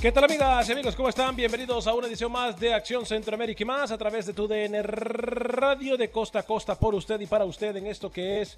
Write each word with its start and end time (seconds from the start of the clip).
¿Qué 0.00 0.12
tal 0.12 0.24
amigas 0.24 0.66
y 0.66 0.72
amigos? 0.72 0.96
¿Cómo 0.96 1.10
están? 1.10 1.36
Bienvenidos 1.36 1.86
a 1.86 1.92
una 1.92 2.06
edición 2.06 2.32
más 2.32 2.58
de 2.58 2.72
Acción 2.72 3.04
Centroamérica 3.04 3.62
y 3.62 3.66
más 3.66 3.90
a 3.90 3.98
través 3.98 4.24
de 4.24 4.32
tu 4.32 4.48
DN 4.48 4.82
Radio 4.82 5.98
de 5.98 6.10
costa 6.10 6.38
a 6.38 6.42
costa 6.42 6.74
por 6.74 6.94
usted 6.94 7.20
y 7.20 7.26
para 7.26 7.44
usted 7.44 7.76
en 7.76 7.86
esto 7.86 8.10
que 8.10 8.40
es 8.40 8.56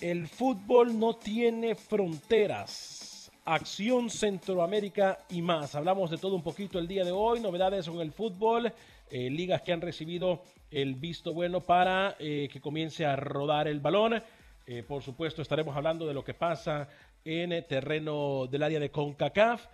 el 0.00 0.28
fútbol 0.28 0.96
no 0.96 1.16
tiene 1.16 1.74
fronteras. 1.74 3.32
Acción 3.44 4.08
Centroamérica 4.08 5.18
y 5.28 5.42
más. 5.42 5.74
Hablamos 5.74 6.08
de 6.12 6.18
todo 6.18 6.36
un 6.36 6.42
poquito 6.44 6.78
el 6.78 6.86
día 6.86 7.04
de 7.04 7.10
hoy, 7.10 7.40
novedades 7.40 7.88
con 7.88 7.98
el 7.98 8.12
fútbol, 8.12 8.72
eh, 9.10 9.28
ligas 9.28 9.62
que 9.62 9.72
han 9.72 9.80
recibido 9.80 10.44
el 10.70 10.94
visto 10.94 11.34
bueno 11.34 11.62
para 11.62 12.14
eh, 12.20 12.48
que 12.52 12.60
comience 12.60 13.04
a 13.04 13.16
rodar 13.16 13.66
el 13.66 13.80
balón. 13.80 14.22
Eh, 14.68 14.84
por 14.84 15.02
supuesto, 15.02 15.42
estaremos 15.42 15.76
hablando 15.76 16.06
de 16.06 16.14
lo 16.14 16.22
que 16.22 16.34
pasa 16.34 16.88
en 17.24 17.50
el 17.50 17.64
terreno 17.64 18.46
del 18.46 18.62
área 18.62 18.78
de 18.78 18.92
CONCACAF. 18.92 19.66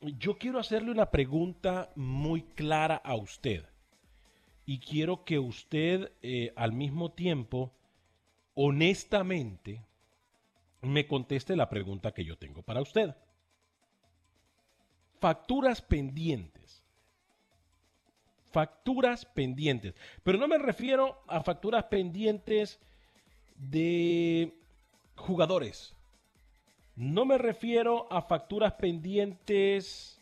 Yo 0.00 0.38
quiero 0.38 0.58
hacerle 0.58 0.90
una 0.90 1.10
pregunta 1.10 1.90
muy 1.94 2.42
clara 2.42 2.96
a 2.96 3.16
usted. 3.16 3.64
Y 4.64 4.78
quiero 4.78 5.24
que 5.24 5.38
usted 5.38 6.12
al 6.56 6.72
mismo 6.72 7.12
tiempo, 7.12 7.72
honestamente, 8.54 9.84
me 10.80 11.06
conteste 11.06 11.56
la 11.56 11.68
pregunta 11.68 12.12
que 12.12 12.24
yo 12.24 12.38
tengo 12.38 12.62
para 12.62 12.80
usted. 12.80 13.14
Facturas 15.18 15.82
pendientes. 15.82 16.82
Facturas 18.52 19.26
pendientes. 19.26 19.94
Pero 20.22 20.38
no 20.38 20.48
me 20.48 20.58
refiero 20.58 21.22
a 21.26 21.42
facturas 21.42 21.84
pendientes 21.84 22.80
de 23.56 24.54
jugadores. 25.16 25.94
No 27.00 27.24
me 27.24 27.38
refiero 27.38 28.12
a 28.12 28.20
facturas 28.20 28.74
pendientes 28.74 30.20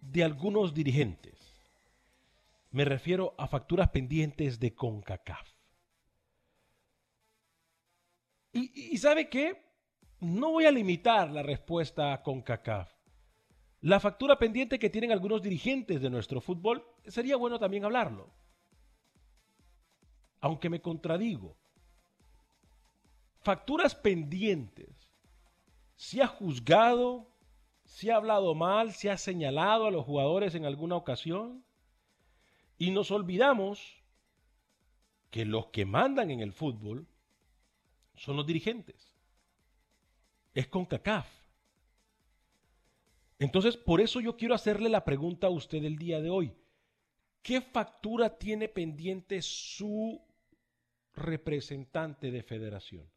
de 0.00 0.24
algunos 0.24 0.74
dirigentes. 0.74 1.54
Me 2.72 2.84
refiero 2.84 3.32
a 3.38 3.46
facturas 3.46 3.90
pendientes 3.90 4.58
de 4.58 4.74
CONCACAF. 4.74 5.48
Y, 8.50 8.96
sabe 8.98 9.28
qué? 9.28 9.62
No 10.18 10.50
voy 10.50 10.66
a 10.66 10.72
limitar 10.72 11.30
la 11.30 11.44
respuesta 11.44 12.12
a 12.12 12.20
CONCACAF. 12.24 12.92
La 13.82 14.00
factura 14.00 14.36
pendiente 14.36 14.80
que 14.80 14.90
tienen 14.90 15.12
algunos 15.12 15.42
dirigentes 15.42 16.00
de 16.00 16.10
nuestro 16.10 16.40
fútbol, 16.40 16.84
sería 17.06 17.36
bueno 17.36 17.60
también 17.60 17.84
hablarlo. 17.84 18.34
Aunque 20.40 20.68
me 20.68 20.80
contradigo. 20.80 21.56
Facturas 23.44 23.94
pendientes. 23.94 25.03
Si 25.96 26.20
ha 26.20 26.26
juzgado, 26.26 27.30
si 27.84 28.10
ha 28.10 28.16
hablado 28.16 28.54
mal, 28.54 28.92
si 28.92 29.08
ha 29.08 29.16
señalado 29.16 29.86
a 29.86 29.90
los 29.90 30.04
jugadores 30.04 30.54
en 30.54 30.64
alguna 30.64 30.96
ocasión. 30.96 31.64
Y 32.78 32.90
nos 32.90 33.10
olvidamos 33.10 34.02
que 35.30 35.44
los 35.44 35.66
que 35.66 35.84
mandan 35.84 36.30
en 36.30 36.40
el 36.40 36.52
fútbol 36.52 37.06
son 38.16 38.36
los 38.36 38.46
dirigentes. 38.46 39.14
Es 40.54 40.66
con 40.68 40.86
CACAF. 40.86 41.28
Entonces, 43.38 43.76
por 43.76 44.00
eso 44.00 44.20
yo 44.20 44.36
quiero 44.36 44.54
hacerle 44.54 44.88
la 44.88 45.04
pregunta 45.04 45.48
a 45.48 45.50
usted 45.50 45.84
el 45.84 45.98
día 45.98 46.20
de 46.20 46.30
hoy. 46.30 46.52
¿Qué 47.42 47.60
factura 47.60 48.38
tiene 48.38 48.68
pendiente 48.68 49.42
su 49.42 50.22
representante 51.14 52.30
de 52.30 52.42
federación? 52.42 53.13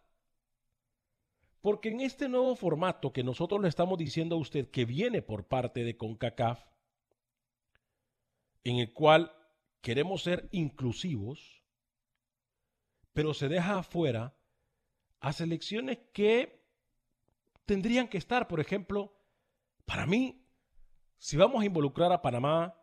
Porque 1.61 1.89
en 1.89 2.01
este 2.01 2.29
nuevo 2.29 2.55
formato 2.55 3.11
que 3.11 3.23
nosotros 3.23 3.61
le 3.61 3.67
estamos 3.67 3.97
diciendo 3.97 4.35
a 4.35 4.39
usted 4.39 4.69
que 4.69 4.85
viene 4.85 5.21
por 5.21 5.47
parte 5.47 5.83
de 5.83 5.97
CONCACAF, 5.97 6.63
en 8.63 8.77
el 8.77 8.93
cual 8.93 9.33
queremos 9.81 10.23
ser 10.23 10.47
inclusivos, 10.51 11.63
pero 13.13 13.33
se 13.33 13.49
deja 13.49 13.79
afuera 13.79 14.37
a 15.19 15.33
selecciones 15.33 15.99
que 16.13 16.58
tendrían 17.69 18.07
que 18.07 18.17
estar. 18.17 18.47
Por 18.47 18.59
ejemplo, 18.59 19.15
para 19.85 20.07
mí, 20.07 20.43
si 21.19 21.37
vamos 21.37 21.61
a 21.61 21.65
involucrar 21.65 22.11
a 22.11 22.19
Panamá, 22.19 22.75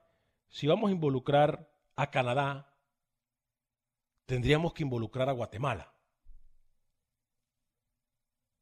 si 0.49 0.69
vamos 0.69 0.89
a 0.89 0.93
involucrar 0.93 1.69
a 1.97 2.09
Canadá, 2.09 2.73
tendríamos 4.27 4.73
que 4.75 4.85
involucrar 4.85 5.29
a 5.29 5.33
Guatemala. 5.33 5.93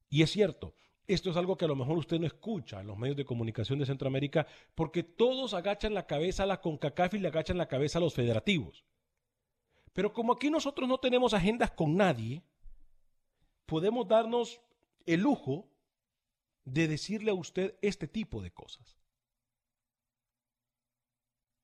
Y 0.09 0.23
es 0.23 0.31
cierto, 0.31 0.75
esto 1.07 1.29
es 1.29 1.37
algo 1.37 1.59
que 1.59 1.67
a 1.67 1.69
lo 1.69 1.77
mejor 1.77 1.99
usted 1.99 2.19
no 2.19 2.27
escucha 2.27 2.81
en 2.81 2.87
los 2.87 2.97
medios 2.97 3.19
de 3.19 3.27
comunicación 3.27 3.79
de 3.79 3.85
Centroamérica, 3.85 4.47
porque 4.75 5.03
todos 5.03 5.53
agachan 5.53 5.93
la 5.93 6.07
cabeza 6.07 6.45
a 6.45 6.47
la 6.47 6.63
CONCACAF 6.63 7.13
y 7.13 7.19
le 7.19 7.29
agachan 7.29 7.59
la 7.59 7.69
cabeza 7.69 7.99
a 7.99 8.01
los 8.01 8.15
federativos. 8.15 8.87
Pero 9.93 10.15
como 10.15 10.33
aquí 10.33 10.49
nosotros 10.49 10.89
no 10.89 10.97
tenemos 10.97 11.35
agendas 11.35 11.73
con 11.73 11.99
nadie, 11.99 12.43
podemos 13.67 14.09
darnos 14.09 14.63
el 15.05 15.21
lujo 15.21 15.74
de 16.65 16.89
decirle 16.89 17.31
a 17.31 17.35
usted 17.35 17.77
este 17.83 18.09
tipo 18.09 18.43
de 18.43 18.51
cosas. 18.51 18.97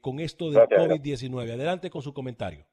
con 0.01 0.19
esto 0.19 0.49
del 0.49 0.67
COVID-19. 0.67 1.53
Adelante 1.53 1.91
con 1.91 2.01
su 2.01 2.13
comentario. 2.13 2.65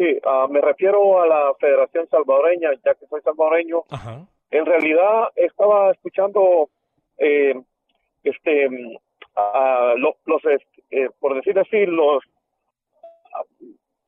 Sí, 0.00 0.18
uh, 0.24 0.48
me 0.50 0.62
refiero 0.62 1.20
a 1.20 1.26
la 1.26 1.52
Federación 1.60 2.08
Salvadoreña, 2.08 2.70
ya 2.82 2.94
que 2.94 3.06
soy 3.06 3.20
salvadoreño. 3.20 3.82
Ajá. 3.90 4.26
En 4.50 4.64
realidad 4.64 5.28
estaba 5.36 5.90
escuchando, 5.90 6.70
eh, 7.18 7.54
este, 8.24 8.68
a 9.36 9.92
los, 9.98 10.14
los 10.24 10.42
eh, 10.90 11.10
por 11.18 11.34
decir 11.34 11.58
así, 11.58 11.84
los 11.84 12.24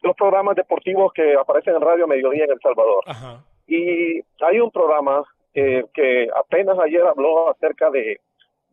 los 0.03 0.17
programas 0.17 0.57
deportivos 0.57 1.13
que 1.13 1.35
aparecen 1.35 1.75
en 1.75 1.81
Radio 1.81 2.07
Mediodía 2.07 2.45
en 2.45 2.53
El 2.53 2.61
Salvador. 2.61 3.05
Ajá. 3.07 3.45
Y 3.67 4.21
hay 4.41 4.61
un 4.61 4.71
programa 4.71 5.25
eh, 5.55 5.85
que 5.95 6.29
apenas 6.35 6.79
ayer 6.79 7.03
habló 7.03 7.51
acerca 7.51 7.91
de, 7.91 8.21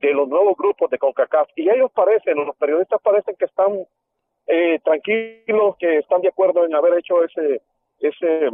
de 0.02 0.14
los 0.14 0.28
nuevos 0.28 0.58
grupos 0.58 0.90
de 0.90 0.98
CONCACAF 0.98 1.50
y 1.56 1.70
ellos 1.70 1.92
parecen, 1.92 2.38
los 2.38 2.56
periodistas 2.56 3.02
parecen 3.02 3.36
que 3.38 3.46
están 3.46 3.86
eh, 4.48 4.80
tranquilos, 4.84 5.76
que 5.78 5.98
están 6.00 6.22
de 6.22 6.30
acuerdo 6.30 6.66
en 6.66 6.74
haber 6.74 6.98
hecho 6.98 7.24
ese, 7.24 7.62
ese, 8.00 8.46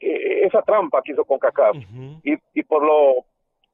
eh, 0.00 0.46
esa 0.46 0.62
trampa 0.62 1.02
que 1.02 1.12
hizo 1.12 1.24
con 1.24 1.38
CACAF. 1.38 1.76
y, 2.24 2.34
y 2.54 2.62
por 2.62 2.82
lo, 2.84 3.24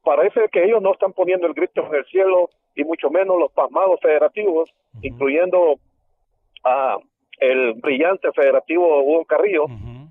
parece 0.02 0.48
que 0.50 0.64
ellos 0.64 0.82
no 0.82 0.92
están 0.92 1.12
poniendo 1.12 1.46
el 1.46 1.54
grito 1.54 1.86
en 1.86 1.94
el 1.94 2.04
cielo 2.06 2.50
y 2.74 2.84
mucho 2.84 3.10
menos 3.10 3.38
los 3.38 3.52
pasmados 3.52 4.00
federativos, 4.00 4.70
incluyendo 5.02 5.78
a 6.64 6.96
el 7.40 7.74
brillante 7.74 8.32
federativo 8.32 9.02
Hugo 9.02 9.24
Carrillo, 9.24 9.66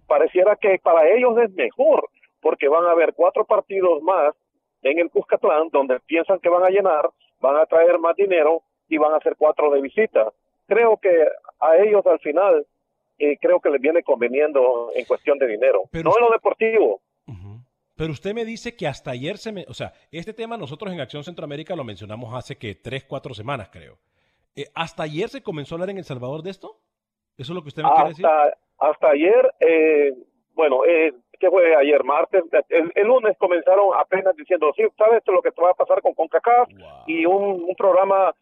pareciera 0.08 0.56
que 0.56 0.80
para 0.82 1.08
ellos 1.10 1.38
es 1.40 1.52
mejor, 1.54 2.10
porque 2.42 2.68
van 2.68 2.86
a 2.86 2.92
haber 2.92 3.14
cuatro 3.14 3.46
partidos 3.46 4.02
más 4.02 4.34
en 4.84 5.00
el 5.00 5.10
Cuscatlán, 5.10 5.70
donde 5.72 6.00
piensan 6.02 6.40
que 6.40 6.50
van 6.50 6.64
a 6.64 6.70
llenar, 6.70 7.10
van 7.42 7.58
a 7.58 7.66
traer 7.66 8.00
más 8.00 8.16
dinero 8.16 8.62
y 8.88 8.98
van 8.98 9.14
a 9.14 9.18
hacer 9.18 9.36
cuatro 9.38 9.72
de 9.72 9.82
visita 9.82 10.32
creo 10.68 10.98
que 10.98 11.10
a 11.60 11.78
ellos 11.78 12.06
al 12.06 12.20
final 12.20 12.68
eh, 13.18 13.38
creo 13.42 13.60
que 13.60 13.70
les 13.70 13.82
viene 13.82 14.04
conveniendo 14.04 14.92
en 14.96 15.06
cuestión 15.06 15.40
de 15.40 15.48
dinero, 15.48 15.90
no 15.92 16.00
en 16.00 16.22
lo 16.22 16.32
deportivo. 16.32 17.02
Pero 17.96 18.12
usted 18.12 18.36
me 18.36 18.46
dice 18.46 18.76
que 18.76 18.86
hasta 18.86 19.10
ayer 19.10 19.40
se 19.40 19.52
me... 19.52 19.66
O 19.68 19.74
sea, 19.74 19.92
este 20.12 20.32
tema 20.32 20.56
nosotros 20.56 20.94
en 20.94 21.00
Acción 21.00 21.24
Centroamérica 21.24 21.76
lo 21.76 21.84
mencionamos 21.84 22.32
hace 22.36 22.56
que 22.56 22.76
tres, 22.76 23.06
cuatro 23.06 23.34
semanas, 23.34 23.70
creo. 23.72 23.98
Eh, 24.56 24.68
¿Hasta 24.76 25.02
ayer 25.02 25.30
se 25.30 25.42
comenzó 25.42 25.74
a 25.74 25.76
hablar 25.78 25.90
en 25.90 25.98
El 25.98 26.04
Salvador 26.04 26.44
de 26.44 26.52
esto? 26.52 26.78
¿Eso 27.38 27.52
es 27.52 27.56
lo 27.56 27.62
que 27.62 27.70
usted 27.70 27.84
me 27.84 27.92
quiere 27.92 28.10
decir? 28.10 28.26
Hasta 28.80 29.10
ayer, 29.10 29.54
eh, 29.60 30.14
bueno, 30.54 30.86
eh, 30.86 31.14
¿qué 31.40 31.50
fue 31.50 31.76
ayer? 31.76 32.04
Martes. 32.04 32.44
El, 32.70 33.08
lunes 33.08 33.36
comenzaron 33.38 33.90
apenas 33.98 34.36
diciendo, 34.36 34.72
sí, 34.76 34.84
¿sabes 34.98 35.24
lo 35.26 35.42
que 35.42 35.52
te 35.52 35.62
va 35.62 35.72
a 35.72 35.74
pasar 35.74 36.02
con 36.02 36.14
CONCACAF? 36.14 36.70
Y 37.08 37.26
un, 37.26 37.64
un 37.64 37.76
programa 37.76 38.34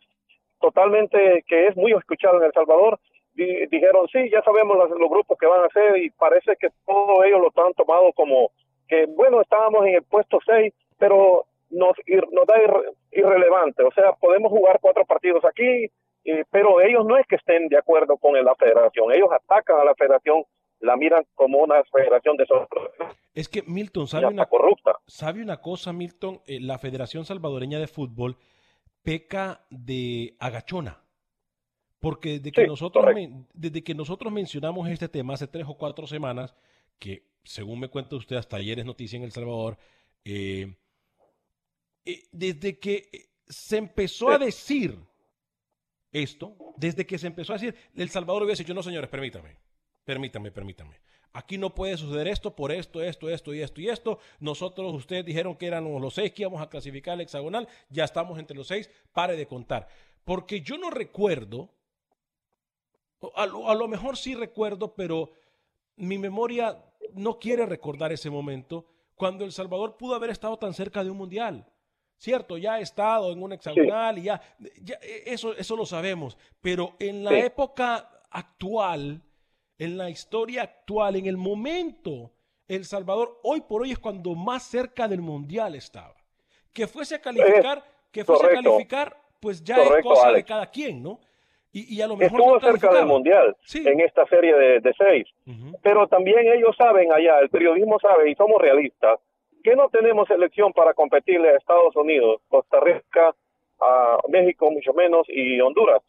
totalmente 0.60 1.44
que 1.48 1.68
es 1.68 1.76
muy 1.78 1.94
escuchado 1.94 2.38
en 2.38 2.46
El 2.46 2.54
Salvador, 2.54 3.00
dijeron, 3.36 4.08
sí, 4.12 4.30
ya 4.32 4.42
sabemos 4.44 4.78
los, 4.78 5.10
grupos 5.10 5.38
que 5.38 5.46
van 5.46 5.62
a 5.62 5.66
hacer 5.66 5.98
y 5.98 6.10
parece 6.12 6.56
que 6.58 6.70
todos 6.86 7.26
ellos 7.26 7.42
lo 7.42 7.66
han 7.66 7.74
tomado 7.74 8.12
como 8.14 8.52
que, 8.88 9.06
bueno, 9.08 9.42
estábamos 9.42 9.86
en 9.86 9.96
el 9.96 10.04
puesto 10.04 10.40
6, 10.46 10.74
pero 10.98 11.46
nos, 11.70 11.92
nos 12.32 12.46
da 12.46 12.56
irrelevante, 13.12 13.84
o 13.84 13.92
sea, 13.92 14.14
podemos 14.14 14.52
jugar 14.52 14.80
cuatro 14.80 15.06
partidos 15.06 15.44
aquí, 15.44 15.88
pero 16.50 16.82
ellos 16.82 17.06
no 17.06 17.18
es 17.18 17.28
que 17.28 17.36
estén 17.36 17.68
de 17.68 17.78
acuerdo 17.78 18.18
con 18.18 18.34
la 18.34 18.56
federación, 18.56 19.12
ellos 19.12 19.30
atacan 19.32 19.80
a 19.80 19.86
la 19.86 19.96
federación, 19.96 20.44
la 20.80 20.96
miran 20.96 21.26
como 21.36 21.60
una 21.60 21.84
federación 21.84 22.36
de 22.38 22.46
Es 23.34 23.48
que 23.48 23.62
Milton 23.64 24.08
sabe 24.08 24.28
una, 24.28 24.46
corrupta. 24.46 24.98
sabe 25.08 25.42
una 25.42 25.62
cosa, 25.62 25.94
Milton, 25.94 26.42
eh, 26.48 26.60
la 26.60 26.80
Federación 26.80 27.26
Salvadoreña 27.26 27.80
de 27.80 27.88
Fútbol 27.88 28.38
peca 29.04 29.66
de 29.70 30.36
agachona. 30.40 31.02
Porque 32.00 32.40
desde 32.40 32.52
que, 32.52 32.68
nosotros, 32.68 33.06
desde 33.54 33.84
que 33.84 33.96
nosotros 33.96 34.32
mencionamos 34.32 34.88
este 34.90 35.08
tema 35.08 35.34
hace 35.34 35.48
tres 35.48 35.66
o 35.68 35.78
cuatro 35.78 36.06
semanas, 36.06 36.56
que 37.00 37.24
según 37.44 37.80
me 37.80 37.90
cuenta 37.90 38.16
usted 38.16 38.36
hasta 38.36 38.58
ayer 38.58 38.80
es 38.80 38.86
noticia 38.86 39.18
en 39.18 39.24
El 39.24 39.32
Salvador, 39.32 39.78
eh, 40.24 40.76
eh, 42.06 42.24
desde 42.32 42.80
que 42.80 43.10
se 43.48 43.78
empezó 43.78 44.30
a 44.30 44.38
decir 44.38 44.98
esto, 46.22 46.56
desde 46.78 47.06
que 47.06 47.18
se 47.18 47.28
empezó 47.28 47.54
a 47.54 47.58
decir, 47.58 47.76
El 47.96 48.10
Salvador 48.10 48.44
hubiese 48.44 48.64
dicho, 48.64 48.74
no 48.74 48.84
señores, 48.84 49.10
permítame, 49.10 49.58
permítame, 50.04 50.52
permítame. 50.52 51.00
Aquí 51.34 51.58
no 51.58 51.76
puede 51.76 51.98
suceder 51.98 52.30
esto 52.30 52.56
por 52.56 52.72
esto, 52.72 53.02
esto, 53.02 53.30
esto 53.30 53.54
y 53.54 53.62
esto 53.62 53.82
y 53.82 53.90
esto. 53.90 54.20
Nosotros, 54.40 54.94
ustedes 54.94 55.26
dijeron 55.26 55.58
que 55.58 55.68
éramos 55.68 56.02
los 56.02 56.14
seis 56.14 56.32
que 56.32 56.44
íbamos 56.44 56.62
a 56.62 56.70
clasificar 56.70 57.16
el 57.16 57.22
hexagonal. 57.22 57.68
Ya 57.90 58.06
estamos 58.06 58.40
entre 58.40 58.56
los 58.56 58.68
seis. 58.68 58.90
Pare 59.12 59.36
de 59.36 59.46
contar. 59.46 59.90
Porque 60.24 60.62
yo 60.62 60.78
no 60.78 60.92
recuerdo, 60.92 61.70
a 63.36 63.46
lo, 63.46 63.88
mejor 63.90 64.16
sí 64.16 64.34
recuerdo, 64.34 64.96
pero 64.96 65.32
mi 65.98 66.18
memoria 66.18 66.82
no 67.14 67.38
quiere 67.38 67.66
recordar 67.66 68.14
ese 68.14 68.30
momento 68.30 68.86
cuando 69.16 69.44
El 69.44 69.52
Salvador 69.52 69.98
pudo 69.98 70.16
haber 70.16 70.30
estado 70.30 70.58
tan 70.58 70.74
cerca 70.74 71.04
de 71.04 71.10
un 71.10 71.18
mundial. 71.18 71.68
Cierto, 72.26 72.58
ya 72.58 72.74
ha 72.74 72.80
estado 72.80 73.32
en 73.32 73.44
un 73.44 73.54
hexagonal 73.54 74.18
y 74.18 74.24
ya, 74.24 74.42
eso, 75.28 75.56
eso 75.56 75.76
lo 75.76 75.86
sabemos, 75.86 76.36
pero 76.60 76.96
en 76.98 77.24
la 77.24 77.38
época 77.38 78.10
actual, 78.32 79.22
en 79.78 79.96
la 79.96 80.10
historia 80.10 80.64
actual, 80.64 81.18
en 81.18 81.28
el 81.28 81.38
momento, 81.38 82.32
El 82.68 82.84
Salvador 82.86 83.40
hoy 83.44 83.62
por 83.62 83.84
hoy 83.84 83.92
es 83.92 84.00
cuando 84.00 84.34
más 84.34 84.64
cerca 84.64 85.08
del 85.08 85.22
Mundial 85.22 85.76
estaba. 85.76 86.16
Que 86.74 86.88
fuese 86.88 87.14
a 87.14 87.22
calificar, 87.22 87.84
que 88.12 88.26
fuese 88.26 88.48
a 88.48 88.54
calificar, 88.54 89.16
pues 89.40 89.64
ya 89.64 89.84
es 89.84 90.02
cosa 90.02 90.32
de 90.32 90.44
cada 90.44 90.66
quien, 90.72 91.04
¿no? 91.04 91.20
Y, 91.72 92.02
a 92.02 92.08
lo 92.08 92.18
mejor 92.18 92.40
Estuvo 92.40 92.60
cerca 92.60 92.92
del 92.92 93.06
Mundial 93.06 93.56
en 93.72 94.00
esta 94.00 94.26
serie 94.26 94.56
de, 94.56 94.94
seis. 94.98 95.28
Pero 95.84 96.08
también 96.08 96.40
ellos 96.40 96.76
saben 96.76 97.14
allá, 97.14 97.38
el 97.38 97.50
periodismo 97.50 98.00
sabe, 98.00 98.32
y 98.32 98.34
somos 98.34 98.60
realistas, 98.60 99.20
que 99.66 99.76
no 99.76 99.90
tenemos 99.90 100.30
elección 100.30 100.72
para 100.74 100.94
competirle 100.94 101.50
a 101.50 101.58
Estados 101.58 101.96
Unidos, 101.96 102.40
Costa 102.48 102.80
Rica, 102.82 103.36
a 103.82 104.18
México 104.30 104.70
mucho 104.70 104.94
menos 104.94 105.26
y 105.28 105.60
Honduras. 105.60 106.04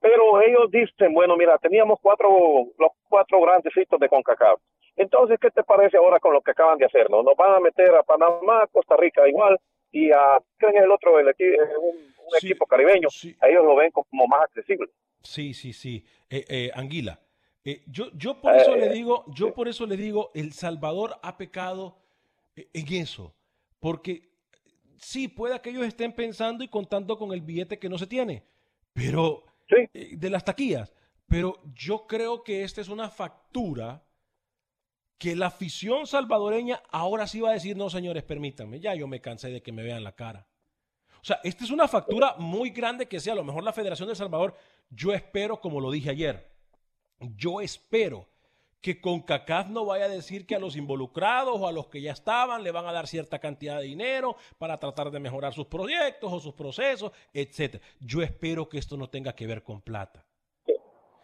Pero 0.00 0.40
ellos 0.40 0.70
dicen, 0.70 1.12
bueno, 1.12 1.36
mira, 1.36 1.58
teníamos 1.58 1.98
cuatro, 2.00 2.30
los 2.78 2.90
cuatro 3.10 3.42
grandes 3.42 3.76
hitos 3.76 4.00
de 4.00 4.08
CONCACAF. 4.08 4.58
Entonces, 4.96 5.38
¿qué 5.38 5.50
te 5.50 5.62
parece 5.62 5.98
ahora 5.98 6.20
con 6.20 6.32
lo 6.32 6.40
que 6.40 6.52
acaban 6.52 6.78
de 6.78 6.86
hacer? 6.86 7.10
¿no? 7.10 7.22
Nos 7.22 7.36
van 7.36 7.54
a 7.54 7.60
meter 7.60 7.94
a 7.94 8.02
Panamá, 8.02 8.66
Costa 8.72 8.96
Rica 8.96 9.28
igual, 9.28 9.60
y 9.90 10.10
a, 10.10 10.38
¿quién 10.56 10.74
es 10.74 10.82
el 10.82 10.90
otro? 10.90 11.18
El, 11.18 11.26
un, 11.26 12.12
equipo 12.42 12.64
caribeño. 12.64 13.08
A 13.42 13.48
ellos 13.48 13.62
lo 13.62 13.76
ven 13.76 13.90
como 13.90 14.26
más 14.26 14.40
accesible. 14.44 14.88
Sí, 15.22 15.52
sí, 15.52 15.74
sí. 15.74 16.02
Eh, 16.30 16.46
eh, 16.48 16.70
Anguila. 16.74 17.20
Eh, 17.62 17.82
yo, 17.86 18.06
yo 18.14 18.40
por 18.40 18.56
eso 18.56 18.74
le 18.74 18.88
digo, 18.88 19.26
yo 19.28 19.52
por 19.52 19.68
eso 19.68 19.86
le 19.86 19.98
digo, 19.98 20.30
El 20.34 20.52
Salvador 20.54 21.16
ha 21.22 21.36
pecado 21.36 22.01
en 22.56 22.92
eso. 22.94 23.34
Porque 23.78 24.32
sí, 24.98 25.28
puede 25.28 25.60
que 25.60 25.70
ellos 25.70 25.86
estén 25.86 26.12
pensando 26.12 26.62
y 26.64 26.68
contando 26.68 27.18
con 27.18 27.32
el 27.32 27.40
billete 27.40 27.78
que 27.78 27.88
no 27.88 27.98
se 27.98 28.06
tiene. 28.06 28.44
Pero 28.92 29.44
eh, 29.68 30.16
de 30.16 30.30
las 30.30 30.44
taquillas. 30.44 30.92
Pero 31.26 31.60
yo 31.74 32.06
creo 32.06 32.42
que 32.42 32.62
esta 32.62 32.80
es 32.80 32.88
una 32.88 33.08
factura 33.08 34.04
que 35.18 35.36
la 35.36 35.46
afición 35.46 36.06
salvadoreña 36.06 36.82
ahora 36.90 37.26
sí 37.26 37.40
va 37.40 37.50
a 37.50 37.54
decir, 37.54 37.76
no 37.76 37.88
señores, 37.88 38.24
permítanme, 38.24 38.80
ya 38.80 38.94
yo 38.94 39.06
me 39.06 39.20
cansé 39.20 39.50
de 39.50 39.62
que 39.62 39.72
me 39.72 39.82
vean 39.82 40.02
la 40.02 40.16
cara. 40.16 40.48
O 41.20 41.24
sea, 41.24 41.38
esta 41.44 41.62
es 41.62 41.70
una 41.70 41.86
factura 41.86 42.34
muy 42.38 42.70
grande 42.70 43.06
que 43.06 43.20
sea, 43.20 43.34
a 43.34 43.36
lo 43.36 43.44
mejor 43.44 43.62
la 43.62 43.72
Federación 43.72 44.08
de 44.08 44.16
Salvador, 44.16 44.56
yo 44.90 45.12
espero, 45.12 45.60
como 45.60 45.80
lo 45.80 45.92
dije 45.92 46.10
ayer, 46.10 46.50
yo 47.20 47.60
espero 47.60 48.28
que 48.82 49.00
CONCACAF 49.00 49.68
no 49.68 49.86
vaya 49.86 50.06
a 50.06 50.08
decir 50.08 50.44
que 50.44 50.56
a 50.56 50.58
los 50.58 50.76
involucrados 50.76 51.58
o 51.60 51.68
a 51.68 51.72
los 51.72 51.86
que 51.86 52.02
ya 52.02 52.10
estaban 52.10 52.64
le 52.64 52.72
van 52.72 52.84
a 52.86 52.92
dar 52.92 53.06
cierta 53.06 53.38
cantidad 53.38 53.78
de 53.78 53.84
dinero 53.84 54.34
para 54.58 54.78
tratar 54.78 55.10
de 55.10 55.20
mejorar 55.20 55.52
sus 55.52 55.66
proyectos 55.66 56.32
o 56.32 56.40
sus 56.40 56.52
procesos, 56.52 57.12
etcétera. 57.32 57.82
Yo 58.00 58.22
espero 58.22 58.68
que 58.68 58.78
esto 58.78 58.96
no 58.96 59.08
tenga 59.08 59.34
que 59.34 59.46
ver 59.46 59.62
con 59.62 59.80
plata. 59.80 60.24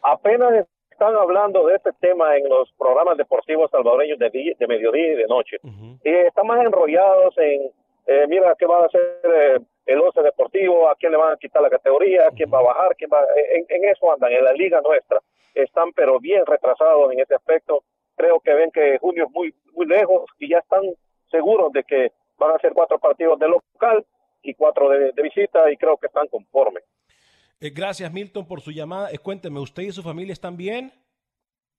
Apenas 0.03 0.67
están 0.89 1.17
hablando 1.17 1.67
de 1.67 1.75
este 1.75 1.91
tema 2.01 2.37
en 2.37 2.49
los 2.49 2.73
programas 2.79 3.17
deportivos 3.17 3.71
salvadoreños 3.73 4.21
de, 4.21 4.55
de 4.57 4.67
mediodía 4.67 5.13
y 5.13 5.17
de 5.17 5.27
noche. 5.27 5.57
Y 6.05 6.11
están 6.11 6.47
más 6.47 6.65
enrollados 6.65 7.37
en, 7.39 7.73
eh, 8.07 8.27
mira, 8.29 8.55
¿qué 8.57 8.67
va 8.67 8.83
a 8.83 8.87
hacer 8.87 9.21
eh, 9.25 9.59
el 9.87 10.01
11 10.01 10.23
deportivo? 10.23 10.89
¿A 10.89 10.95
quién 10.95 11.11
le 11.11 11.19
van 11.19 11.33
a 11.35 11.37
quitar 11.37 11.61
la 11.61 11.71
categoría? 11.71 12.29
¿A 12.29 12.31
quién 12.31 12.51
va 12.53 12.61
a 12.61 12.63
bajar? 12.63 12.95
¿Quién 12.97 13.11
va? 13.13 13.21
En, 13.53 13.67
en 13.69 13.91
eso 13.91 14.13
andan, 14.13 14.33
en 14.33 14.45
la 14.45 14.53
liga 14.53 14.81
nuestra 14.81 15.21
están 15.63 15.93
pero 15.93 16.19
bien 16.21 16.45
retrasados 16.47 17.13
en 17.13 17.21
ese 17.21 17.35
aspecto. 17.35 17.85
Creo 18.17 18.41
que 18.41 18.53
ven 18.53 18.71
que 18.71 18.99
junio 18.99 19.27
es 19.27 19.31
muy, 19.33 19.55
muy 19.73 19.87
lejos 19.87 20.25
y 20.39 20.51
ya 20.51 20.59
están 20.59 20.83
seguros 21.31 21.73
de 21.73 21.85
que 21.85 22.13
van 22.39 22.55
a 22.55 22.59
ser 22.59 22.73
cuatro 22.73 22.99
partidos 22.99 23.39
de 23.39 23.49
local 23.49 24.05
y 24.43 24.55
cuatro 24.55 24.89
de, 24.89 25.13
visita 25.23 25.71
y 25.71 25.77
creo 25.77 25.97
que 25.97 26.07
están 26.07 26.27
conformes. 26.29 26.85
Eh, 27.61 27.71
gracias 27.71 28.13
Milton 28.13 28.47
por 28.47 28.61
su 28.61 28.71
llamada. 28.71 29.11
Eh, 29.11 29.19
cuénteme, 29.19 29.61
¿usted 29.61 29.83
y 29.83 29.91
su 29.91 30.03
familia 30.03 30.33
están 30.33 30.57
bien? 30.57 30.93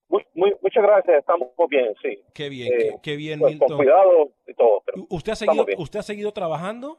Muy, 0.07 0.25
muy, 0.33 0.53
muchas 0.61 0.83
gracias, 0.83 1.19
estamos 1.19 1.49
bien, 1.69 1.93
sí. 2.01 2.19
Qué 2.33 2.49
bien, 2.49 2.99
qué, 3.03 3.13
eh, 3.13 3.15
bien, 3.15 3.39
pues, 3.39 3.51
Milton. 3.51 3.67
Con 3.69 3.77
cuidado 3.77 4.31
y 4.47 4.53
todo. 4.55 4.83
¿Usted, 5.09 5.33
ha 5.33 5.35
seguido, 5.35 5.65
¿Usted 5.77 5.99
ha 5.99 6.03
seguido 6.03 6.31
trabajando? 6.33 6.97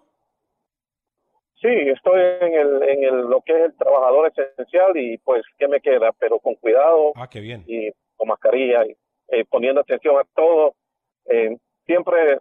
Sí, 1.60 1.68
estoy 1.68 2.20
en, 2.40 2.54
el, 2.54 2.82
en 2.82 3.04
el, 3.04 3.20
lo 3.22 3.42
que 3.42 3.52
es 3.52 3.64
el 3.66 3.76
trabajador 3.76 4.32
esencial 4.34 4.96
y 4.96 5.18
pues, 5.18 5.42
¿qué 5.58 5.68
me 5.68 5.80
queda? 5.80 6.10
Pero 6.18 6.38
con 6.38 6.54
cuidado. 6.54 7.12
Ah, 7.16 7.28
qué 7.30 7.40
bien. 7.40 7.64
Y 7.66 7.90
con 8.16 8.28
mascarilla 8.28 8.86
y 8.86 8.96
eh, 9.28 9.44
poniendo 9.48 9.82
atención 9.82 10.16
a 10.16 10.24
todo. 10.34 10.74
Eh, 11.26 11.56
siempre 11.84 12.38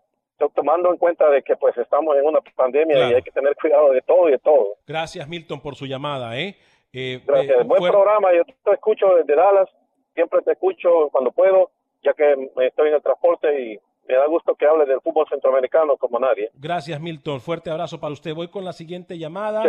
tomando 0.56 0.92
en 0.92 0.98
cuenta 0.98 1.30
de 1.30 1.42
que 1.42 1.56
pues 1.58 1.78
estamos 1.78 2.16
en 2.16 2.26
una 2.26 2.40
pandemia 2.56 3.10
y 3.10 3.14
hay 3.14 3.22
que 3.22 3.32
tener 3.32 3.56
cuidado 3.56 3.92
de 3.92 4.02
todo 4.02 4.30
y 4.30 4.32
de 4.32 4.40
todo. 4.40 4.78
Gracias 4.88 5.28
Milton 5.28 5.60
por 5.60 5.76
su 5.76 5.86
llamada, 5.86 6.40
¿eh? 6.40 6.56
eh 6.94 7.22
Gracias, 7.26 7.68
buen 7.68 7.84
programa, 7.84 8.30
yo 8.34 8.44
te 8.46 8.72
escucho 8.72 9.08
desde 9.18 9.36
Dallas, 9.36 9.70
siempre 10.14 10.42
te 10.44 10.54
escucho 10.54 11.10
cuando 11.12 11.32
puedo, 11.32 11.72
ya 12.02 12.14
que 12.14 12.52
estoy 12.66 12.88
en 12.88 12.96
el 12.96 13.02
transporte 13.02 13.62
y 13.62 13.80
me 14.10 14.16
da 14.16 14.26
gusto 14.26 14.56
que 14.56 14.66
hable 14.66 14.88
del 14.88 15.00
fútbol 15.02 15.28
centroamericano 15.30 15.96
como 15.98 16.20
nadie. 16.20 16.50
Gracias, 16.56 17.00
Milton. 17.00 17.40
Fuerte 17.40 17.70
abrazo 17.70 18.00
para 18.00 18.12
usted. 18.12 18.34
Voy 18.34 18.48
con 18.48 18.66
la 18.66 18.74
siguiente 18.74 19.20
llamada. 19.20 19.64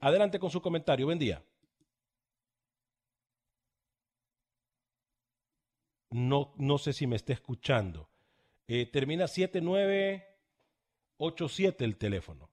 Adelante 0.00 0.38
con 0.38 0.50
su 0.50 0.62
comentario. 0.62 1.06
Buen 1.06 1.18
día. 1.18 1.42
No, 6.10 6.52
no 6.56 6.78
sé 6.78 6.92
si 6.92 7.06
me 7.06 7.16
está 7.16 7.32
escuchando. 7.32 8.10
Eh, 8.66 8.84
termina 8.86 9.28
7987 9.28 11.84
el 11.84 11.96
teléfono. 11.96 12.50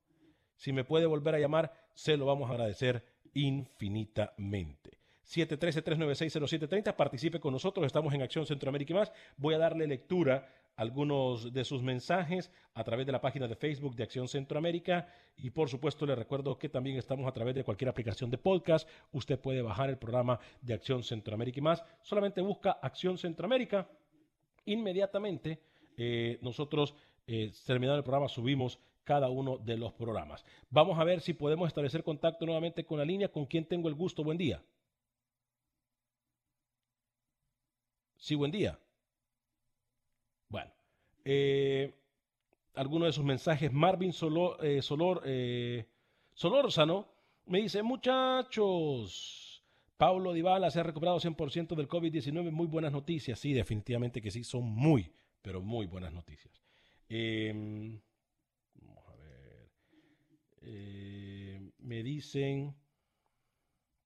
Si 0.56 0.72
me 0.74 0.84
puede 0.84 1.06
volver 1.06 1.36
a 1.36 1.40
llamar, 1.40 1.90
se 1.94 2.18
lo 2.18 2.26
vamos 2.26 2.50
a 2.50 2.54
agradecer 2.54 3.06
infinitamente. 3.34 4.98
713-396-0730, 5.26 6.96
participe 6.96 7.40
con 7.40 7.54
nosotros, 7.54 7.86
estamos 7.86 8.14
en 8.14 8.22
Acción 8.22 8.46
Centroamérica 8.46 8.94
y 8.94 8.96
más. 8.96 9.12
Voy 9.36 9.54
a 9.54 9.58
darle 9.58 9.88
lectura 9.88 10.48
algunos 10.78 11.52
de 11.52 11.66
sus 11.66 11.82
mensajes 11.82 12.52
a 12.74 12.84
través 12.84 13.06
de 13.06 13.12
la 13.12 13.20
página 13.20 13.48
de 13.48 13.56
Facebook 13.56 13.96
de 13.96 14.04
Acción 14.04 14.28
Centroamérica 14.28 15.08
y 15.36 15.50
por 15.50 15.70
supuesto 15.70 16.06
le 16.06 16.16
recuerdo 16.16 16.58
que 16.58 16.70
también 16.70 16.98
estamos 16.98 17.28
a 17.28 17.32
través 17.32 17.56
de 17.56 17.64
cualquier 17.64 17.90
aplicación 17.90 18.30
de 18.30 18.38
podcast. 18.38 18.88
Usted 19.12 19.40
puede 19.40 19.64
bajar 19.64 19.90
el 19.90 19.98
programa 19.98 20.40
de 20.62 20.76
Acción 20.76 21.04
Centroamérica 21.04 21.60
y 21.60 21.64
más. 21.64 21.84
Solamente 22.04 22.42
busca 22.42 22.72
Acción 22.72 23.18
Centroamérica. 23.18 23.90
Inmediatamente 24.66 25.60
eh, 25.98 26.38
nosotros, 26.42 26.94
eh, 27.26 27.52
terminado 27.66 27.98
el 27.98 28.04
programa, 28.04 28.28
subimos 28.30 28.80
cada 29.04 29.30
uno 29.30 29.58
de 29.58 29.78
los 29.78 29.94
programas. 29.94 30.46
Vamos 30.70 31.00
a 31.00 31.04
ver 31.04 31.22
si 31.22 31.34
podemos 31.34 31.68
establecer 31.68 32.04
contacto 32.04 32.46
nuevamente 32.46 32.86
con 32.86 33.00
la 33.00 33.06
línea. 33.06 33.32
¿Con 33.32 33.48
quien 33.48 33.66
tengo 33.66 33.90
el 33.90 33.96
gusto? 33.96 34.24
Buen 34.24 34.38
día. 34.38 34.62
Sí, 38.18 38.36
buen 38.36 38.52
día. 38.52 38.78
Eh, 41.30 41.94
alguno 42.76 43.06
de 43.06 43.12
sus 43.12 43.26
mensajes. 43.26 43.74
Marvin 43.74 44.14
Solor, 44.14 44.66
eh, 44.66 44.82
Solor 44.82 45.24
eh, 45.26 45.86
Solórzano 46.34 47.06
me 47.48 47.60
dice, 47.60 47.84
muchachos, 47.84 49.62
Pablo 49.98 50.32
Dybala 50.32 50.72
se 50.72 50.80
ha 50.80 50.84
recuperado 50.84 51.20
100% 51.20 51.76
del 51.76 51.90
COVID-19. 51.90 52.50
Muy 52.52 52.68
buenas 52.68 52.94
noticias. 52.94 53.38
Sí, 53.40 53.52
definitivamente 53.52 54.22
que 54.22 54.32
sí, 54.32 54.46
son 54.46 54.64
muy, 54.64 55.12
pero 55.42 55.62
muy 55.62 55.86
buenas 55.86 56.14
noticias. 56.14 56.64
Em, 57.10 58.00
vamos 58.76 59.04
a 59.10 59.16
ver. 59.18 59.70
me 61.80 62.04
dicen... 62.04 62.74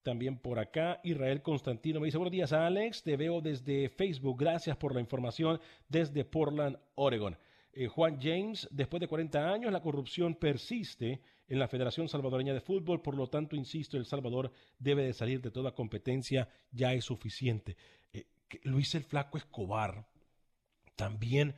También 0.04 0.40
por 0.40 0.58
acá, 0.58 1.00
Israel 1.04 1.44
Constantino 1.44 2.00
me 2.00 2.08
dice, 2.08 2.18
buenos 2.18 2.32
días 2.32 2.54
Alex, 2.54 3.04
te 3.04 3.18
veo 3.18 3.40
desde 3.40 3.88
Facebook, 3.90 4.40
gracias 4.40 4.76
por 4.76 4.96
la 4.96 5.02
información 5.02 5.60
desde 5.90 6.26
Portland, 6.26 6.80
Oregon. 6.96 7.38
Eh, 7.74 7.88
Juan 7.88 8.20
James, 8.20 8.68
después 8.72 9.00
de 9.00 9.08
40 9.08 9.52
años, 9.52 9.72
la 9.72 9.82
corrupción 9.82 10.34
persiste 10.36 11.22
en 11.48 11.60
la 11.60 11.68
Federación 11.68 12.10
Salvadoreña 12.10 12.54
de 12.54 12.62
Fútbol, 12.62 13.02
por 13.02 13.16
lo 13.16 13.28
tanto, 13.28 13.56
insisto, 13.56 13.96
El 13.96 14.06
Salvador 14.06 14.52
debe 14.80 15.04
de 15.04 15.14
salir 15.14 15.40
de 15.40 15.52
toda 15.52 15.76
competencia, 15.76 16.50
ya 16.72 16.94
es 16.94 17.06
suficiente. 17.06 17.78
Eh, 18.12 18.26
Luis 18.64 18.96
el 18.96 19.04
Flaco 19.04 19.38
Escobar, 19.38 20.08
también 20.96 21.56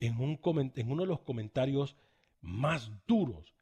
en, 0.00 0.20
un 0.20 0.38
en 0.76 0.90
uno 0.90 1.02
de 1.02 1.08
los 1.08 1.20
comentarios 1.20 1.96
más 2.42 2.90
duros 3.06 3.54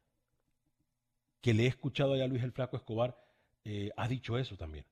que 1.39 1.53
le 1.53 1.63
he 1.63 1.67
escuchado 1.67 2.13
a 2.13 2.27
Luis 2.27 2.43
el 2.43 2.51
Flaco 2.51 2.75
Escobar, 2.75 3.24
eh, 3.65 3.91
ha 3.97 4.07
dicho 4.07 4.37
eso 4.37 4.55
también, 4.55 4.85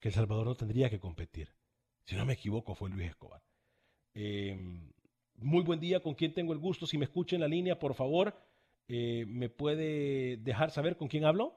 que 0.00 0.08
El 0.08 0.14
Salvador 0.14 0.46
no 0.46 0.54
tendría 0.54 0.90
que 0.90 0.98
competir. 0.98 1.52
Si 2.04 2.16
no 2.16 2.24
me 2.26 2.32
equivoco, 2.32 2.74
fue 2.74 2.90
Luis 2.90 3.10
Escobar. 3.10 3.42
Em, 4.14 4.90
muy 5.36 5.62
buen 5.62 5.78
día, 5.78 6.00
con 6.00 6.14
quién 6.14 6.34
tengo 6.34 6.52
el 6.52 6.58
gusto. 6.58 6.86
Si 6.86 6.98
me 6.98 7.04
escucha 7.04 7.36
en 7.36 7.42
la 7.42 7.48
línea, 7.48 7.78
por 7.78 7.94
favor, 7.94 8.34
eh, 8.88 9.24
¿me 9.26 9.48
puede 9.50 10.38
dejar 10.38 10.70
saber 10.70 10.96
con 10.96 11.08
quién 11.08 11.24
hablo? 11.24 11.56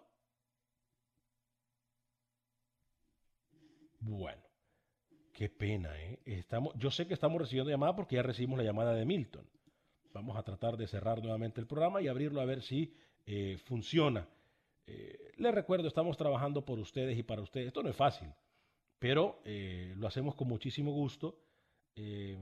Bueno, 4.02 4.44
qué 5.32 5.50
pena, 5.50 5.98
¿eh? 6.00 6.20
Estamos, 6.26 6.74
yo 6.78 6.92
sé 6.92 7.08
que 7.08 7.14
estamos 7.14 7.42
recibiendo 7.42 7.72
llamada 7.72 7.96
porque 7.96 8.18
ya 8.18 8.22
recibimos 8.22 8.58
la 8.58 8.66
llamada 8.66 8.94
de 8.94 9.06
Milton. 9.06 9.50
Vamos 10.14 10.38
a 10.38 10.44
tratar 10.44 10.76
de 10.76 10.88
cerrar 10.88 11.22
nuevamente 11.24 11.62
el 11.62 11.68
programa 11.68 12.02
y 12.02 12.10
abrirlo 12.10 12.42
a 12.42 12.46
ver 12.46 12.62
si 12.62 12.94
eh, 13.26 13.58
funciona. 13.66 14.28
Eh, 14.86 15.32
les 15.38 15.54
recuerdo, 15.54 15.88
estamos 15.88 16.18
trabajando 16.18 16.66
por 16.66 16.80
ustedes 16.80 17.18
y 17.18 17.24
para 17.24 17.42
ustedes. 17.42 17.68
Esto 17.68 17.84
no 17.84 17.90
es 17.90 17.96
fácil, 17.96 18.30
pero 19.00 19.42
eh, 19.46 19.94
lo 19.98 20.08
hacemos 20.08 20.36
con 20.36 20.48
muchísimo 20.48 20.92
gusto, 20.92 21.40
eh, 21.96 22.38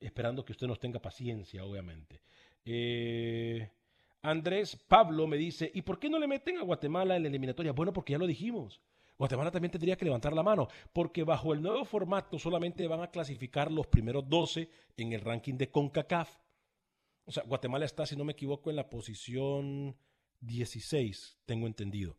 esperando 0.00 0.44
que 0.44 0.52
usted 0.52 0.66
nos 0.66 0.78
tenga 0.78 1.00
paciencia, 1.00 1.64
obviamente. 1.64 2.20
Andrés 4.20 4.76
Pablo 4.88 5.26
me 5.26 5.38
dice, 5.38 5.70
¿y 5.72 5.82
por 5.82 5.98
qué 5.98 6.10
no 6.10 6.18
le 6.18 6.26
meten 6.26 6.58
a 6.58 6.62
Guatemala 6.62 7.16
en 7.16 7.22
la 7.22 7.28
eliminatoria? 7.28 7.72
Bueno, 7.72 7.92
porque 7.92 8.12
ya 8.12 8.18
lo 8.18 8.26
dijimos. 8.26 8.80
Guatemala 9.16 9.50
también 9.50 9.72
tendría 9.72 9.96
que 9.96 10.04
levantar 10.04 10.32
la 10.32 10.42
mano, 10.42 10.68
porque 10.92 11.24
bajo 11.24 11.52
el 11.52 11.62
nuevo 11.62 11.84
formato 11.84 12.38
solamente 12.38 12.86
van 12.86 13.00
a 13.00 13.10
clasificar 13.10 13.72
los 13.72 13.86
primeros 13.86 14.28
12 14.28 14.68
en 14.96 15.12
el 15.12 15.22
ranking 15.22 15.54
de 15.54 15.70
CONCACAF. 15.70 16.38
O 17.24 17.32
sea, 17.32 17.42
Guatemala 17.44 17.84
está, 17.84 18.06
si 18.06 18.16
no 18.16 18.24
me 18.24 18.32
equivoco, 18.32 18.70
en 18.70 18.76
la 18.76 18.88
posición 18.88 19.96
16, 20.40 21.38
tengo 21.46 21.66
entendido. 21.66 22.16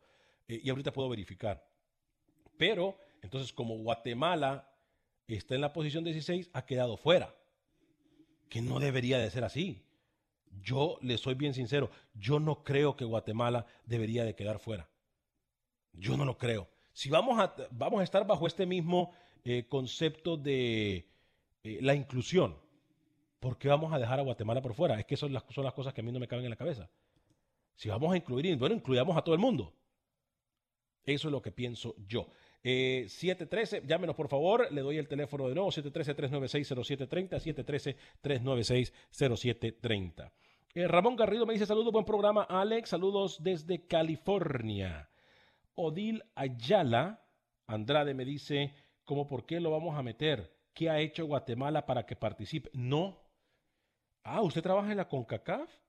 Eh, 0.47 0.61
y 0.63 0.69
ahorita 0.69 0.93
puedo 0.93 1.09
verificar. 1.09 1.65
Pero, 2.57 2.97
entonces, 3.21 3.53
como 3.53 3.77
Guatemala 3.77 4.69
está 5.27 5.55
en 5.55 5.61
la 5.61 5.73
posición 5.73 6.03
16, 6.03 6.49
ha 6.53 6.65
quedado 6.65 6.97
fuera. 6.97 7.35
Que 8.49 8.61
no 8.61 8.79
debería 8.79 9.19
de 9.19 9.29
ser 9.29 9.43
así. 9.43 9.85
Yo 10.61 10.97
le 11.01 11.17
soy 11.17 11.35
bien 11.35 11.53
sincero, 11.53 11.91
yo 12.15 12.39
no 12.39 12.63
creo 12.63 12.95
que 12.95 13.05
Guatemala 13.05 13.65
debería 13.85 14.25
de 14.25 14.35
quedar 14.35 14.59
fuera. 14.59 14.89
Yo 15.93 16.17
no 16.17 16.25
lo 16.25 16.37
creo. 16.37 16.67
Si 16.91 17.09
vamos 17.09 17.39
a, 17.39 17.53
vamos 17.71 18.01
a 18.01 18.03
estar 18.03 18.25
bajo 18.25 18.47
este 18.47 18.65
mismo 18.65 19.13
eh, 19.43 19.67
concepto 19.69 20.37
de 20.37 21.07
eh, 21.63 21.79
la 21.81 21.93
inclusión, 21.93 22.57
¿por 23.39 23.57
qué 23.57 23.69
vamos 23.69 23.93
a 23.93 23.99
dejar 23.99 24.19
a 24.19 24.23
Guatemala 24.23 24.61
por 24.61 24.73
fuera? 24.73 24.99
Es 24.99 25.05
que 25.05 25.17
son 25.17 25.31
las, 25.31 25.43
son 25.49 25.63
las 25.63 25.73
cosas 25.73 25.93
que 25.93 26.01
a 26.01 26.03
mí 26.03 26.11
no 26.11 26.19
me 26.19 26.27
caben 26.27 26.45
en 26.45 26.51
la 26.51 26.57
cabeza. 26.57 26.89
Si 27.79 27.87
vamos 27.87 28.13
a 28.13 28.17
incluir, 28.17 28.57
bueno, 28.57 28.75
incluyamos 28.75 29.15
a 29.15 29.21
todo 29.21 29.33
el 29.33 29.39
mundo. 29.39 29.73
Eso 31.05 31.29
es 31.29 31.31
lo 31.31 31.41
que 31.41 31.53
pienso 31.53 31.95
yo. 32.05 32.27
713, 32.61 33.77
eh, 33.77 33.83
llámenos 33.85 34.17
por 34.17 34.27
favor, 34.27 34.69
le 34.69 34.81
doy 34.81 34.97
el 34.97 35.07
teléfono 35.07 35.47
de 35.47 35.55
nuevo, 35.55 35.71
713-396-0730, 35.71 37.95
713-396-0730. 38.21 40.29
Ramón 40.89 41.15
Garrido 41.15 41.45
me 41.45 41.53
dice 41.53 41.65
saludos, 41.65 41.93
buen 41.93 42.03
programa, 42.03 42.43
Alex, 42.43 42.89
saludos 42.89 43.41
desde 43.41 43.87
California. 43.87 45.09
Odil 45.75 46.25
Ayala 46.35 47.23
Andrade 47.65 48.13
me 48.13 48.25
dice, 48.25 48.73
¿cómo 49.05 49.25
por 49.25 49.45
qué 49.45 49.61
lo 49.61 49.71
vamos 49.71 49.97
a 49.97 50.03
meter? 50.03 50.53
¿Qué 50.73 50.89
ha 50.89 50.99
hecho 50.99 51.25
Guatemala 51.25 51.85
para 51.85 52.05
que 52.05 52.17
participe? 52.17 52.69
No. 52.73 53.23
Ah, 54.25 54.41
¿usted 54.41 54.61
trabaja 54.61 54.91
en 54.91 54.97
la 54.97 55.07
CONCACAF? 55.07 55.79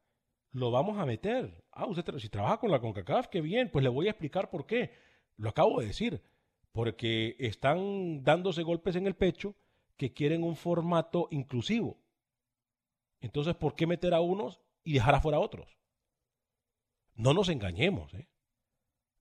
Lo 0.53 0.71
vamos 0.71 0.99
a 0.99 1.07
meter. 1.07 1.65
Ah, 1.71 1.87
usted 1.87 2.19
si 2.19 2.29
trabaja 2.29 2.59
con 2.59 2.71
la 2.71 2.81
CONCACAF, 2.81 3.29
qué 3.29 3.41
bien, 3.41 3.71
pues 3.71 3.83
le 3.83 3.89
voy 3.89 4.09
a 4.09 4.11
explicar 4.11 4.51
por 4.51 4.67
qué. 4.67 4.93
Lo 5.37 5.51
acabo 5.51 5.81
de 5.81 5.87
decir. 5.87 6.23
Porque 6.73 7.37
están 7.39 8.23
dándose 8.23 8.63
golpes 8.63 8.97
en 8.97 9.07
el 9.07 9.15
pecho 9.15 9.57
que 9.97 10.13
quieren 10.13 10.43
un 10.43 10.57
formato 10.57 11.29
inclusivo. 11.31 11.99
Entonces, 13.21 13.55
¿por 13.55 13.75
qué 13.75 13.87
meter 13.87 14.15
a 14.15 14.21
unos 14.21 14.61
y 14.83 14.95
dejar 14.95 15.15
afuera 15.15 15.39
a 15.39 15.41
otros? 15.41 15.77
No 17.15 17.35
nos 17.35 17.49
engañemos, 17.49 18.15
¿eh? 18.15 18.29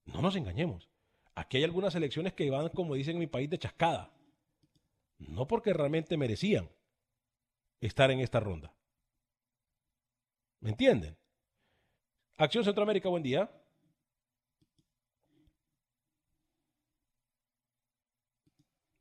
No 0.05 0.21
nos 0.21 0.35
engañemos. 0.35 0.89
Aquí 1.35 1.57
hay 1.57 1.63
algunas 1.63 1.95
elecciones 1.95 2.33
que 2.33 2.49
van, 2.49 2.69
como 2.69 2.95
dicen 2.95 3.15
en 3.15 3.19
mi 3.19 3.27
país, 3.27 3.49
de 3.49 3.59
chascada. 3.59 4.11
No 5.17 5.47
porque 5.47 5.73
realmente 5.73 6.17
merecían 6.17 6.69
estar 7.81 8.09
en 8.11 8.19
esta 8.19 8.39
ronda. 8.39 8.73
¿Me 10.61 10.69
entienden? 10.69 11.18
Acción 12.39 12.63
Centroamérica, 12.63 13.09
buen 13.09 13.21
día. 13.21 13.51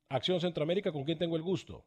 Acción 0.09 0.41
Centroamérica, 0.41 0.91
¿con 0.91 1.05
quién 1.05 1.19
tengo 1.19 1.37
el 1.37 1.43
gusto? 1.43 1.87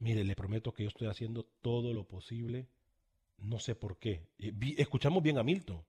Mire, 0.00 0.22
le 0.22 0.36
prometo 0.36 0.74
que 0.74 0.82
yo 0.82 0.90
estoy 0.90 1.08
haciendo 1.08 1.44
todo 1.62 1.94
lo 1.94 2.06
posible. 2.06 2.68
No 3.38 3.58
sé 3.58 3.74
por 3.74 3.98
qué. 3.98 4.28
Eh, 4.38 4.52
escuchamos 4.76 5.22
bien 5.22 5.38
a 5.38 5.42
Milton. 5.42 5.82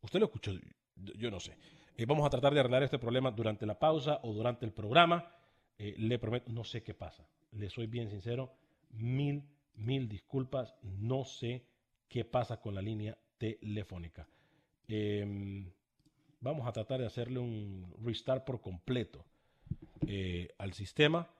Usted 0.00 0.18
lo 0.18 0.24
escuchó, 0.24 0.52
yo 0.96 1.30
no 1.30 1.40
sé. 1.40 1.58
Eh, 1.94 2.06
vamos 2.06 2.24
a 2.24 2.30
tratar 2.30 2.54
de 2.54 2.60
arreglar 2.60 2.82
este 2.82 2.98
problema 2.98 3.30
durante 3.30 3.66
la 3.66 3.78
pausa 3.78 4.18
o 4.22 4.32
durante 4.32 4.64
el 4.64 4.72
programa. 4.72 5.30
Eh, 5.76 5.94
le 5.98 6.18
prometo, 6.18 6.50
no 6.50 6.64
sé 6.64 6.82
qué 6.82 6.94
pasa. 6.94 7.28
Le 7.50 7.68
soy 7.68 7.86
bien 7.86 8.08
sincero, 8.08 8.54
mil, 8.88 9.44
mil 9.74 10.08
disculpas. 10.08 10.74
No 10.80 11.26
sé 11.26 11.69
qué 12.10 12.26
pasa 12.26 12.60
con 12.60 12.74
la 12.74 12.82
línea 12.82 13.16
telefónica. 13.38 14.28
Em, 14.86 15.72
vamos 16.40 16.66
a 16.68 16.72
tratar 16.72 17.00
de 17.00 17.06
hacerle 17.06 17.38
un 17.38 17.94
restart 18.04 18.44
por 18.44 18.60
completo 18.60 19.24
eh, 20.06 20.48
al 20.58 20.74
sistema 20.74 21.30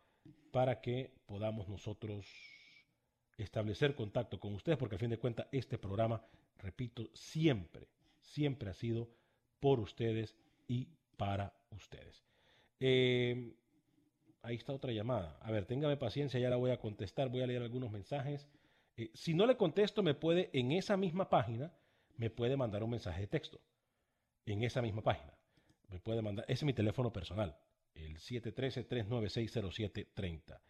para 0.50 0.80
que 0.80 1.12
podamos 1.26 1.68
nosotros 1.68 2.26
establecer 3.36 3.94
contacto 3.94 4.40
con 4.40 4.54
ustedes, 4.54 4.78
porque 4.78 4.94
al 4.94 5.00
fin 5.00 5.10
de 5.10 5.18
cuentas 5.18 5.46
este 5.52 5.76
programa, 5.76 6.24
repito, 6.56 7.10
siempre 7.12 7.88
siempre 8.30 8.70
ha 8.70 8.74
sido 8.74 9.08
por 9.58 9.80
ustedes 9.80 10.36
y 10.68 10.88
para 11.16 11.52
ustedes. 11.70 12.24
Eh, 12.78 13.52
ahí 14.42 14.56
está 14.56 14.72
otra 14.72 14.92
llamada. 14.92 15.38
A 15.42 15.50
ver, 15.50 15.66
téngame 15.66 15.96
paciencia, 15.96 16.40
ya 16.40 16.48
la 16.48 16.56
voy 16.56 16.70
a 16.70 16.80
contestar, 16.80 17.28
voy 17.28 17.42
a 17.42 17.46
leer 17.46 17.62
algunos 17.62 17.90
mensajes. 17.90 18.48
Eh, 19.00 19.10
si 19.14 19.32
no 19.32 19.46
le 19.46 19.56
contesto, 19.56 20.02
me 20.02 20.12
puede, 20.14 20.50
en 20.52 20.72
esa 20.72 20.98
misma 20.98 21.30
página, 21.30 21.72
me 22.16 22.28
puede 22.28 22.54
mandar 22.56 22.84
un 22.84 22.90
mensaje 22.90 23.22
de 23.22 23.28
texto. 23.28 23.58
En 24.44 24.62
esa 24.62 24.82
misma 24.82 25.02
página. 25.02 25.32
Me 25.88 26.00
puede 26.00 26.20
mandar, 26.20 26.44
ese 26.44 26.52
es 26.54 26.64
mi 26.64 26.74
teléfono 26.74 27.10
personal, 27.12 27.56
el 27.94 28.18
713-396-0730. 28.18 30.60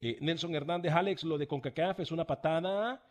Eh, 0.00 0.18
Nelson 0.20 0.54
Hernández, 0.54 0.92
Alex, 0.92 1.24
lo 1.24 1.38
de 1.38 1.46
CONCACAF 1.46 2.00
es 2.00 2.10
una 2.10 2.26
patada, 2.26 3.02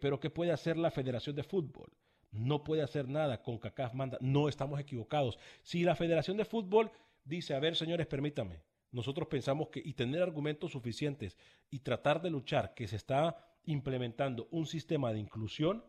pero 0.00 0.18
¿qué 0.18 0.30
puede 0.30 0.50
hacer 0.50 0.78
la 0.78 0.90
Federación 0.90 1.36
de 1.36 1.42
Fútbol? 1.42 1.92
no 2.34 2.64
puede 2.64 2.82
hacer 2.82 3.08
nada, 3.08 3.42
con 3.42 3.58
CACAF 3.58 3.94
manda, 3.94 4.18
no 4.20 4.48
estamos 4.48 4.78
equivocados. 4.80 5.38
Si 5.62 5.84
la 5.84 5.94
Federación 5.94 6.36
de 6.36 6.44
Fútbol 6.44 6.90
dice, 7.24 7.54
a 7.54 7.60
ver 7.60 7.76
señores, 7.76 8.06
permítame, 8.06 8.60
nosotros 8.90 9.28
pensamos 9.28 9.68
que 9.68 9.80
y 9.84 9.94
tener 9.94 10.22
argumentos 10.22 10.72
suficientes 10.72 11.38
y 11.70 11.80
tratar 11.80 12.20
de 12.20 12.30
luchar 12.30 12.74
que 12.74 12.88
se 12.88 12.96
está 12.96 13.36
implementando 13.66 14.48
un 14.50 14.66
sistema 14.66 15.12
de 15.12 15.18
inclusión, 15.18 15.84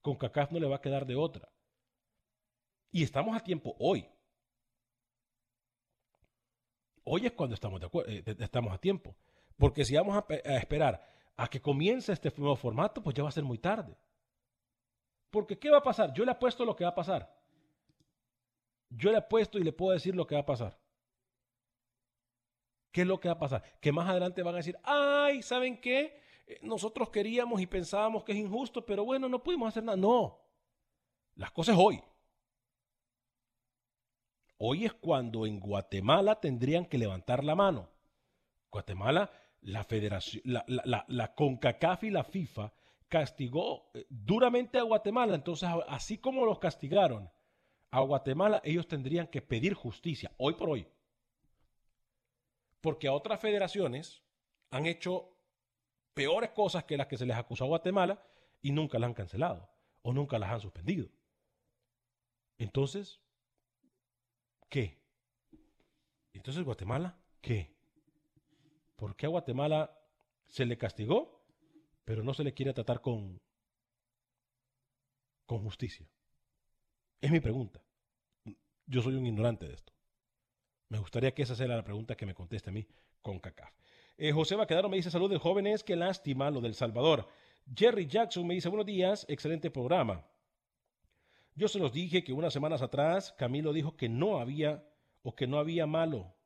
con 0.00 0.16
CACAF 0.16 0.52
no 0.52 0.60
le 0.60 0.68
va 0.68 0.76
a 0.76 0.80
quedar 0.80 1.06
de 1.06 1.16
otra. 1.16 1.52
Y 2.90 3.02
estamos 3.02 3.36
a 3.36 3.40
tiempo 3.40 3.74
hoy. 3.78 4.06
Hoy 7.04 7.26
es 7.26 7.32
cuando 7.32 7.54
estamos, 7.54 7.80
de 7.80 7.88
eh, 8.06 8.36
estamos 8.38 8.72
a 8.72 8.78
tiempo. 8.78 9.16
Porque 9.56 9.84
si 9.84 9.94
vamos 9.94 10.16
a, 10.16 10.34
esperar 10.34 11.02
a 11.36 11.48
que 11.48 11.60
comience 11.60 12.12
este 12.12 12.32
nuevo 12.36 12.56
formato, 12.56 13.02
pues 13.02 13.14
ya 13.14 13.22
va 13.22 13.30
a 13.30 13.32
ser 13.32 13.44
muy 13.44 13.58
tarde. 13.58 13.96
Porque 15.30 15.58
¿qué 15.58 15.70
va 15.70 15.78
a 15.78 15.82
pasar? 15.82 16.12
Yo 16.12 16.24
le 16.24 16.30
apuesto 16.30 16.64
lo 16.64 16.76
que 16.76 16.84
va 16.84 16.90
a 16.90 16.94
pasar. 16.94 17.34
Yo 18.90 19.10
le 19.10 19.16
apuesto 19.18 19.58
y 19.58 19.64
le 19.64 19.72
puedo 19.72 19.92
decir 19.92 20.14
lo 20.14 20.26
que 20.26 20.34
va 20.34 20.42
a 20.42 20.46
pasar. 20.46 20.78
¿Qué 22.92 23.00
es 23.00 23.06
lo 23.06 23.18
que 23.18 23.28
va 23.28 23.34
a 23.34 23.38
pasar? 23.38 23.62
Que 23.80 23.90
más 23.90 24.08
adelante 24.08 24.42
van 24.42 24.54
a 24.54 24.58
decir, 24.58 24.78
ay, 24.84 25.42
¿saben 25.42 25.80
qué? 25.80 26.21
Eh, 26.52 26.58
nosotros 26.62 27.10
queríamos 27.10 27.60
y 27.60 27.66
pensábamos 27.66 28.24
que 28.24 28.32
es 28.32 28.38
injusto, 28.38 28.84
pero 28.84 29.04
bueno, 29.04 29.28
no 29.28 29.42
pudimos 29.42 29.68
hacer 29.68 29.84
nada. 29.84 29.96
No. 29.96 30.38
Las 31.34 31.50
cosas 31.50 31.76
hoy. 31.78 32.02
Hoy 34.58 34.84
es 34.84 34.92
cuando 34.92 35.46
en 35.46 35.58
Guatemala 35.58 36.40
tendrían 36.40 36.86
que 36.86 36.98
levantar 36.98 37.42
la 37.42 37.54
mano. 37.54 37.88
Guatemala, 38.70 39.30
la 39.60 39.84
federación, 39.84 40.42
la, 40.44 40.64
la, 40.66 41.04
la 41.08 41.34
CONCACAF 41.34 42.04
y 42.04 42.10
la 42.10 42.24
FIFA 42.24 42.72
castigó 43.08 43.90
eh, 43.94 44.06
duramente 44.08 44.78
a 44.78 44.82
Guatemala. 44.82 45.34
Entonces, 45.34 45.68
así 45.88 46.18
como 46.18 46.46
los 46.46 46.58
castigaron 46.58 47.30
a 47.90 48.00
Guatemala, 48.00 48.60
ellos 48.64 48.86
tendrían 48.86 49.26
que 49.26 49.42
pedir 49.42 49.74
justicia, 49.74 50.32
hoy 50.38 50.54
por 50.54 50.70
hoy. 50.70 50.86
Porque 52.80 53.08
a 53.08 53.12
otras 53.12 53.40
federaciones 53.40 54.22
han 54.70 54.86
hecho 54.86 55.32
peores 56.14 56.50
cosas 56.50 56.84
que 56.84 56.96
las 56.96 57.06
que 57.06 57.16
se 57.16 57.26
les 57.26 57.36
acusó 57.36 57.64
a 57.64 57.68
Guatemala 57.68 58.24
y 58.60 58.72
nunca 58.72 58.98
las 58.98 59.08
han 59.08 59.14
cancelado 59.14 59.70
o 60.02 60.12
nunca 60.12 60.38
las 60.38 60.50
han 60.50 60.60
suspendido. 60.60 61.08
Entonces, 62.58 63.20
¿qué? 64.68 65.00
Entonces, 66.32 66.64
Guatemala, 66.64 67.18
¿qué? 67.40 67.76
¿Por 68.96 69.16
qué 69.16 69.26
a 69.26 69.30
Guatemala 69.30 69.98
se 70.48 70.64
le 70.64 70.78
castigó? 70.78 71.42
pero 72.04 72.22
no 72.22 72.34
se 72.34 72.44
le 72.44 72.54
quiere 72.54 72.72
tratar 72.72 73.00
con, 73.00 73.40
con 75.46 75.62
justicia? 75.62 76.08
Es 77.20 77.30
mi 77.30 77.40
pregunta. 77.40 77.82
Yo 78.86 79.02
soy 79.02 79.14
un 79.14 79.26
ignorante 79.26 79.66
de 79.66 79.74
esto. 79.74 79.92
Me 80.88 80.98
gustaría 80.98 81.32
que 81.32 81.42
esa 81.42 81.54
sea 81.54 81.68
la 81.68 81.84
pregunta 81.84 82.16
que 82.16 82.26
me 82.26 82.34
conteste 82.34 82.70
a 82.70 82.72
mí 82.72 82.86
con 83.22 83.38
CACAF. 83.38 83.72
Eh, 84.24 84.30
José 84.30 84.54
Baquedano 84.54 84.88
me 84.88 84.94
dice 84.94 85.10
saludos 85.10 85.42
jóvenes, 85.42 85.82
qué 85.82 85.96
lástima 85.96 86.48
lo 86.48 86.60
del 86.60 86.76
Salvador. 86.76 87.26
Jerry 87.74 88.06
Jackson 88.06 88.46
me 88.46 88.54
dice 88.54 88.68
buenos 88.68 88.86
días, 88.86 89.26
excelente 89.28 89.68
programa. 89.68 90.24
Yo 91.56 91.66
se 91.66 91.80
los 91.80 91.92
dije 91.92 92.22
que 92.22 92.32
unas 92.32 92.52
semanas 92.52 92.82
atrás 92.82 93.34
Camilo 93.36 93.72
dijo 93.72 93.96
que 93.96 94.08
no 94.08 94.38
había 94.38 94.88
o 95.24 95.34
que 95.34 95.48
no 95.48 95.58
había 95.58 95.88
malo 95.88 96.36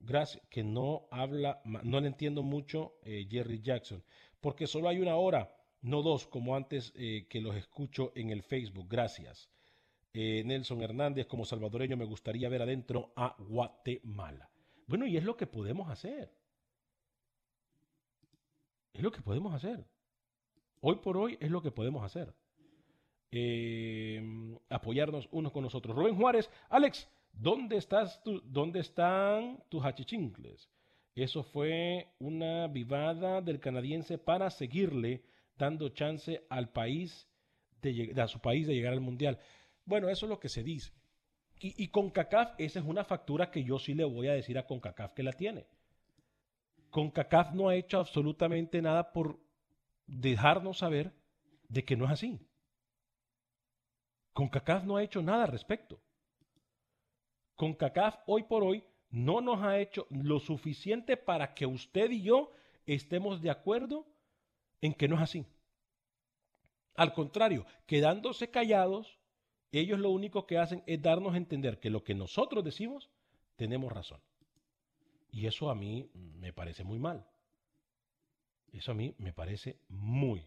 Gracias, 0.00 0.44
que 0.50 0.64
no 0.64 1.06
habla, 1.12 1.62
no 1.64 2.00
le 2.00 2.08
entiendo 2.08 2.42
mucho 2.42 2.96
eh, 3.04 3.28
Jerry 3.30 3.62
Jackson, 3.62 4.02
porque 4.40 4.66
solo 4.66 4.88
hay 4.88 4.98
una 4.98 5.14
hora, 5.14 5.56
no 5.82 6.02
dos, 6.02 6.26
como 6.26 6.56
antes 6.56 6.92
eh, 6.96 7.28
que 7.30 7.40
los 7.40 7.54
escucho 7.54 8.10
en 8.16 8.30
el 8.30 8.42
Facebook. 8.42 8.88
Gracias. 8.88 9.48
Eh, 10.14 10.42
Nelson 10.44 10.82
Hernández, 10.82 11.28
como 11.28 11.44
salvadoreño, 11.44 11.96
me 11.96 12.06
gustaría 12.06 12.48
ver 12.48 12.62
adentro 12.62 13.12
a 13.14 13.36
Guatemala. 13.38 14.49
Bueno, 14.90 15.06
y 15.06 15.16
es 15.16 15.22
lo 15.22 15.36
que 15.36 15.46
podemos 15.46 15.88
hacer. 15.88 16.34
Es 18.92 19.00
lo 19.00 19.12
que 19.12 19.22
podemos 19.22 19.54
hacer. 19.54 19.86
Hoy 20.80 20.96
por 20.96 21.16
hoy 21.16 21.38
es 21.40 21.48
lo 21.48 21.62
que 21.62 21.70
podemos 21.70 22.02
hacer. 22.02 22.34
Eh, 23.30 24.20
apoyarnos 24.68 25.28
unos 25.30 25.52
con 25.52 25.62
nosotros. 25.62 25.94
Rubén 25.94 26.16
Juárez, 26.16 26.50
Alex, 26.70 27.08
¿dónde, 27.32 27.76
estás 27.76 28.20
¿dónde 28.42 28.80
están 28.80 29.62
tus 29.68 29.84
hachichincles? 29.84 30.68
Eso 31.14 31.44
fue 31.44 32.08
una 32.18 32.66
vivada 32.66 33.42
del 33.42 33.60
canadiense 33.60 34.18
para 34.18 34.50
seguirle 34.50 35.22
dando 35.56 35.90
chance 35.90 36.44
al 36.50 36.72
país 36.72 37.28
de, 37.80 38.12
a 38.20 38.26
su 38.26 38.40
país 38.40 38.66
de 38.66 38.74
llegar 38.74 38.94
al 38.94 39.00
mundial. 39.00 39.38
Bueno, 39.84 40.08
eso 40.08 40.26
es 40.26 40.30
lo 40.30 40.40
que 40.40 40.48
se 40.48 40.64
dice. 40.64 40.99
Y, 41.60 41.84
y 41.84 41.88
con 41.88 42.10
CACAF, 42.10 42.54
esa 42.58 42.80
es 42.80 42.84
una 42.86 43.04
factura 43.04 43.50
que 43.50 43.62
yo 43.62 43.78
sí 43.78 43.94
le 43.94 44.04
voy 44.04 44.28
a 44.28 44.32
decir 44.32 44.58
a 44.58 44.66
CONCACAF 44.66 45.12
que 45.12 45.22
la 45.22 45.32
tiene. 45.32 45.66
CONCACAF 46.90 47.52
no 47.52 47.68
ha 47.68 47.76
hecho 47.76 47.98
absolutamente 47.98 48.80
nada 48.82 49.12
por 49.12 49.38
dejarnos 50.06 50.78
saber 50.78 51.12
de 51.68 51.84
que 51.84 51.96
no 51.96 52.06
es 52.06 52.12
así. 52.12 52.40
CONCACAF 54.32 54.84
no 54.84 54.96
ha 54.96 55.02
hecho 55.02 55.22
nada 55.22 55.44
al 55.44 55.52
respecto. 55.52 56.00
CONCACAF 57.56 58.16
hoy 58.26 58.44
por 58.44 58.64
hoy 58.64 58.82
no 59.10 59.42
nos 59.42 59.62
ha 59.62 59.78
hecho 59.78 60.06
lo 60.08 60.40
suficiente 60.40 61.16
para 61.16 61.52
que 61.54 61.66
usted 61.66 62.10
y 62.10 62.22
yo 62.22 62.52
estemos 62.86 63.42
de 63.42 63.50
acuerdo 63.50 64.06
en 64.80 64.94
que 64.94 65.08
no 65.08 65.16
es 65.16 65.22
así. 65.22 65.46
Al 66.94 67.12
contrario, 67.12 67.66
quedándose 67.86 68.50
callados, 68.50 69.19
ellos 69.78 69.98
lo 70.00 70.10
único 70.10 70.46
que 70.46 70.58
hacen 70.58 70.82
es 70.86 71.00
darnos 71.00 71.34
a 71.34 71.36
entender 71.36 71.78
que 71.78 71.90
lo 71.90 72.02
que 72.02 72.14
nosotros 72.14 72.64
decimos 72.64 73.08
tenemos 73.56 73.92
razón. 73.92 74.20
Y 75.30 75.46
eso 75.46 75.70
a 75.70 75.74
mí 75.74 76.10
me 76.14 76.52
parece 76.52 76.82
muy 76.82 76.98
mal. 76.98 77.24
Eso 78.72 78.92
a 78.92 78.94
mí 78.94 79.14
me 79.18 79.32
parece 79.32 79.78
muy, 79.88 80.46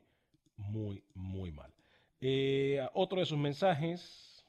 muy, 0.58 1.04
muy 1.14 1.52
mal. 1.52 1.74
Eh, 2.20 2.86
otro 2.94 3.20
de 3.20 3.26
sus 3.26 3.38
mensajes. 3.38 4.46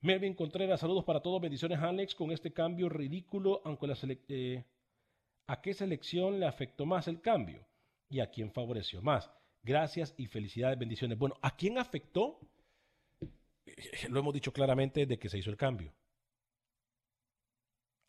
Melvin 0.00 0.34
Contreras, 0.34 0.80
saludos 0.80 1.04
para 1.04 1.20
todos, 1.20 1.40
bendiciones 1.40 1.80
Alex, 1.80 2.14
con 2.14 2.30
este 2.30 2.52
cambio 2.52 2.88
ridículo, 2.88 3.60
aunque 3.64 3.88
la 3.88 3.96
eh, 4.28 4.64
¿a 5.48 5.60
qué 5.60 5.74
selección 5.74 6.38
le 6.38 6.46
afectó 6.46 6.86
más 6.86 7.08
el 7.08 7.20
cambio? 7.20 7.66
¿Y 8.08 8.20
a 8.20 8.30
quién 8.30 8.52
favoreció 8.52 9.02
más? 9.02 9.28
Gracias 9.68 10.14
y 10.16 10.28
felicidades, 10.28 10.78
bendiciones. 10.78 11.18
Bueno, 11.18 11.36
¿a 11.42 11.54
quién 11.54 11.76
afectó? 11.76 12.40
Eh, 13.66 14.08
lo 14.08 14.20
hemos 14.20 14.32
dicho 14.32 14.50
claramente 14.50 15.04
de 15.04 15.18
que 15.18 15.28
se 15.28 15.36
hizo 15.36 15.50
el 15.50 15.58
cambio. 15.58 15.92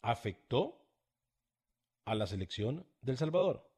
Afectó 0.01 0.81
a 2.05 2.15
la 2.15 2.27
selección 2.27 2.87
del 3.01 3.17
Salvador. 3.17 3.69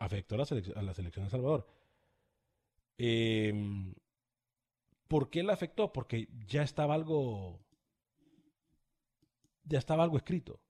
Afectó 0.00 0.34
a 0.34 0.38
la, 0.38 0.44
selección, 0.44 1.22
del 1.22 1.30
Salvador. 1.30 1.68
Eh, 2.98 3.54
¿Por 5.06 5.30
qué 5.30 5.44
la 5.44 5.52
afectó? 5.52 5.92
Porque 5.92 6.30
ya 6.48 6.64
estaba 6.64 6.94
algo. 6.94 7.64
Ya 9.62 9.78
estaba 9.78 10.02
algo 10.02 10.16
escrito. 10.16 10.60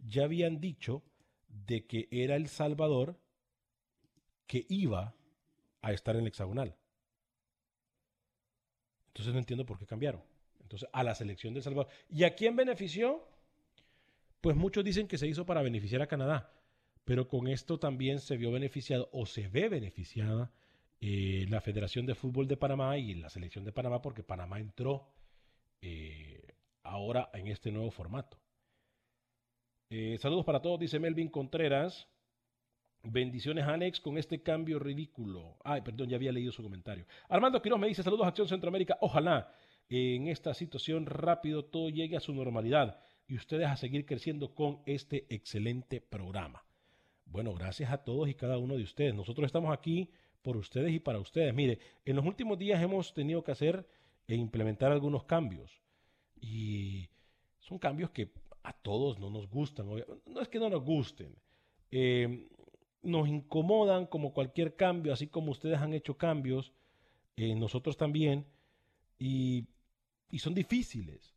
Ya 0.00 0.24
habían 0.24 0.60
dicho 0.60 1.02
de 1.48 1.86
que 1.86 2.06
era 2.10 2.36
El 2.36 2.48
Salvador 2.48 3.23
que 4.46 4.66
iba 4.68 5.14
a 5.82 5.92
estar 5.92 6.14
en 6.16 6.22
el 6.22 6.28
hexagonal. 6.28 6.76
Entonces 9.08 9.32
no 9.32 9.38
entiendo 9.38 9.64
por 9.64 9.78
qué 9.78 9.86
cambiaron. 9.86 10.22
Entonces, 10.60 10.88
a 10.92 11.04
la 11.04 11.14
selección 11.14 11.54
de 11.54 11.58
El 11.58 11.64
Salvador. 11.64 11.92
¿Y 12.08 12.24
a 12.24 12.34
quién 12.34 12.56
benefició? 12.56 13.28
Pues 14.40 14.56
muchos 14.56 14.84
dicen 14.84 15.06
que 15.06 15.18
se 15.18 15.28
hizo 15.28 15.46
para 15.46 15.62
beneficiar 15.62 16.02
a 16.02 16.06
Canadá, 16.06 16.52
pero 17.04 17.28
con 17.28 17.48
esto 17.48 17.78
también 17.78 18.18
se 18.18 18.36
vio 18.36 18.50
beneficiado 18.50 19.08
o 19.12 19.24
se 19.24 19.48
ve 19.48 19.68
beneficiada 19.68 20.52
eh, 21.00 21.46
la 21.48 21.60
Federación 21.60 22.06
de 22.06 22.14
Fútbol 22.14 22.48
de 22.48 22.56
Panamá 22.56 22.98
y 22.98 23.14
la 23.14 23.30
selección 23.30 23.64
de 23.64 23.72
Panamá, 23.72 24.02
porque 24.02 24.22
Panamá 24.22 24.58
entró 24.58 25.08
eh, 25.80 26.54
ahora 26.82 27.30
en 27.34 27.48
este 27.48 27.70
nuevo 27.70 27.90
formato. 27.90 28.38
Eh, 29.90 30.18
saludos 30.18 30.44
para 30.44 30.60
todos, 30.60 30.80
dice 30.80 30.98
Melvin 30.98 31.28
Contreras. 31.28 32.08
Bendiciones, 33.06 33.64
Alex, 33.66 34.00
con 34.00 34.16
este 34.16 34.42
cambio 34.42 34.78
ridículo. 34.78 35.56
Ay, 35.62 35.82
perdón, 35.82 36.08
ya 36.08 36.16
había 36.16 36.32
leído 36.32 36.52
su 36.52 36.62
comentario. 36.62 37.04
Armando 37.28 37.60
Quiroz 37.60 37.78
me 37.78 37.88
dice: 37.88 38.02
Saludos, 38.02 38.26
Acción 38.26 38.48
Centroamérica. 38.48 38.96
Ojalá 39.00 39.52
en 39.90 40.28
esta 40.28 40.54
situación 40.54 41.04
rápido 41.04 41.66
todo 41.66 41.90
llegue 41.90 42.16
a 42.16 42.20
su 42.20 42.32
normalidad 42.32 42.98
y 43.26 43.36
ustedes 43.36 43.66
a 43.66 43.76
seguir 43.76 44.06
creciendo 44.06 44.54
con 44.54 44.80
este 44.86 45.26
excelente 45.28 46.00
programa. 46.00 46.64
Bueno, 47.26 47.52
gracias 47.52 47.90
a 47.90 47.98
todos 47.98 48.28
y 48.28 48.34
cada 48.34 48.56
uno 48.56 48.76
de 48.76 48.84
ustedes. 48.84 49.14
Nosotros 49.14 49.46
estamos 49.46 49.72
aquí 49.72 50.10
por 50.40 50.56
ustedes 50.56 50.92
y 50.92 51.00
para 51.00 51.18
ustedes. 51.18 51.54
Mire, 51.54 51.78
en 52.04 52.16
los 52.16 52.24
últimos 52.24 52.58
días 52.58 52.82
hemos 52.82 53.12
tenido 53.12 53.44
que 53.44 53.52
hacer 53.52 53.86
e 54.26 54.34
implementar 54.34 54.92
algunos 54.92 55.24
cambios. 55.24 55.82
Y 56.40 57.08
son 57.60 57.78
cambios 57.78 58.10
que 58.10 58.30
a 58.62 58.72
todos 58.72 59.18
no 59.18 59.28
nos 59.28 59.48
gustan. 59.48 59.86
No 60.26 60.40
es 60.40 60.48
que 60.48 60.58
no 60.58 60.70
nos 60.70 60.82
gusten. 60.82 61.34
Eh, 61.90 62.48
nos 63.04 63.28
incomodan 63.28 64.06
como 64.06 64.32
cualquier 64.32 64.76
cambio, 64.76 65.12
así 65.12 65.26
como 65.28 65.52
ustedes 65.52 65.78
han 65.78 65.94
hecho 65.94 66.16
cambios, 66.16 66.72
eh, 67.36 67.54
nosotros 67.54 67.96
también. 67.96 68.46
Y, 69.18 69.66
y, 70.30 70.38
son 70.38 70.54
difíciles. 70.54 71.34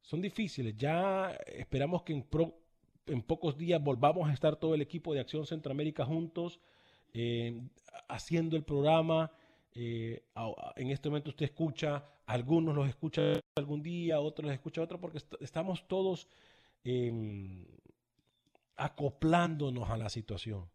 Son 0.00 0.20
difíciles. 0.20 0.76
Ya 0.76 1.30
esperamos 1.46 2.02
que 2.02 2.12
en, 2.14 2.26
en 3.06 3.22
pocos 3.22 3.56
días 3.56 3.82
volvamos 3.82 4.28
a 4.28 4.32
estar 4.32 4.56
todo 4.56 4.74
el 4.74 4.82
equipo 4.82 5.14
de 5.14 5.20
Acción 5.20 5.46
Centroamérica 5.46 6.04
juntos 6.04 6.60
eh, 7.14 7.60
haciendo 8.08 8.56
el 8.56 8.64
programa. 8.64 9.30
Eh, 9.74 10.22
en 10.76 10.90
este 10.90 11.08
momento 11.08 11.30
usted 11.30 11.46
escucha, 11.46 12.04
algunos 12.26 12.74
los 12.74 12.88
escucha 12.88 13.40
algún 13.56 13.82
día, 13.82 14.20
otros 14.20 14.46
los 14.46 14.54
escucha 14.54 14.82
otro, 14.82 15.00
porque 15.00 15.18
estamos 15.40 15.86
todos 15.88 16.28
em, 16.84 17.64
acoplándonos 18.76 19.90
a 19.90 19.96
la 19.96 20.08
situación. 20.08 20.68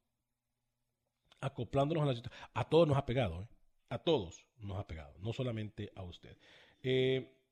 Acoplándonos 1.42 2.04
a 2.04 2.08
la 2.08 2.16
situación. 2.16 2.50
A 2.54 2.70
todos 2.70 2.88
nos 2.88 2.98
ha 2.98 3.06
pegado, 3.06 3.42
¿eh? 3.42 3.48
a 3.90 4.00
todos 4.00 4.46
nos 4.60 4.78
ha 4.78 4.88
pegado, 4.88 5.14
no 5.20 5.34
solamente 5.34 5.92
a 5.96 6.04
usted. 6.04 6.38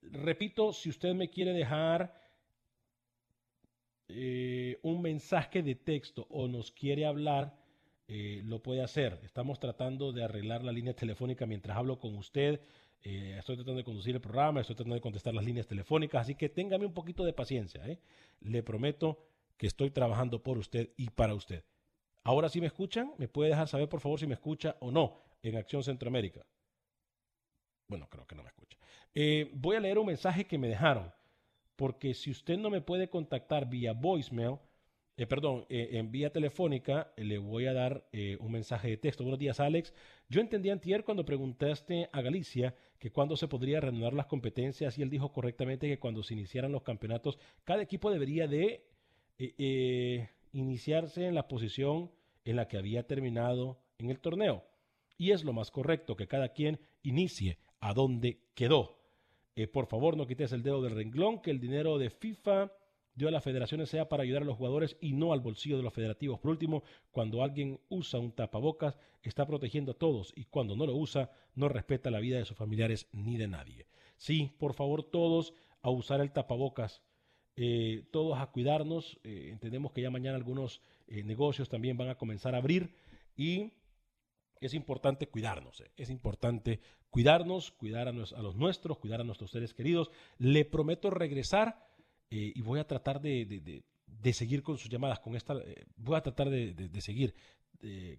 repito, 0.02 0.74
si 0.74 0.90
usted 0.90 1.14
me 1.14 1.30
quiere 1.30 1.54
dejar 1.54 2.14
un 4.08 5.02
mensaje 5.02 5.64
de 5.64 5.76
texto 5.76 6.28
o 6.30 6.48
nos 6.48 6.72
quiere 6.72 7.06
hablar, 7.06 7.58
eh, 8.08 8.42
lo 8.46 8.62
puede 8.62 8.82
hacer. 8.84 9.20
Estamos 9.24 9.60
tratando 9.60 10.12
de 10.12 10.24
arreglar 10.24 10.64
la 10.64 10.72
línea 10.72 10.94
telefónica 10.96 11.46
mientras 11.46 11.76
hablo 11.76 11.98
con 11.98 12.16
usted. 12.16 12.62
Eh, 13.02 13.36
estoy 13.38 13.56
tratando 13.56 13.80
de 13.80 13.84
conducir 13.84 14.16
el 14.16 14.22
programa, 14.22 14.62
estoy 14.62 14.76
tratando 14.76 14.96
de 14.96 15.02
contestar 15.02 15.34
las 15.34 15.46
líneas 15.46 15.68
telefónicas, 15.68 16.22
así 16.22 16.36
que 16.36 16.50
téngame 16.50 16.86
un 16.86 16.94
poquito 16.94 17.24
de 17.24 17.34
paciencia. 17.34 17.86
¿eh? 17.88 18.00
Le 18.42 18.62
prometo 18.64 19.20
que 19.58 19.68
estoy 19.68 19.90
trabajando 19.92 20.44
por 20.44 20.58
usted 20.58 20.92
y 20.98 21.10
para 21.10 21.34
usted. 21.34 21.64
Ahora 22.26 22.50
si 22.50 22.60
me 22.60 22.68
escuchan, 22.68 23.14
me 23.18 23.28
puede 23.28 23.52
dejar 23.52 23.68
saber 23.68 23.88
por 23.88 24.02
favor 24.02 24.20
si 24.20 24.28
me 24.28 24.34
escucha 24.34 24.76
o 24.82 24.92
no 24.92 25.22
en 25.42 25.56
Acción 25.56 25.84
Centroamérica. 25.84 26.46
Bueno, 27.88 28.10
creo 28.10 28.26
que 28.26 28.36
no 28.36 28.44
me 28.44 28.50
escucha. 28.50 28.78
voy 29.54 29.76
a 29.78 29.80
leer 29.80 30.00
un 30.00 30.08
mensaje 30.08 30.46
que 30.46 30.58
me 30.58 30.68
dejaron, 30.68 31.14
porque 31.76 32.14
si 32.14 32.32
usted 32.32 32.58
no 32.58 32.70
me 32.70 32.82
puede 32.82 33.10
contactar 33.10 33.70
vía 33.70 33.94
voicemail, 33.94 34.58
eh, 35.18 35.28
perdón, 35.28 35.66
eh, 35.70 35.90
en 35.94 36.12
vía 36.12 36.30
telefónica 36.34 37.14
eh, 37.16 37.24
le 37.24 37.38
voy 37.38 37.68
a 37.68 37.74
dar 37.74 38.10
un 38.40 38.52
mensaje 38.52 38.90
de 38.90 38.98
texto. 38.98 39.24
Buenos 39.24 39.40
días, 39.40 39.62
Alex. 39.62 39.94
Yo 40.28 40.42
entendí 40.42 40.70
antier 40.70 41.06
cuando 41.06 41.24
preguntaste 41.24 42.10
a 42.12 42.22
Galicia 42.22 42.76
que 43.00 43.12
cuándo 43.12 43.38
se 43.38 43.48
podría 43.48 43.80
reanudar 43.80 44.14
las 44.14 44.26
competencias 44.26 44.98
y 44.98 45.04
él 45.04 45.10
dijo 45.10 45.32
correctamente 45.32 45.88
que 45.88 46.00
cuando 46.00 46.22
se 46.22 46.34
iniciaran 46.34 46.72
los 46.74 46.84
campeonatos, 46.84 47.38
cada 47.64 47.82
equipo 47.82 48.12
debería 48.12 48.48
de 48.48 48.84
iniciarse 50.56 51.28
en 51.28 51.36
la 51.36 51.48
posición 51.48 52.12
en 52.46 52.56
la 52.56 52.68
que 52.68 52.78
había 52.78 53.06
terminado 53.06 53.80
en 53.98 54.10
el 54.10 54.20
torneo. 54.20 54.64
Y 55.18 55.32
es 55.32 55.44
lo 55.44 55.54
más 55.54 55.72
correcto 55.72 56.16
que 56.16 56.28
cada 56.28 56.50
quien 56.50 56.80
inicie 57.04 57.60
a 57.80 57.94
donde 57.94 58.42
quedó. 58.54 59.00
por 59.72 59.88
favor, 59.88 60.18
no 60.18 60.28
quites 60.28 60.52
el 60.52 60.64
dedo 60.64 60.82
del 60.82 60.96
renglón, 60.96 61.42
que 61.42 61.52
el 61.52 61.60
dinero 61.60 61.98
de 61.98 62.10
FIFA 62.10 62.72
dio 63.16 63.30
a 63.30 63.32
las 63.32 63.44
federaciones 63.44 63.90
sea 63.90 64.10
para 64.10 64.24
ayudar 64.24 64.42
a 64.42 64.46
los 64.46 64.58
jugadores 64.58 64.98
y 65.00 65.14
no 65.14 65.32
al 65.32 65.40
bolsillo 65.40 65.78
de 65.78 65.84
los 65.84 65.94
federativos. 65.94 66.40
Por 66.40 66.52
último, 66.52 66.84
cuando 67.12 67.44
alguien 67.44 67.80
usa 67.90 68.20
un 68.20 68.32
tapabocas, 68.32 68.98
está 69.24 69.46
protegiendo 69.46 69.94
a 69.94 69.98
todos 69.98 70.34
y 70.36 70.46
cuando 70.46 70.76
no 70.76 70.86
lo 70.86 70.96
usa, 70.96 71.32
no 71.54 71.70
respeta 71.70 72.12
la 72.12 72.20
vida 72.20 72.38
de 72.38 72.46
sus 72.46 72.58
familiares 72.58 73.08
ni 73.12 73.38
de 73.38 73.48
nadie. 73.48 73.88
Sí, 74.18 74.56
por 74.58 74.74
favor, 74.74 75.04
todos 75.04 75.54
a 75.82 75.90
usar 75.90 76.22
el 76.22 76.32
tapabocas. 76.32 77.02
Eh, 77.58 78.04
todos 78.12 78.38
a 78.38 78.48
cuidarnos. 78.48 79.18
Eh, 79.24 79.50
entendemos 79.52 79.92
que 79.94 80.02
ya 80.02 80.10
mañana 80.10 80.36
algunos 80.36 80.82
eh, 81.08 81.24
negocios 81.24 81.70
también 81.70 81.98
van 81.98 82.10
a 82.10 82.16
comenzar 82.16 82.54
a 82.54 82.58
abrir 82.58 82.94
y 83.38 83.72
es 84.60 84.74
importante 84.74 85.28
cuidarnos, 85.28 85.84
es 85.96 86.10
importante 86.10 86.80
cuidarnos, 87.10 87.72
cuidar 87.72 88.08
a, 88.08 88.12
los 88.12 88.56
nuestros, 88.56 88.98
cuidar 88.98 89.22
a 89.22 89.24
nuestros 89.24 89.52
seres 89.52 89.74
queridos. 89.74 90.12
Le 90.38 90.66
prometo 90.66 91.10
regresar 91.10 91.88
y 92.30 92.60
voy 92.62 92.80
a 92.80 92.88
tratar 92.88 93.22
de, 93.22 93.84
seguir 94.34 94.64
con 94.64 94.78
sus 94.78 94.90
llamadas, 94.90 95.20
con 95.20 95.36
esta, 95.36 95.56
voy 95.98 96.18
a 96.18 96.22
tratar 96.22 96.50
de, 96.50 97.02
seguir 97.02 97.36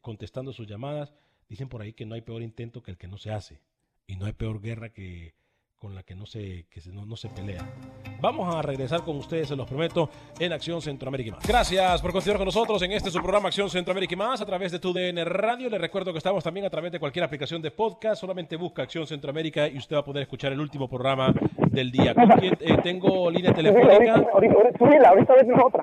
contestando 0.00 0.52
sus 0.52 0.66
llamadas. 0.66 1.12
Dicen 1.48 1.68
por 1.68 1.82
ahí 1.82 1.94
que 1.94 2.06
no 2.06 2.14
hay 2.14 2.20
peor 2.20 2.42
intento 2.42 2.82
que 2.82 2.92
el 2.92 2.98
que 2.98 3.08
no 3.08 3.18
se 3.18 3.32
hace 3.32 3.60
y 4.06 4.16
no 4.16 4.26
hay 4.26 4.32
peor 4.32 4.60
guerra 4.60 4.92
que 4.92 5.34
con 5.78 5.94
la 5.94 6.02
que 6.02 6.14
no 6.14 6.24
se, 6.24 6.66
que 6.70 6.80
no, 6.90 7.04
no, 7.04 7.16
se 7.16 7.28
pelea. 7.28 7.62
Vamos 8.20 8.54
a 8.54 8.62
regresar 8.62 9.02
con 9.02 9.16
ustedes, 9.16 9.48
se 9.48 9.56
los 9.56 9.66
prometo, 9.66 10.08
en 10.38 10.52
Acción 10.52 10.80
Centroamérica 10.80 11.28
y 11.28 11.32
más. 11.32 11.46
Gracias 11.46 12.00
por 12.00 12.12
continuar 12.12 12.38
con 12.38 12.46
nosotros 12.46 12.80
en 12.82 12.92
este 12.92 13.10
su 13.10 13.18
programa 13.18 13.48
Acción 13.48 13.68
Centroamérica 13.68 14.14
y 14.14 14.16
más 14.16 14.40
a 14.40 14.46
través 14.46 14.72
de 14.72 14.78
tu 14.78 14.92
DN 14.92 15.24
Radio. 15.24 15.68
Les 15.68 15.80
recuerdo 15.80 16.12
que 16.12 16.18
estamos 16.18 16.42
también 16.42 16.64
a 16.64 16.70
través 16.70 16.92
de 16.92 16.98
cualquier 16.98 17.24
aplicación 17.24 17.60
de 17.60 17.70
podcast. 17.70 18.20
Solamente 18.20 18.56
busca 18.56 18.82
Acción 18.82 19.06
Centroamérica 19.06 19.68
y 19.68 19.76
usted 19.76 19.96
va 19.96 20.00
a 20.00 20.04
poder 20.04 20.22
escuchar 20.22 20.52
el 20.52 20.60
último 20.60 20.88
programa 20.88 21.34
del 21.70 21.90
día. 21.92 22.14
¿Con 22.14 22.28
quién, 22.28 22.56
eh, 22.60 22.78
tengo 22.82 23.30
línea 23.30 23.52
telefónica. 23.52 24.24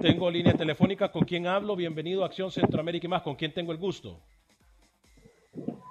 Tengo 0.01 0.31
línea 0.31 0.53
telefónica. 0.53 1.11
¿Con 1.11 1.23
quién 1.23 1.45
hablo? 1.45 1.75
Bienvenido 1.75 2.23
a 2.23 2.27
Acción 2.27 2.49
Centroamérica 2.51 3.05
y 3.05 3.09
más. 3.09 3.21
¿Con 3.21 3.35
quién 3.35 3.53
tengo 3.53 3.71
el 3.71 3.77
gusto? 3.77 4.19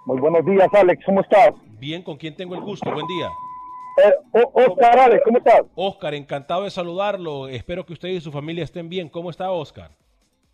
Muy 0.06 0.18
buenos 0.18 0.44
días, 0.44 0.68
Alex. 0.72 1.04
¿Cómo 1.06 1.20
estás? 1.20 1.52
Bien, 1.78 2.02
¿con 2.02 2.16
quién 2.16 2.34
tengo 2.34 2.54
el 2.56 2.60
gusto? 2.62 2.90
Buen 2.92 3.06
día. 3.06 3.28
Eh, 3.96 4.14
Oscar, 4.54 4.98
Alex, 4.98 5.22
¿cómo 5.24 5.38
estás? 5.38 5.62
Oscar, 5.74 6.14
encantado 6.14 6.64
de 6.64 6.70
saludarlo. 6.70 7.48
Espero 7.48 7.84
que 7.84 7.92
usted 7.92 8.08
y 8.08 8.20
su 8.20 8.32
familia 8.32 8.64
estén 8.64 8.88
bien. 8.88 9.08
¿Cómo 9.08 9.30
está 9.30 9.50
Oscar? 9.50 9.90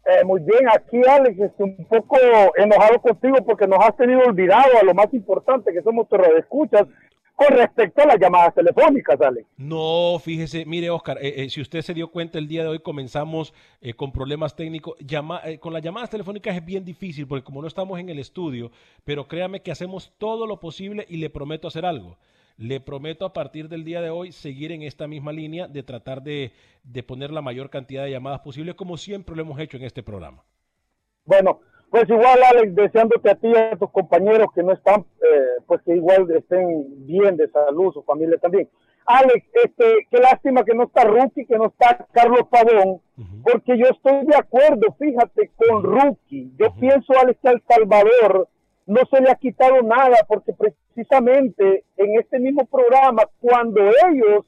Eh, 0.07 0.25
muy 0.25 0.41
bien, 0.41 0.69
aquí 0.69 0.97
Alex, 1.07 1.39
estoy 1.39 1.77
un 1.79 1.85
poco 1.85 2.17
enojado 2.57 3.01
contigo 3.01 3.37
porque 3.45 3.67
nos 3.67 3.79
has 3.81 3.95
tenido 3.97 4.21
olvidado 4.21 4.79
a 4.81 4.85
lo 4.85 4.95
más 4.95 5.13
importante 5.13 5.73
que 5.73 5.83
somos 5.83 6.09
tus 6.09 6.19
escuchas 6.39 6.87
con 7.35 7.57
respecto 7.57 8.03
a 8.03 8.07
las 8.07 8.19
llamadas 8.19 8.55
telefónicas, 8.55 9.21
Alex. 9.21 9.47
No, 9.59 10.19
fíjese, 10.19 10.65
mire 10.65 10.91
Oscar, 10.91 11.19
eh, 11.21 11.49
si 11.51 11.61
usted 11.61 11.83
se 11.83 11.95
dio 11.95 12.11
cuenta 12.11 12.39
el 12.39 12.49
día 12.49 12.63
de 12.63 12.71
hoy 12.71 12.79
comenzamos 12.81 13.53
con 13.97 14.11
problemas 14.11 14.57
técnicos. 14.57 14.97
Llama, 14.99 15.43
con 15.61 15.73
las 15.73 15.83
llamadas 15.83 16.11
telefónicas 16.11 16.57
es 16.57 16.65
bien 16.65 16.85
difícil 16.85 17.29
porque 17.29 17.45
como 17.45 17.61
no 17.61 17.69
estamos 17.69 18.01
en 18.01 18.09
el 18.09 18.19
estudio, 18.19 18.73
pero 19.05 19.29
créame 19.29 19.61
que 19.61 19.71
hacemos 19.71 20.13
todo 20.19 20.47
lo 20.47 20.59
posible 20.59 21.07
y 21.09 21.19
le 21.19 21.31
prometo 21.31 21.69
hacer 21.69 21.85
algo 21.85 22.17
le 22.59 22.81
prometo 22.81 23.25
a 23.25 23.33
partir 23.33 23.69
del 23.69 23.85
día 23.85 24.03
de 24.03 24.11
hoy 24.11 24.33
seguir 24.33 24.73
en 24.73 24.83
esta 24.83 25.07
misma 25.07 25.33
línea 25.33 25.69
de 25.69 25.83
tratar 25.85 26.23
de, 26.23 26.53
poner 27.07 27.31
la 27.31 27.41
mayor 27.41 27.71
cantidad 27.71 28.05
de 28.05 28.11
llamadas 28.11 28.41
posible, 28.41 28.75
como 28.75 28.97
siempre 28.97 29.37
lo 29.37 29.43
hemos 29.43 29.61
hecho 29.61 29.77
en 29.77 29.85
este 29.85 30.03
programa. 30.03 30.45
Bueno, 31.25 31.61
pues 31.89 32.09
igual, 32.09 32.41
Alex, 32.43 32.75
deseándote 32.75 33.31
a 33.31 33.37
ti 33.37 33.49
y 33.49 33.57
a 33.57 33.77
tus 33.77 33.91
compañeros 33.91 34.49
que 34.55 34.63
no 34.63 34.73
están, 34.73 35.01
eh, 35.01 35.63
pues 35.67 35.81
que 35.83 35.95
igual 35.95 36.29
estén 36.33 37.07
bien 37.07 37.37
de 37.37 37.49
salud, 37.49 37.93
su 37.93 38.03
familia 38.03 38.37
también. 38.39 38.69
Alex, 39.07 39.47
este, 39.65 40.07
qué 40.11 40.19
lástima 40.19 40.65
que 40.65 40.75
no 40.75 40.83
está 40.83 41.05
Rookie, 41.05 41.47
que 41.47 41.57
no 41.57 41.67
está 41.67 42.07
Carlos 42.13 42.43
Pavón, 42.51 43.01
porque 43.43 43.79
yo 43.79 43.87
estoy 43.87 44.27
de 44.27 44.37
acuerdo, 44.37 44.95
fíjate, 44.99 45.51
con 45.57 45.83
Rookie. 45.83 46.53
Yo 46.59 46.75
pienso, 46.75 47.15
Alex, 47.19 47.39
que 47.41 47.49
El 47.49 47.63
Salvador 47.67 48.49
no 48.89 49.01
se 49.11 49.21
le 49.21 49.31
ha 49.31 49.35
quitado 49.35 49.83
nada, 49.83 50.17
porque 50.27 50.55
precisamente 50.55 51.85
en 51.99 52.19
este 52.19 52.39
mismo 52.39 52.65
programa, 52.65 53.23
cuando 53.39 53.83
ellos 54.11 54.47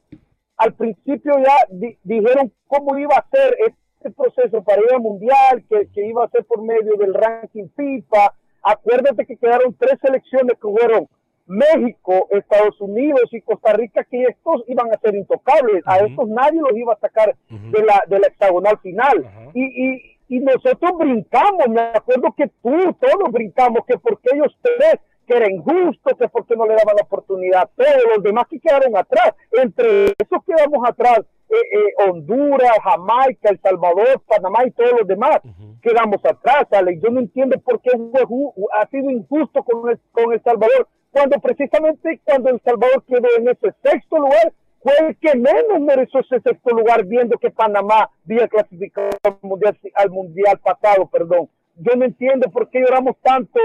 al 0.56 0.72
principio 0.74 1.34
ya 1.38 1.54
dijeron 2.02 2.50
cómo 2.66 2.98
iba 2.98 3.16
a 3.16 3.26
ser 3.30 3.54
este 3.66 4.10
proceso 4.10 4.62
para 4.62 4.80
ir 4.80 4.94
al 4.94 5.00
mundial, 5.00 5.64
que, 5.68 6.06
iba 6.06 6.24
a 6.24 6.30
ser 6.30 6.44
por 6.44 6.62
medio 6.62 6.96
del 6.98 7.12
ranking 7.12 7.68
FIFA, 7.76 8.34
acuérdate 8.62 9.26
que 9.26 9.36
quedaron 9.36 9.74
tres 9.78 9.98
selecciones 10.00 10.54
que 10.54 10.68
fueron 10.68 11.06
México, 11.46 12.26
Estados 12.30 12.80
Unidos 12.80 13.28
y 13.32 13.42
Costa 13.42 13.74
Rica, 13.74 14.04
que 14.04 14.22
estos 14.22 14.64
iban 14.68 14.90
a 14.90 14.98
ser 15.00 15.16
intocables, 15.16 15.82
a 15.84 15.98
estos 15.98 16.28
nadie 16.28 16.60
los 16.60 16.76
iba 16.76 16.94
a 16.94 16.98
sacar 16.98 17.36
de, 17.50 17.82
la, 17.84 18.02
de 18.06 18.20
la 18.20 18.26
hexagonal 18.28 18.78
final. 18.78 19.50
y, 19.52 19.64
y, 19.64 20.09
y 20.30 20.38
nosotros 20.38 20.92
brincamos, 20.96 21.66
me 21.68 21.80
acuerdo 21.80 22.32
que 22.36 22.46
tú, 22.62 22.70
todos 23.00 23.32
brincamos, 23.32 23.84
que 23.84 23.98
porque 23.98 24.28
ellos 24.32 24.56
tres, 24.62 25.00
que 25.26 25.36
era 25.36 25.50
injusto, 25.50 26.16
que 26.16 26.28
porque 26.28 26.54
no 26.54 26.66
le 26.66 26.74
daban 26.74 26.94
la 26.96 27.02
oportunidad 27.02 27.62
a 27.62 27.66
todos 27.66 28.04
los 28.14 28.22
demás 28.22 28.46
que 28.48 28.60
quedaron 28.60 28.96
atrás, 28.96 29.34
entre 29.60 30.04
esos 30.06 30.44
quedamos 30.46 30.88
atrás, 30.88 31.18
eh, 31.48 31.54
eh, 31.54 32.08
Honduras, 32.08 32.78
Jamaica, 32.84 33.50
El 33.50 33.60
Salvador, 33.60 34.22
Panamá 34.24 34.64
y 34.66 34.70
todos 34.70 34.92
los 35.00 35.08
demás, 35.08 35.40
quedamos 35.82 36.24
atrás, 36.24 36.66
Ale. 36.70 37.00
Yo 37.02 37.10
no 37.10 37.18
entiendo 37.18 37.58
por 37.58 37.80
qué 37.80 37.90
ha 37.90 38.86
sido 38.86 39.10
injusto 39.10 39.64
con 39.64 39.98
con 40.12 40.32
El 40.32 40.42
Salvador, 40.44 40.86
cuando 41.10 41.40
precisamente 41.40 42.20
cuando 42.24 42.50
El 42.50 42.60
Salvador 42.60 43.02
quedó 43.04 43.26
en 43.36 43.48
ese 43.48 43.74
sexto 43.82 44.16
lugar, 44.16 44.52
fue 44.82 45.16
que 45.20 45.36
menos 45.36 45.80
mereció 45.80 46.20
ese 46.20 46.40
sexto 46.40 46.74
lugar 46.74 47.04
viendo 47.04 47.36
que 47.38 47.50
Panamá 47.50 48.10
había 48.24 48.48
clasificado 48.48 49.10
al 49.22 49.36
mundial, 49.42 49.78
al 49.94 50.10
mundial 50.10 50.58
pasado, 50.58 51.06
perdón. 51.06 51.48
Yo 51.76 51.94
no 51.96 52.04
entiendo 52.04 52.50
por 52.50 52.68
qué 52.70 52.80
lloramos 52.80 53.16
tanto. 53.22 53.60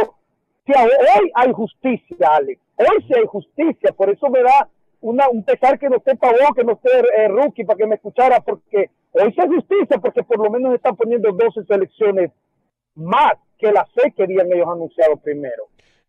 Si 0.66 0.74
hoy 0.74 1.32
hay 1.34 1.54
justicia, 1.54 2.28
Alex. 2.32 2.62
Hoy 2.78 3.06
sí 3.08 3.14
hay 3.16 3.26
justicia. 3.26 3.94
Por 3.96 4.10
eso 4.10 4.30
me 4.30 4.42
da 4.42 4.68
una, 5.02 5.30
un 5.30 5.44
pesar 5.44 5.80
que 5.80 5.90
no 5.90 5.98
esté 5.98 6.16
Pavón, 6.16 6.54
que 6.56 6.64
no 6.64 6.74
esté 6.74 6.90
eh, 7.18 7.28
Rookie, 7.28 7.64
para 7.64 7.78
que 7.78 7.88
me 7.88 7.96
escuchara, 7.96 8.42
porque 8.42 8.90
hoy 9.14 9.36
hay 9.38 9.48
justicia, 9.48 9.98
porque 10.00 10.24
por 10.24 10.40
lo 10.40 10.50
menos 10.50 10.74
están 10.74 10.96
poniendo 10.96 11.32
12 11.32 11.64
selecciones 11.66 12.32
más 12.96 13.34
que 13.58 13.72
las 13.72 13.88
seis 13.96 14.14
que 14.16 14.24
habían 14.24 14.52
ellos 14.52 14.68
anunciado 14.68 15.16
primero. 15.18 15.66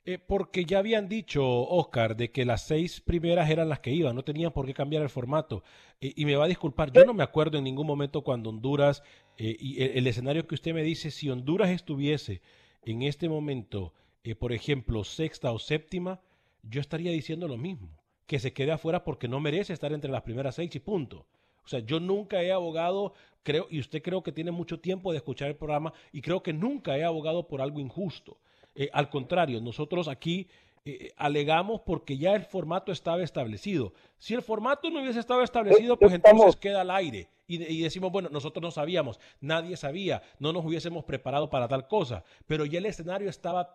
Eh, 0.09 0.21
porque 0.25 0.65
ya 0.65 0.79
habían 0.79 1.09
dicho, 1.09 1.45
Oscar, 1.45 2.17
de 2.17 2.31
que 2.31 2.45
las 2.45 2.65
seis 2.65 3.01
primeras 3.01 3.51
eran 3.51 3.69
las 3.69 3.81
que 3.81 3.91
iban, 3.91 4.15
no 4.15 4.23
tenían 4.23 4.53
por 4.53 4.65
qué 4.65 4.73
cambiar 4.73 5.03
el 5.03 5.09
formato. 5.09 5.65
y 6.01 6.25
me 6.25 6.37
va 6.37 6.45
a 6.45 6.49
disculpar, 6.49 6.93
yo 6.93 7.05
no 7.05 7.13
me 7.13 7.25
acuerdo 7.25 7.59
en 7.59 7.65
ningún 7.65 7.89
momento 7.89 8.23
cuando 8.23 8.51
Honduras, 8.51 9.03
eh, 9.37 9.57
y 9.59 9.83
el, 9.83 10.07
escenario 10.07 10.47
que 10.47 10.55
usted 10.55 10.75
me 10.75 10.85
dice, 10.85 11.11
si 11.11 11.29
Honduras 11.29 11.71
estuviese 11.71 12.41
en 12.85 13.03
este 13.03 13.29
momento, 13.29 13.95
eh, 14.23 14.37
por 14.37 14.53
ejemplo, 14.53 15.03
sexta 15.03 15.51
o 15.51 15.59
séptima, 15.59 16.21
yo 16.63 16.81
estaría 16.81 17.11
diciendo 17.11 17.49
lo 17.49 17.57
mismo, 17.57 17.89
que 18.29 18.39
se 18.39 18.53
quede 18.53 18.71
afuera 18.73 19.03
porque 19.03 19.27
no 19.27 19.41
merece 19.41 19.73
estar 19.73 19.93
entre 19.93 20.13
las 20.13 20.23
primeras 20.23 20.55
seis 20.55 20.73
y 20.77 20.79
punto. 20.79 21.27
O 21.65 21.69
sea, 21.69 21.81
yo 21.81 21.99
nunca 21.99 22.43
he 22.45 22.53
abogado, 22.53 23.15
creo, 23.43 23.67
y 23.71 23.81
usted 23.81 24.03
creo 24.03 24.23
que 24.23 24.31
tiene 24.31 24.53
mucho 24.53 24.79
tiempo 24.79 25.11
de 25.11 25.19
escuchar 25.19 25.49
el 25.49 25.57
programa, 25.57 25.93
y 26.13 26.21
creo 26.21 26.45
que 26.45 26.53
nunca 26.53 26.97
he 26.97 27.03
abogado 27.03 27.49
por 27.49 27.61
algo 27.61 27.81
injusto. 27.81 28.39
Eh, 28.77 28.91
al 28.93 29.09
contrario, 29.09 29.61
nosotros 29.61 30.07
aquí 30.07 30.49
eh, 30.85 31.13
alegamos 31.17 31.81
porque 31.81 32.19
ya 32.19 32.35
el 32.35 32.45
formato 32.45 32.93
estaba 32.93 33.23
establecido. 33.25 33.95
Si 34.19 34.35
el 34.35 34.43
formato 34.43 34.91
no 34.91 35.01
hubiese 35.01 35.19
estado 35.19 35.43
establecido, 35.43 35.99
pues 35.99 36.13
entonces 36.13 36.57
queda 36.57 36.83
al 36.83 36.91
aire. 36.91 37.29
Y, 37.49 37.83
decimos, 37.83 38.11
bueno, 38.11 38.29
nosotros 38.31 38.61
no 38.61 38.73
sabíamos, 38.73 39.21
nadie 39.41 39.77
sabía, 39.77 40.21
no 40.41 40.53
nos 40.53 40.65
hubiésemos 40.65 41.05
preparado 41.05 41.49
para 41.49 41.69
tal 41.69 41.87
cosa, 41.87 42.25
pero 42.49 42.67
ya 42.67 42.81
el 42.81 42.87
escenario 42.87 43.31
estaba, 43.31 43.73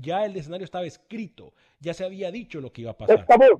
ya 0.00 0.24
el 0.24 0.34
escenario 0.36 0.64
estaba 0.64 0.84
escrito, 0.84 1.52
ya 1.78 1.94
se 1.94 2.04
había 2.04 2.32
dicho 2.32 2.60
lo 2.60 2.72
que 2.72 2.82
iba 2.82 2.90
a 2.90 2.96
pasar. 2.96 3.20
Estamos, 3.20 3.50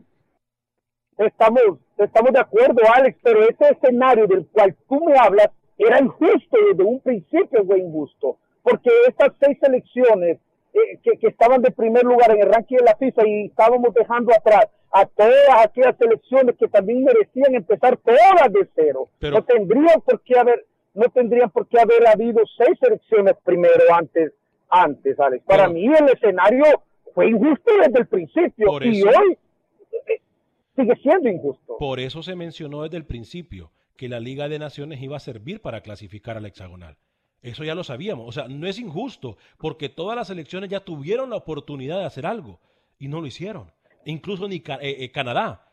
estamos, 1.18 1.62
estamos 1.99 2.33
de 2.33 2.40
acuerdo, 2.40 2.81
Alex, 2.92 3.16
pero 3.23 3.44
ese 3.49 3.68
escenario 3.70 4.27
del 4.27 4.44
cual 4.49 4.77
tú 4.88 5.05
me 5.05 5.16
hablas 5.16 5.51
era 5.79 6.01
injusto 6.01 6.57
desde 6.68 6.83
un 6.83 6.99
principio, 6.99 7.64
fue 7.64 7.79
injusto, 7.79 8.38
porque 8.64 8.90
estas 9.07 9.35
seis 9.38 9.57
elecciones 9.62 10.40
eh, 10.74 10.98
que, 11.02 11.28
estaban 11.28 11.62
de 11.62 11.70
primer 11.70 12.02
lugar 12.02 12.32
en 12.32 12.40
el 12.40 12.52
ranking 12.52 12.78
de 12.78 12.84
la 12.84 12.96
FIFA 12.96 13.28
y 13.28 13.46
estábamos 13.46 13.94
dejando 13.94 14.32
atrás 14.34 14.66
a 14.90 15.06
todas 15.06 15.64
aquellas 15.64 15.96
selecciones 15.96 16.56
que 16.56 16.66
también 16.66 17.04
merecían 17.04 17.54
empezar 17.54 17.96
todas 17.98 18.52
de 18.52 18.68
cero. 18.74 19.08
no 19.20 19.44
tendrían 19.44 20.00
por 20.00 20.20
qué 20.22 20.37
haber, 20.37 20.66
no 20.94 21.08
tendrían 21.10 21.50
por 21.50 21.68
qué 21.68 21.78
haber 21.80 22.06
habido 22.08 22.40
seis 22.58 22.76
selecciones 22.80 23.37
primero 23.44 23.84
antes, 23.92 24.32
antes, 24.68 25.18
Alex. 25.20 25.44
Para 25.44 25.68
mí 25.68 25.87
el 25.87 26.08
escenario 26.08 26.64
fue 27.14 27.28
injusto 27.28 27.70
desde 27.80 28.00
el 28.00 28.06
principio 28.06 28.80
y 28.82 29.02
hoy 29.02 29.38
eh, 30.08 30.20
sigue 30.74 30.96
siendo 30.96 31.28
injusto. 31.28 31.76
Por 31.78 32.00
eso 32.00 32.22
se 32.24 32.34
mencionó 32.34 32.82
desde 32.82 32.96
el 32.96 33.06
principio 33.06 33.70
que 33.96 34.08
la 34.08 34.18
Liga 34.18 34.48
de 34.48 34.58
Naciones 34.58 35.00
iba 35.00 35.16
a 35.16 35.20
servir 35.20 35.60
para 35.60 35.82
clasificar 35.82 36.37
al 36.37 36.46
hexagonal. 36.46 36.96
Eso 37.44 37.62
ya 37.62 37.74
lo 37.74 37.85
sabíamos. 37.85 38.26
O 38.26 38.33
sea, 38.33 38.48
no 38.48 38.66
es 38.66 38.78
injusto, 38.78 39.37
porque 39.59 39.90
todas 39.90 40.16
las 40.16 40.30
elecciones 40.30 40.70
ya 40.70 40.80
tuvieron 40.80 41.28
la 41.28 41.37
oportunidad 41.37 41.98
de 41.98 42.07
hacer 42.07 42.24
algo 42.24 42.59
y 42.98 43.09
no 43.09 43.20
lo 43.20 43.26
hicieron. 43.26 43.70
Incluso 44.07 44.48
ni 44.48 44.57
eh, 44.57 44.62
eh, 44.80 45.12
Canadá. 45.12 45.70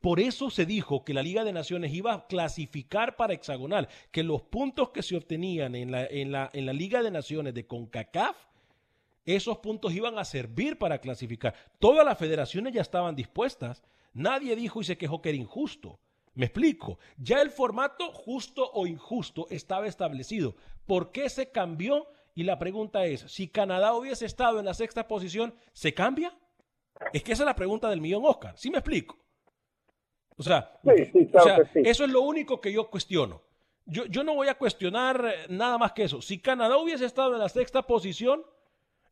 Por 0.00 0.20
eso 0.20 0.48
se 0.48 0.64
dijo 0.64 1.04
que 1.04 1.12
la 1.12 1.22
Liga 1.22 1.44
de 1.44 1.52
Naciones 1.52 1.92
iba 1.92 2.14
a 2.14 2.26
clasificar 2.26 3.16
para 3.16 3.34
hexagonal, 3.34 3.88
que 4.10 4.22
los 4.22 4.40
puntos 4.40 4.88
que 4.88 5.02
se 5.02 5.14
obtenían 5.14 5.74
en 5.74 5.92
la, 5.92 6.06
en 6.06 6.32
la, 6.32 6.48
en 6.54 6.64
la 6.64 6.72
Liga 6.72 7.02
de 7.02 7.10
Naciones 7.10 7.52
de 7.52 7.66
CONCACAF, 7.66 8.36
esos 9.26 9.58
puntos 9.58 9.92
iban 9.92 10.18
a 10.18 10.24
servir 10.24 10.78
para 10.78 10.98
clasificar. 10.98 11.54
Todas 11.78 12.06
las 12.06 12.16
federaciones 12.16 12.72
ya 12.72 12.80
estaban 12.80 13.14
dispuestas. 13.14 13.82
Nadie 14.14 14.56
dijo 14.56 14.80
y 14.80 14.84
se 14.84 14.96
quejó 14.96 15.20
que 15.20 15.28
era 15.28 15.38
injusto. 15.38 16.00
Me 16.34 16.46
explico. 16.46 16.98
Ya 17.18 17.42
el 17.42 17.50
formato 17.50 18.10
justo 18.12 18.70
o 18.72 18.86
injusto 18.86 19.46
estaba 19.50 19.86
establecido. 19.86 20.54
¿Por 20.86 21.12
qué 21.12 21.28
se 21.28 21.50
cambió 21.50 22.08
y 22.34 22.44
la 22.44 22.58
pregunta 22.58 23.04
es, 23.04 23.20
si 23.20 23.48
Canadá 23.48 23.94
hubiese 23.94 24.24
estado 24.24 24.58
en 24.58 24.64
la 24.64 24.74
sexta 24.74 25.06
posición, 25.06 25.54
¿se 25.72 25.92
cambia? 25.92 26.34
Es 27.12 27.22
que 27.22 27.32
esa 27.32 27.42
es 27.42 27.46
la 27.46 27.54
pregunta 27.54 27.90
del 27.90 28.00
millón 28.00 28.22
Oscar. 28.24 28.54
¿Sí 28.56 28.70
me 28.70 28.78
explico? 28.78 29.18
O 30.36 30.42
sea, 30.42 30.72
eso 31.74 32.04
es 32.04 32.10
lo 32.10 32.22
único 32.22 32.60
que 32.60 32.72
yo 32.72 32.88
cuestiono. 32.88 33.42
Yo, 33.84 34.06
yo 34.06 34.24
no 34.24 34.34
voy 34.34 34.48
a 34.48 34.54
cuestionar 34.54 35.24
eh, 35.26 35.46
nada 35.48 35.76
más 35.76 35.92
que 35.92 36.04
eso. 36.04 36.22
Si 36.22 36.38
Canadá 36.38 36.78
hubiese 36.78 37.04
estado 37.04 37.34
en 37.34 37.40
la 37.40 37.48
sexta 37.48 37.82
posición, 37.82 38.44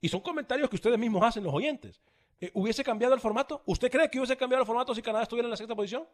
y 0.01 0.09
son 0.09 0.21
comentarios 0.21 0.71
que 0.71 0.77
ustedes 0.77 0.99
mismos 0.99 1.23
hacen 1.23 1.45
los 1.45 1.53
oyentes, 1.53 2.01
eh, 2.41 2.51
¿hubiese 2.55 2.83
cambiado 2.83 3.15
el 3.15 3.21
formato? 3.21 3.63
¿Usted 3.67 3.91
cree 3.91 4.09
que 4.09 4.19
hubiese 4.19 4.37
cambiado 4.37 4.63
el 4.63 4.67
formato 4.67 4.95
si 4.95 5.03
Canadá 5.03 5.25
estuviera 5.25 5.47
en 5.47 5.51
la 5.51 5.57
sexta 5.57 5.75
posición? 5.75 6.07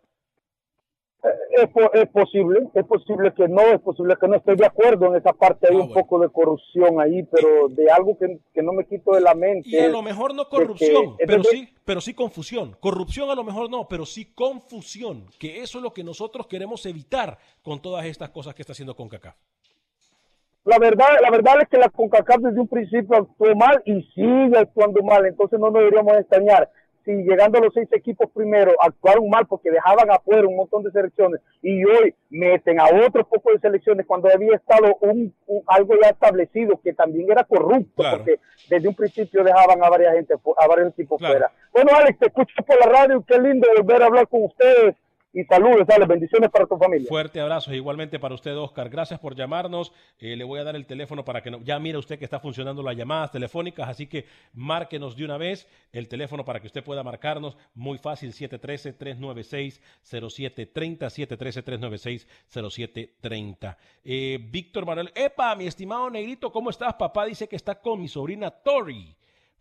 Es, 1.22 2.08
posible, 2.10 2.60
es 2.74 2.84
posible 2.84 3.32
que 3.34 3.48
no, 3.48 3.62
es 3.62 3.80
posible 3.80 4.16
que 4.20 4.28
no 4.28 4.36
estoy 4.36 4.56
de 4.56 4.66
acuerdo 4.66 5.06
en 5.06 5.16
esa 5.16 5.32
parte, 5.32 5.68
hay 5.70 5.76
ah, 5.76 5.82
un 5.82 5.92
poco 5.92 6.18
de 6.20 6.28
corrupción 6.28 7.00
ahí, 7.00 7.22
pero 7.24 7.68
de 7.68 7.90
algo 7.90 8.16
que, 8.18 8.62
no 8.62 8.72
me 8.72 8.86
quito 8.86 9.12
de 9.12 9.20
la 9.20 9.34
mente. 9.34 9.68
Y 9.68 9.78
a 9.78 9.88
lo 9.88 10.02
mejor 10.02 10.34
no 10.34 10.48
corrupción, 10.48 11.16
pero 11.26 11.42
sí, 11.44 11.68
pero 11.84 12.00
sí 12.00 12.14
confusión. 12.14 12.76
Corrupción 12.80 13.30
a 13.30 13.34
lo 13.34 13.44
mejor 13.44 13.70
no, 13.70 13.88
pero 13.88 14.04
sí 14.06 14.26
confusión, 14.34 15.26
que 15.38 15.62
eso 15.62 15.78
es 15.78 15.84
lo 15.84 15.92
que 15.92 16.04
nosotros 16.04 16.46
queremos 16.46 16.84
evitar 16.86 17.38
con 17.62 17.80
todas 17.80 18.04
estas 18.06 18.30
cosas 18.30 18.54
que 18.54 18.62
está 18.62 18.72
haciendo 18.72 18.94
CONCACAF. 18.94 19.36
La 20.64 20.78
verdad, 20.78 21.06
la 21.22 21.30
verdad 21.30 21.62
es 21.62 21.68
que 21.68 21.78
la 21.78 21.88
CONCACAF 21.88 22.38
desde 22.38 22.60
un 22.60 22.68
principio 22.68 23.16
actuó 23.16 23.54
mal 23.54 23.82
y 23.84 24.02
sigue 24.14 24.58
actuando 24.58 25.02
mal, 25.02 25.24
entonces 25.24 25.58
no 25.58 25.70
nos 25.70 25.78
deberíamos 25.80 26.16
extrañar 26.16 26.68
si 27.06 27.12
llegando 27.22 27.58
a 27.58 27.60
los 27.62 27.72
seis 27.72 27.88
equipos 27.92 28.28
primero 28.34 28.72
actuaron 28.80 29.30
mal 29.30 29.46
porque 29.46 29.70
dejaban 29.70 30.10
afuera 30.10 30.46
un 30.46 30.56
montón 30.56 30.82
de 30.82 30.90
selecciones. 30.90 31.40
Y 31.62 31.84
hoy 31.84 32.14
meten 32.30 32.80
a 32.80 32.86
otro 33.06 33.24
poco 33.26 33.52
de 33.52 33.60
selecciones 33.60 34.04
cuando 34.06 34.28
había 34.28 34.56
estado 34.56 34.96
un, 35.00 35.32
algo 35.68 35.94
ya 36.02 36.10
establecido 36.10 36.80
que 36.82 36.92
también 36.92 37.30
era 37.30 37.44
corrupto 37.44 38.02
porque 38.10 38.40
desde 38.68 38.88
un 38.88 38.94
principio 38.96 39.44
dejaban 39.44 39.82
a 39.84 39.88
varias 39.88 40.14
gente 40.14 40.34
a 40.34 40.66
varios 40.66 40.88
equipos 40.88 41.20
fuera. 41.20 41.50
Bueno, 41.72 41.92
Alex, 41.94 42.18
te 42.18 42.26
escucho 42.26 42.54
por 42.66 42.78
la 42.84 42.92
radio, 42.92 43.24
qué 43.26 43.38
lindo 43.38 43.68
volver 43.76 44.02
a 44.02 44.06
hablar 44.06 44.26
con 44.26 44.42
ustedes 44.42 44.96
y 45.36 45.44
saludos, 45.44 45.86
dale, 45.86 46.06
bendiciones 46.06 46.48
para 46.48 46.64
tu 46.64 46.78
familia. 46.78 47.06
Fuerte 47.06 47.38
abrazo, 47.40 47.74
igualmente 47.74 48.18
para 48.18 48.34
usted, 48.34 48.56
Oscar. 48.56 48.88
Gracias 48.88 49.20
por 49.20 49.34
llamarnos. 49.34 49.92
Eh, 50.18 50.34
le 50.34 50.44
voy 50.44 50.60
a 50.60 50.64
dar 50.64 50.76
el 50.76 50.86
teléfono 50.86 51.26
para 51.26 51.42
que 51.42 51.50
no, 51.50 51.60
ya 51.60 51.78
mire 51.78 51.98
usted 51.98 52.18
que 52.18 52.24
está 52.24 52.40
funcionando 52.40 52.82
las 52.82 52.96
llamadas 52.96 53.32
telefónicas, 53.32 53.86
así 53.86 54.06
que 54.06 54.24
márquenos 54.54 55.14
de 55.14 55.26
una 55.26 55.36
vez 55.36 55.68
el 55.92 56.08
teléfono 56.08 56.42
para 56.42 56.58
que 56.58 56.68
usted 56.68 56.82
pueda 56.82 57.02
marcarnos. 57.02 57.58
Muy 57.74 57.98
fácil, 57.98 58.32
713-396-0730, 58.32 61.10
713-396-0730. 62.48 63.76
Eh, 64.04 64.38
Víctor 64.40 64.86
Manuel, 64.86 65.12
epa, 65.14 65.54
mi 65.54 65.66
estimado 65.66 66.08
negrito, 66.08 66.50
¿cómo 66.50 66.70
estás? 66.70 66.94
Papá 66.94 67.26
dice 67.26 67.46
que 67.46 67.56
está 67.56 67.78
con 67.78 68.00
mi 68.00 68.08
sobrina 68.08 68.50
Tori. 68.50 69.14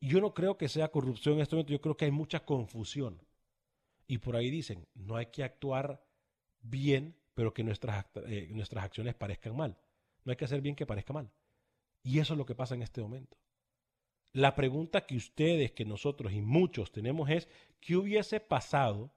Yo 0.00 0.20
no 0.20 0.34
creo 0.34 0.58
que 0.58 0.68
sea 0.68 0.90
corrupción 0.90 1.36
en 1.36 1.42
este 1.42 1.54
momento, 1.54 1.72
yo 1.72 1.80
creo 1.80 1.96
que 1.96 2.06
hay 2.06 2.10
mucha 2.10 2.44
confusión. 2.44 3.22
Y 4.08 4.18
por 4.18 4.34
ahí 4.34 4.50
dicen, 4.50 4.88
no 4.94 5.16
hay 5.16 5.26
que 5.26 5.44
actuar 5.44 6.02
bien, 6.60 7.14
pero 7.34 7.52
que 7.54 7.62
nuestras, 7.62 8.06
eh, 8.26 8.48
nuestras 8.50 8.84
acciones 8.84 9.14
parezcan 9.14 9.54
mal. 9.54 9.78
No 10.24 10.30
hay 10.30 10.36
que 10.36 10.46
hacer 10.46 10.62
bien 10.62 10.74
que 10.74 10.86
parezca 10.86 11.12
mal. 11.12 11.30
Y 12.02 12.18
eso 12.18 12.32
es 12.32 12.38
lo 12.38 12.46
que 12.46 12.54
pasa 12.54 12.74
en 12.74 12.82
este 12.82 13.02
momento. 13.02 13.36
La 14.32 14.54
pregunta 14.54 15.04
que 15.04 15.16
ustedes, 15.16 15.72
que 15.72 15.84
nosotros 15.84 16.32
y 16.32 16.40
muchos 16.40 16.90
tenemos 16.90 17.28
es, 17.28 17.48
¿qué 17.80 17.96
hubiese 17.96 18.40
pasado 18.40 19.12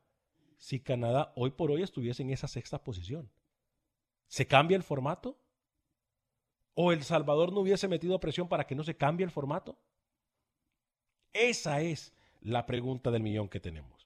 si 0.58 0.82
Canadá 0.82 1.32
hoy 1.36 1.52
por 1.52 1.72
hoy 1.72 1.84
estuviese 1.84 2.22
en 2.24 2.32
esa 2.32 2.50
sexta 2.50 2.84
posición? 2.84 3.32
¿Se 4.28 4.46
cambia 4.46 4.76
el 4.76 4.84
formato? 4.84 5.40
¿O 6.74 6.92
El 6.92 7.04
Salvador 7.04 7.54
no 7.54 7.62
hubiese 7.62 7.88
metido 7.88 8.20
presión 8.20 8.50
para 8.50 8.68
que 8.68 8.76
no 8.76 8.84
se 8.84 8.98
cambie 8.98 9.24
el 9.24 9.32
formato? 9.32 9.78
Esa 11.32 11.82
es 11.82 12.14
la 12.42 12.66
pregunta 12.66 13.10
del 13.10 13.24
millón 13.24 13.48
que 13.48 13.60
tenemos. 13.62 14.01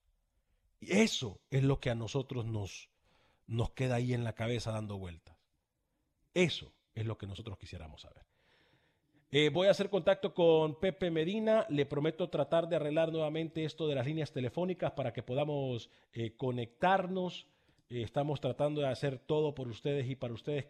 Eso 0.81 1.41
es 1.49 1.63
lo 1.63 1.79
que 1.79 1.89
a 1.89 1.95
nosotros 1.95 2.45
nos, 2.45 2.89
nos 3.47 3.71
queda 3.71 3.95
ahí 3.95 4.13
en 4.13 4.23
la 4.23 4.33
cabeza 4.33 4.71
dando 4.71 4.97
vueltas. 4.97 5.38
Eso 6.33 6.73
es 6.93 7.05
lo 7.05 7.17
que 7.17 7.27
nosotros 7.27 7.57
quisiéramos 7.57 8.01
saber. 8.01 8.25
Eh, 9.31 9.49
voy 9.49 9.67
a 9.67 9.71
hacer 9.71 9.89
contacto 9.89 10.33
con 10.33 10.79
Pepe 10.79 11.11
Medina. 11.11 11.65
Le 11.69 11.85
prometo 11.85 12.29
tratar 12.29 12.69
de 12.69 12.77
arreglar 12.77 13.11
nuevamente 13.11 13.65
esto 13.65 13.88
de 13.88 13.95
las 13.95 14.05
líneas 14.05 14.31
telefónicas 14.31 14.91
para 14.91 15.11
que 15.11 15.23
podamos 15.23 15.89
eh, 16.13 16.35
conectarnos. 16.38 17.47
Eh, 17.89 18.01
estamos 18.01 18.39
tratando 18.39 18.81
de 18.81 18.88
hacer 18.88 19.19
todo 19.19 19.53
por 19.53 19.67
ustedes 19.67 20.09
y 20.09 20.15
para 20.15 20.33
ustedes, 20.33 20.65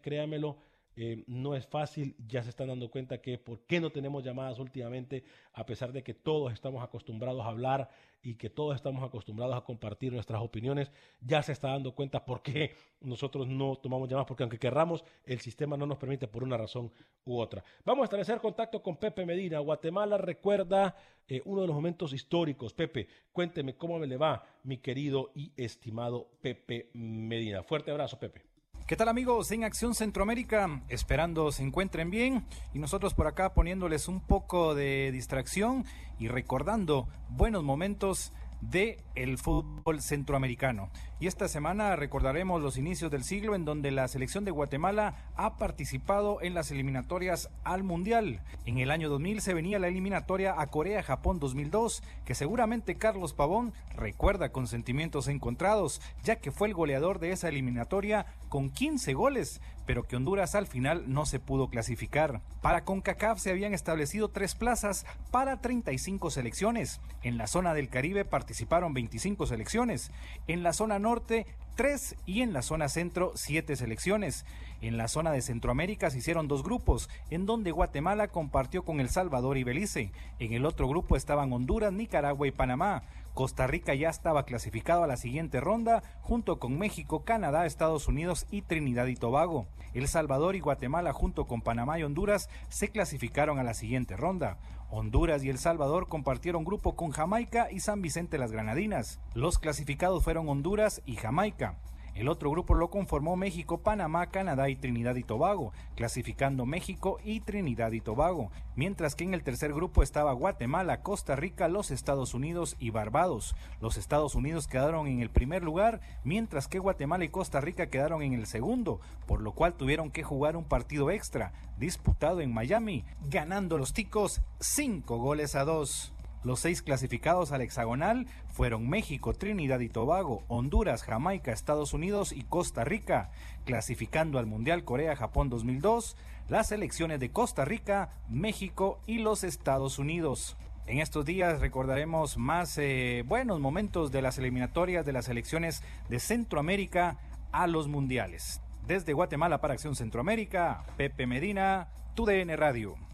créanmelo. 0.95 1.23
no 1.27 1.55
es 1.55 1.67
fácil, 1.67 2.15
ya 2.27 2.43
se 2.43 2.49
están 2.49 2.67
dando 2.67 2.89
cuenta 2.89 3.21
que 3.21 3.37
por 3.37 3.61
qué 3.65 3.79
no 3.79 3.91
tenemos 3.91 4.23
llamadas 4.23 4.59
últimamente, 4.59 5.23
a 5.53 5.65
pesar 5.65 5.91
de 5.91 6.03
que 6.03 6.13
todos 6.13 6.53
estamos 6.53 6.83
acostumbrados 6.83 7.43
a 7.43 7.49
hablar 7.49 7.89
y 8.25 8.35
que 8.35 8.49
todos 8.49 8.75
estamos 8.75 9.03
acostumbrados 9.03 9.55
a 9.55 9.61
compartir 9.61 10.11
nuestras 10.11 10.41
opiniones, 10.41 10.91
ya 11.21 11.43
se 11.43 11.51
está 11.51 11.69
dando 11.69 11.93
cuenta 11.93 12.25
por 12.25 12.41
qué 12.41 12.75
nosotros 13.01 13.47
no 13.47 13.75
tomamos 13.75 14.09
llamadas, 14.09 14.27
porque 14.27 14.41
aunque 14.41 14.57
querramos, 14.57 15.03
el 15.25 15.39
sistema 15.39 15.77
no 15.77 15.85
nos 15.85 15.99
permite 15.99 16.27
por 16.27 16.43
una 16.43 16.57
razón 16.57 16.91
u 17.23 17.37
otra. 17.37 17.63
Vamos 17.85 18.01
a 18.01 18.05
establecer 18.05 18.39
contacto 18.39 18.81
con 18.81 18.97
Pepe 18.97 19.25
Medina. 19.25 19.59
Guatemala 19.59 20.17
recuerda 20.17 20.95
eh, 21.27 21.41
uno 21.45 21.61
de 21.61 21.67
los 21.67 21.75
momentos 21.75 22.13
históricos. 22.13 22.73
Pepe, 22.73 23.07
cuénteme 23.31 23.75
cómo 23.75 23.99
me 23.99 24.07
le 24.07 24.17
va, 24.17 24.43
mi 24.63 24.79
querido 24.79 25.31
y 25.35 25.51
estimado 25.55 26.27
Pepe 26.41 26.89
Medina. 26.93 27.61
Fuerte 27.61 27.91
abrazo, 27.91 28.17
Pepe. 28.17 28.54
¿Qué 28.87 28.95
tal 28.95 29.09
amigos 29.09 29.51
en 29.51 29.63
Acción 29.63 29.95
Centroamérica? 29.95 30.83
Esperando 30.89 31.51
se 31.51 31.63
encuentren 31.63 32.11
bien 32.11 32.45
y 32.71 32.77
nosotros 32.77 33.15
por 33.15 33.25
acá 33.25 33.51
poniéndoles 33.55 34.07
un 34.07 34.19
poco 34.19 34.75
de 34.75 35.09
distracción 35.11 35.85
y 36.19 36.27
recordando 36.27 37.07
buenos 37.29 37.63
momentos 37.63 38.31
de 38.61 39.03
el 39.15 39.37
fútbol 39.37 40.01
centroamericano. 40.01 40.89
Y 41.19 41.27
esta 41.27 41.47
semana 41.47 41.95
recordaremos 41.95 42.61
los 42.61 42.77
inicios 42.77 43.09
del 43.09 43.23
siglo 43.23 43.55
en 43.55 43.63
donde 43.63 43.91
la 43.91 44.07
selección 44.07 44.43
de 44.43 44.51
Guatemala 44.51 45.31
ha 45.35 45.57
participado 45.57 46.41
en 46.41 46.53
las 46.53 46.71
eliminatorias 46.71 47.49
al 47.63 47.83
Mundial. 47.83 48.41
En 48.65 48.79
el 48.79 48.91
año 48.91 49.09
2000 49.09 49.41
se 49.41 49.53
venía 49.53 49.79
la 49.79 49.87
eliminatoria 49.87 50.59
a 50.59 50.67
Corea-Japón 50.67 51.39
2002, 51.39 52.03
que 52.25 52.35
seguramente 52.35 52.95
Carlos 52.95 53.33
Pavón 53.33 53.73
recuerda 53.95 54.49
con 54.49 54.67
sentimientos 54.67 55.27
encontrados, 55.27 56.01
ya 56.23 56.35
que 56.37 56.51
fue 56.51 56.67
el 56.67 56.73
goleador 56.73 57.19
de 57.19 57.31
esa 57.31 57.49
eliminatoria 57.49 58.25
con 58.49 58.69
15 58.69 59.13
goles, 59.13 59.61
pero 59.85 60.03
que 60.03 60.15
Honduras 60.15 60.55
al 60.55 60.67
final 60.67 61.03
no 61.07 61.25
se 61.25 61.39
pudo 61.39 61.69
clasificar. 61.69 62.41
Para 62.61 62.83
CONCACAF 62.83 63.39
se 63.39 63.51
habían 63.51 63.73
establecido 63.73 64.29
tres 64.29 64.55
plazas 64.55 65.05
para 65.31 65.61
35 65.61 66.31
selecciones. 66.31 66.99
En 67.23 67.37
la 67.37 67.47
zona 67.47 67.73
del 67.73 67.89
Caribe 67.89 68.25
participaron 68.25 68.93
25 68.93 69.45
selecciones. 69.47 70.11
En 70.47 70.63
la 70.63 70.73
zona 70.73 70.99
norte, 70.99 71.45
tres 71.75 72.15
y 72.25 72.41
en 72.41 72.53
la 72.53 72.61
zona 72.61 72.89
centro 72.89 73.31
siete 73.35 73.75
selecciones. 73.75 74.45
En 74.81 74.97
la 74.97 75.07
zona 75.07 75.31
de 75.31 75.41
Centroamérica 75.41 76.09
se 76.09 76.19
hicieron 76.19 76.47
dos 76.47 76.63
grupos, 76.63 77.09
en 77.29 77.45
donde 77.45 77.71
Guatemala 77.71 78.27
compartió 78.27 78.83
con 78.83 78.99
El 78.99 79.09
Salvador 79.09 79.57
y 79.57 79.63
Belice. 79.63 80.11
En 80.39 80.53
el 80.53 80.65
otro 80.65 80.87
grupo 80.87 81.15
estaban 81.15 81.51
Honduras, 81.53 81.93
Nicaragua 81.93 82.47
y 82.47 82.51
Panamá. 82.51 83.03
Costa 83.33 83.67
Rica 83.67 83.93
ya 83.93 84.09
estaba 84.09 84.45
clasificado 84.45 85.03
a 85.03 85.07
la 85.07 85.17
siguiente 85.17 85.59
ronda 85.59 86.03
junto 86.21 86.57
con 86.57 86.79
México, 86.79 87.25
Canadá, 87.25 87.65
Estados 87.65 88.07
Unidos 88.07 88.47
y 88.49 88.61
Trinidad 88.61 89.07
y 89.07 89.15
Tobago. 89.15 89.67
El 89.93 90.07
Salvador 90.07 90.55
y 90.55 90.61
Guatemala 90.61 91.11
junto 91.11 91.45
con 91.45 91.61
Panamá 91.61 91.99
y 91.99 92.03
Honduras 92.03 92.49
se 92.69 92.89
clasificaron 92.89 93.59
a 93.59 93.63
la 93.63 93.73
siguiente 93.73 94.15
ronda. 94.15 94.57
Honduras 94.89 95.43
y 95.43 95.49
El 95.49 95.57
Salvador 95.57 96.07
compartieron 96.07 96.63
grupo 96.63 96.95
con 96.95 97.11
Jamaica 97.11 97.67
y 97.71 97.79
San 97.79 98.01
Vicente 98.01 98.37
las 98.37 98.51
Granadinas. 98.51 99.19
Los 99.33 99.57
clasificados 99.57 100.23
fueron 100.23 100.47
Honduras 100.49 101.01
y 101.05 101.15
Jamaica. 101.15 101.77
El 102.15 102.29
otro 102.29 102.49
grupo 102.49 102.75
lo 102.75 102.89
conformó 102.89 103.35
México, 103.35 103.79
Panamá, 103.79 104.27
Canadá 104.27 104.69
y 104.69 104.77
Trinidad 104.77 105.17
y 105.17 105.23
Tobago, 105.23 105.73
clasificando 105.95 106.65
México 106.65 107.19
y 107.25 107.41
Trinidad 107.41 107.91
y 107.91 107.99
Tobago, 107.99 108.51
mientras 108.77 109.15
que 109.15 109.25
en 109.25 109.33
el 109.33 109.43
tercer 109.43 109.73
grupo 109.73 110.01
estaba 110.01 110.31
Guatemala, 110.31 111.01
Costa 111.01 111.35
Rica, 111.35 111.67
los 111.67 111.91
Estados 111.91 112.33
Unidos 112.33 112.77
y 112.79 112.89
Barbados. 112.89 113.53
Los 113.81 113.97
Estados 113.97 114.33
Unidos 114.33 114.67
quedaron 114.67 115.07
en 115.07 115.19
el 115.19 115.29
primer 115.29 115.61
lugar, 115.61 115.99
mientras 116.23 116.69
que 116.69 116.79
Guatemala 116.79 117.25
y 117.25 117.29
Costa 117.29 117.59
Rica 117.59 117.87
quedaron 117.87 118.21
en 118.21 118.33
el 118.33 118.47
segundo, 118.47 119.01
por 119.27 119.41
lo 119.41 119.51
cual 119.51 119.73
tuvieron 119.73 120.09
que 120.09 120.23
jugar 120.23 120.55
un 120.55 120.63
partido 120.63 121.11
extra, 121.11 121.51
disputado 121.77 122.39
en 122.39 122.53
Miami, 122.53 123.03
ganando 123.29 123.77
los 123.77 123.91
ticos 123.91 124.41
cinco 124.61 125.17
goles 125.17 125.53
a 125.55 125.65
dos. 125.65 126.14
Los 126.45 126.59
seis 126.59 126.83
clasificados 126.83 127.51
al 127.51 127.61
hexagonal 127.61 128.27
fueron 128.49 128.87
México, 128.87 129.33
Trinidad 129.33 129.79
y 129.79 129.89
Tobago, 129.89 130.43
Honduras, 130.47 131.01
Jamaica, 131.01 131.51
Estados 131.51 131.91
Unidos 131.91 132.31
y 132.31 132.43
Costa 132.43 132.83
Rica. 132.83 133.31
Clasificando 133.65 134.37
al 134.37 134.45
Mundial 134.45 134.83
Corea-Japón 134.83 135.49
2002, 135.49 136.15
las 136.47 136.67
selecciones 136.67 137.19
de 137.19 137.31
Costa 137.31 137.65
Rica, 137.65 138.11
México 138.29 138.99
y 139.07 139.17
los 139.17 139.43
Estados 139.43 139.97
Unidos. 139.97 140.55
En 140.85 140.99
estos 140.99 141.25
días 141.25 141.61
recordaremos 141.61 142.37
más 142.37 142.77
eh, 142.77 143.23
buenos 143.25 143.59
momentos 143.59 144.11
de 144.11 144.21
las 144.21 144.37
eliminatorias 144.37 145.03
de 145.03 145.13
las 145.13 145.25
selecciones 145.25 145.81
de 146.09 146.19
Centroamérica 146.19 147.17
a 147.51 147.65
los 147.65 147.87
mundiales. 147.87 148.61
Desde 148.85 149.13
Guatemala 149.13 149.61
para 149.61 149.73
Acción 149.73 149.95
Centroamérica, 149.95 150.83
Pepe 150.95 151.25
Medina, 151.25 151.87
TUDN 152.13 152.55
Radio. 152.55 153.04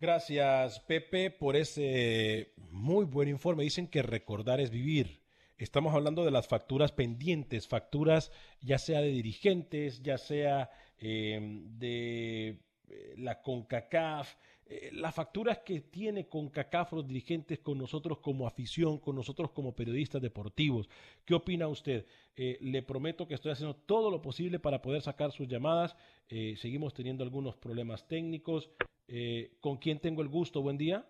Gracias, 0.00 0.80
Pepe, 0.80 1.30
por 1.30 1.56
ese 1.56 2.52
muy 2.70 3.04
buen 3.04 3.28
informe. 3.28 3.62
Dicen 3.62 3.86
que 3.86 4.02
recordar 4.02 4.60
es 4.60 4.70
vivir. 4.70 5.22
Estamos 5.56 5.94
hablando 5.94 6.24
de 6.24 6.32
las 6.32 6.48
facturas 6.48 6.90
pendientes, 6.90 7.68
facturas 7.68 8.32
ya 8.60 8.78
sea 8.78 9.00
de 9.00 9.08
dirigentes, 9.08 10.02
ya 10.02 10.18
sea 10.18 10.70
eh, 10.98 11.38
de 11.78 12.58
eh, 12.88 13.14
la 13.16 13.40
CONCACAF, 13.40 14.34
eh, 14.66 14.90
las 14.92 15.14
facturas 15.14 15.58
que 15.58 15.80
tiene 15.80 16.28
CONCACAF 16.28 16.92
los 16.92 17.06
dirigentes 17.06 17.58
con 17.58 17.78
nosotros 17.78 18.18
como 18.18 18.46
afición, 18.46 18.98
con 18.98 19.16
nosotros 19.16 19.50
como 19.50 19.74
periodistas 19.74 20.22
deportivos. 20.22 20.88
¿Qué 21.24 21.34
opina 21.34 21.68
usted? 21.68 22.06
le 22.36 22.82
prometo 22.82 23.28
que 23.28 23.34
estoy 23.34 23.52
haciendo 23.52 23.76
todo 23.76 24.10
lo 24.10 24.20
posible 24.20 24.58
para 24.58 24.82
poder 24.82 25.02
sacar 25.02 25.30
sus 25.30 25.46
llamadas. 25.46 25.94
seguimos 26.28 26.92
teniendo 26.92 27.22
algunos 27.22 27.54
problemas 27.54 28.08
técnicos. 28.08 28.70
Eh, 29.08 29.56
¿Con 29.60 29.76
quién 29.76 30.00
tengo 30.00 30.22
el 30.22 30.28
gusto? 30.28 30.62
Buen 30.62 30.78
día. 30.78 31.06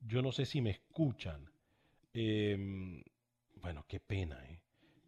Yo 0.00 0.22
no 0.22 0.32
sé 0.32 0.46
si 0.46 0.60
me 0.60 0.70
escuchan. 0.70 1.50
Em, 2.12 3.02
bueno, 3.56 3.84
qué 3.88 4.00
pena, 4.00 4.44
¿eh? 4.48 4.60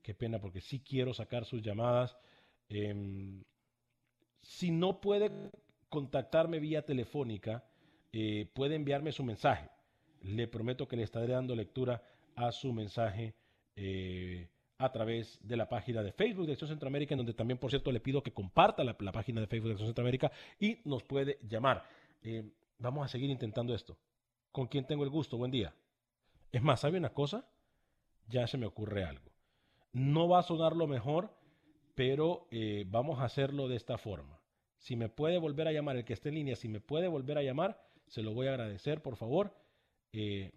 Qué 0.03 0.15
pena 0.15 0.41
porque 0.41 0.61
sí 0.61 0.81
quiero 0.81 1.15
sacar 1.15 1.45
sus 1.45 1.63
llamadas. 1.63 2.17
Em, 2.69 3.43
si 4.43 4.71
no 4.71 5.01
puede 5.01 5.31
contactarme 5.95 6.59
vía 6.59 6.85
telefónica, 6.85 7.63
eh, 8.13 8.51
puede 8.53 8.75
enviarme 8.75 9.13
su 9.13 9.23
mensaje. 9.23 9.71
Le 10.23 10.49
prometo 10.49 10.89
que 10.89 10.97
le 10.97 11.05
estaré 11.05 11.29
dando 11.29 11.55
lectura 11.55 12.03
a 12.35 12.51
su 12.51 12.73
mensaje 12.73 13.37
eh, 13.77 14.49
a 14.79 14.91
través 14.91 15.39
de 15.47 15.57
la 15.57 15.69
página 15.69 16.03
de 16.03 16.11
Facebook 16.11 16.47
de 16.47 16.55
Acción 16.55 16.71
Centroamérica, 16.71 17.15
en 17.15 17.19
donde 17.19 17.33
también, 17.33 17.59
por 17.59 17.71
cierto, 17.71 17.93
le 17.93 18.01
pido 18.01 18.25
que 18.25 18.33
comparta 18.33 18.83
la, 18.83 18.97
página 18.97 19.41
de 19.41 19.47
Facebook 19.47 19.69
de 19.69 19.73
Acción 19.75 19.91
Centroamérica 19.91 20.33
y 20.59 20.79
nos 20.85 21.05
puede 21.05 21.39
llamar. 21.49 21.85
Eh, 22.25 22.43
vamos 22.79 23.05
a 23.05 23.09
seguir 23.09 23.31
intentando 23.31 23.73
esto. 23.73 23.97
¿Con 24.51 24.67
quién 24.67 24.89
tengo 24.89 25.05
el 25.05 25.11
gusto? 25.11 25.39
Buen 25.39 25.53
día. 25.53 25.73
Es 26.51 26.61
más, 26.61 26.81
¿sabe 26.81 26.99
una 26.99 27.15
cosa? 27.15 27.47
Ya 28.27 28.49
se 28.49 28.59
me 28.59 28.67
ocurre 28.67 29.05
algo. 29.05 29.31
No 29.93 30.29
va 30.29 30.41
a 30.41 30.43
sonar 30.43 30.75
lo 30.75 30.89
mejor, 30.89 31.31
pero 31.95 32.49
vamos 32.87 33.21
a 33.21 33.27
hacerlo 33.27 33.69
de 33.69 33.77
esta 33.77 33.97
forma. 33.97 34.41
Si 34.85 34.97
me 34.97 35.09
puede 35.09 35.39
volver 35.39 35.67
a 35.67 35.73
llamar, 35.73 35.97
el 35.97 36.05
que 36.05 36.13
esté 36.13 36.29
en 36.29 36.35
línea, 36.35 36.57
si 36.57 36.69
me 36.69 36.79
puede 36.79 37.09
volver 37.09 37.39
a 37.39 37.43
llamar, 37.43 37.81
se 38.07 38.21
lo 38.21 38.35
voy 38.35 38.49
a 38.49 38.51
agradecer, 38.51 39.01
por 39.01 39.17
favor. 39.17 39.57
Eh, 40.13 40.53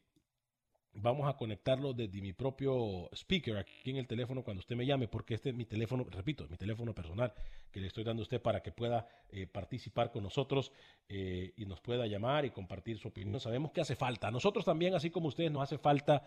vamos 0.92 1.30
a 1.30 1.38
conectarlo 1.38 1.94
desde 1.94 2.20
mi 2.20 2.34
propio 2.34 3.10
speaker 3.14 3.56
aquí 3.56 3.90
en 3.90 3.96
el 3.96 4.06
teléfono 4.06 4.44
cuando 4.44 4.60
usted 4.60 4.76
me 4.76 4.86
llame, 4.86 5.08
porque 5.08 5.36
este 5.36 5.52
es 5.52 5.56
mi 5.56 5.64
teléfono, 5.64 6.06
repito, 6.12 6.46
mi 6.50 6.58
teléfono 6.58 6.94
personal 6.94 7.34
que 7.72 7.80
le 7.80 7.88
estoy 7.88 8.04
dando 8.04 8.22
a 8.22 8.24
usted 8.24 8.42
para 8.42 8.62
que 8.62 8.74
pueda 8.74 9.08
eh, 9.30 9.48
participar 9.48 10.12
con 10.12 10.24
nosotros 10.24 10.74
eh, 11.08 11.54
y 11.56 11.66
nos 11.66 11.80
pueda 11.80 12.06
llamar 12.06 12.44
y 12.44 12.50
compartir 12.50 12.98
su 12.98 13.08
opinión. 13.08 13.40
Sabemos 13.40 13.72
que 13.72 13.80
hace 13.80 13.96
falta. 13.96 14.28
A 14.28 14.32
nosotros 14.32 14.66
también, 14.66 14.94
así 14.94 15.10
como 15.10 15.30
ustedes, 15.30 15.54
nos 15.54 15.64
hace 15.64 15.78
falta 15.78 16.22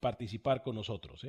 participar 0.00 0.62
con 0.62 0.74
nosotros 0.74 1.26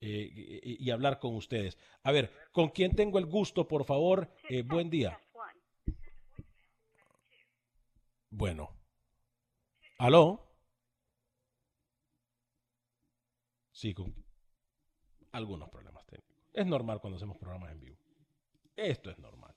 y, 0.00 0.84
y, 0.84 0.90
hablar 0.90 1.18
con 1.18 1.34
ustedes. 1.34 1.76
A 2.02 2.12
ver, 2.12 2.32
¿con 2.52 2.70
quién 2.70 2.94
tengo 2.94 3.18
el 3.18 3.26
gusto, 3.26 3.68
por 3.68 3.84
favor? 3.84 4.30
buen 4.66 4.88
día. 4.88 5.20
Bueno. 8.30 8.70
¿Aló? 9.98 10.50
Sí, 13.72 13.92
con 13.92 14.14
algunos 15.32 15.68
problemas 15.68 16.06
técnicos. 16.06 16.44
Es 16.52 16.66
normal 16.66 17.00
cuando 17.00 17.16
hacemos 17.16 17.36
programas 17.36 17.72
en 17.72 17.80
vivo. 17.80 17.96
Esto 18.76 19.10
es 19.10 19.18
normal. 19.18 19.54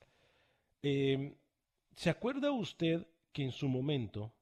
Em, 0.82 1.34
¿Se 1.96 2.10
acuerda 2.10 2.50
usted 2.50 3.06
que 3.32 3.42
en 3.42 3.52
su 3.52 3.68
momento 3.68 4.34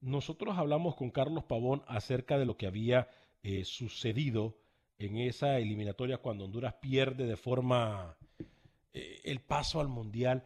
nosotros 0.00 0.56
hablamos 0.56 0.96
con 0.96 1.10
Carlos 1.10 1.44
Pavón 1.44 1.82
acerca 1.86 2.38
de 2.38 2.46
lo 2.46 2.56
que 2.56 2.66
había 2.66 3.08
eh, 3.42 3.64
sucedido 3.64 4.58
en 4.98 5.16
esa 5.18 5.58
eliminatoria 5.58 6.18
cuando 6.18 6.44
Honduras 6.44 6.74
pierde 6.74 7.26
de 7.26 7.36
forma 7.36 8.16
eh, 8.92 9.20
el 9.24 9.40
paso 9.40 9.80
al 9.80 9.88
Mundial? 9.88 10.44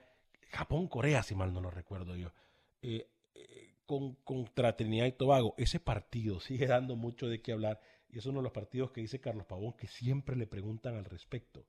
Japón-Corea, 0.50 1.22
si 1.22 1.34
mal 1.34 1.52
no 1.52 1.60
lo 1.60 1.70
recuerdo 1.70 2.16
yo. 2.16 2.32
Eh, 2.82 3.08
con, 3.86 4.14
contra 4.16 4.76
Trinidad 4.76 5.06
y 5.06 5.12
Tobago. 5.12 5.54
Ese 5.58 5.80
partido 5.80 6.40
sigue 6.40 6.66
dando 6.66 6.96
mucho 6.96 7.28
de 7.28 7.40
qué 7.40 7.52
hablar 7.52 7.80
y 8.08 8.18
es 8.18 8.26
uno 8.26 8.40
de 8.40 8.44
los 8.44 8.52
partidos 8.52 8.90
que 8.90 9.00
dice 9.00 9.20
Carlos 9.20 9.46
Pavón 9.46 9.72
que 9.72 9.86
siempre 9.86 10.36
le 10.36 10.46
preguntan 10.46 10.96
al 10.96 11.06
respecto, 11.06 11.66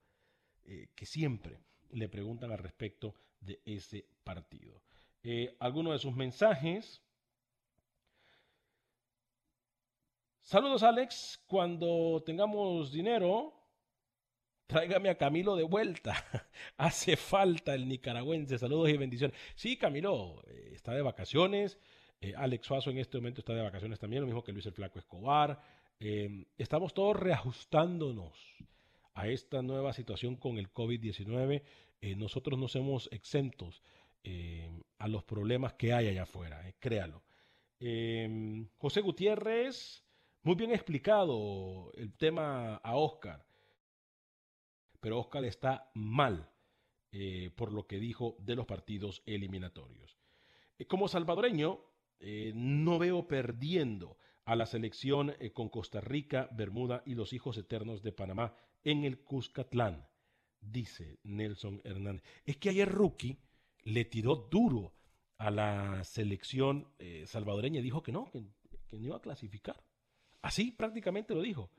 eh, 0.66 0.90
que 0.94 1.06
siempre 1.06 1.60
le 1.92 2.10
preguntan 2.10 2.52
al 2.52 2.58
respecto 2.58 3.16
de 3.40 3.62
ese 3.66 4.06
partido. 4.24 4.82
Eh, 5.24 5.56
algunos 5.60 5.94
de 5.94 6.00
sus 6.00 6.14
mensajes. 6.14 7.02
Saludos 10.44 10.84
Alex, 10.84 11.42
cuando 11.48 12.22
tengamos 12.26 12.92
dinero, 12.92 13.54
tráigame 14.68 15.10
a 15.10 15.18
Camilo 15.18 15.56
de 15.56 15.64
vuelta. 15.64 16.14
Hace 16.78 17.16
falta 17.16 17.74
el 17.74 17.88
nicaragüense. 17.88 18.58
Saludos 18.58 18.90
y 18.90 18.98
bendiciones. 18.98 19.38
Sí, 19.56 19.78
Camilo, 19.78 20.44
eh, 20.48 20.72
está 20.74 20.94
de 20.94 21.02
vacaciones. 21.02 21.80
Alex 22.36 22.68
Suazo 22.68 22.90
en 22.90 22.98
este 22.98 23.18
momento 23.18 23.40
está 23.40 23.54
de 23.54 23.62
vacaciones 23.62 24.00
también, 24.00 24.22
lo 24.22 24.28
mismo 24.28 24.44
que 24.44 24.52
Luis 24.52 24.66
el 24.66 24.74
Flaco 24.74 25.00
Escobar. 25.00 25.62
Em, 26.00 26.46
estamos 26.58 26.94
todos 26.94 27.16
reajustándonos 27.16 28.34
a 29.14 29.30
esta 29.30 29.62
nueva 29.62 29.94
situación 29.94 30.36
con 30.36 30.58
el 30.58 30.74
COVID-19. 30.74 31.64
Eh, 32.02 32.16
nosotros 32.16 32.60
no 32.60 32.68
somos 32.68 33.08
exentos 33.14 33.82
em, 34.24 34.84
a 34.98 35.08
los 35.08 35.24
problemas 35.24 35.74
que 35.74 35.94
hay 35.94 36.08
allá 36.10 36.24
afuera, 36.24 36.68
eh, 36.68 36.76
créalo. 36.80 37.24
Em, 37.80 38.68
José 38.78 39.02
Gutiérrez, 39.02 40.03
muy 40.44 40.56
bien 40.56 40.72
explicado 40.72 41.92
el 41.96 42.14
tema 42.14 42.76
a 42.76 42.96
Oscar, 42.96 43.46
pero 45.00 45.20
Oscar 45.20 45.44
está 45.46 45.90
mal 45.94 46.50
eh, 47.12 47.52
por 47.56 47.72
lo 47.72 47.88
que 47.88 48.00
dijo 48.00 48.36
de 48.40 48.56
los 48.56 48.66
partidos 48.66 49.24
eliminatorios. 49.26 50.18
como 50.88 51.08
salvadoreño, 51.08 51.80
no 52.54 53.00
veo 53.00 53.28
perdiendo 53.28 54.18
a 54.46 54.56
la 54.56 54.66
selección 54.66 55.34
eh, 55.40 55.52
con 55.52 55.70
Costa 55.70 56.02
Rica, 56.02 56.50
Bermuda 56.52 57.04
y 57.06 57.16
los 57.16 57.34
hijos 57.34 57.58
eternos 57.58 58.04
de 58.04 58.12
Panamá 58.12 58.56
en 58.84 59.04
el 59.04 59.20
Cuscatlán, 59.20 60.08
dice 60.60 61.20
Nelson 61.24 61.82
Hernández. 61.84 62.24
Es 62.46 62.58
que 62.58 62.70
ayer 62.70 62.90
Rookie 62.90 63.40
le 63.84 64.06
tiró 64.06 64.36
duro 64.36 64.94
a 65.38 65.52
la 65.52 66.04
selección 66.04 66.88
eh, 67.00 67.26
salvadoreña 67.28 67.80
y 67.80 67.84
dijo 67.84 68.04
que 68.04 68.12
no, 68.12 68.30
que, 68.32 68.42
no 68.92 69.06
iba 69.06 69.18
a 69.18 69.22
clasificar. 69.22 69.82
Así 70.44 70.72
prácticamente 70.72 71.34
lo 71.34 71.42
dijo. 71.42 71.72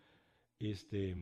Este, 0.59 1.15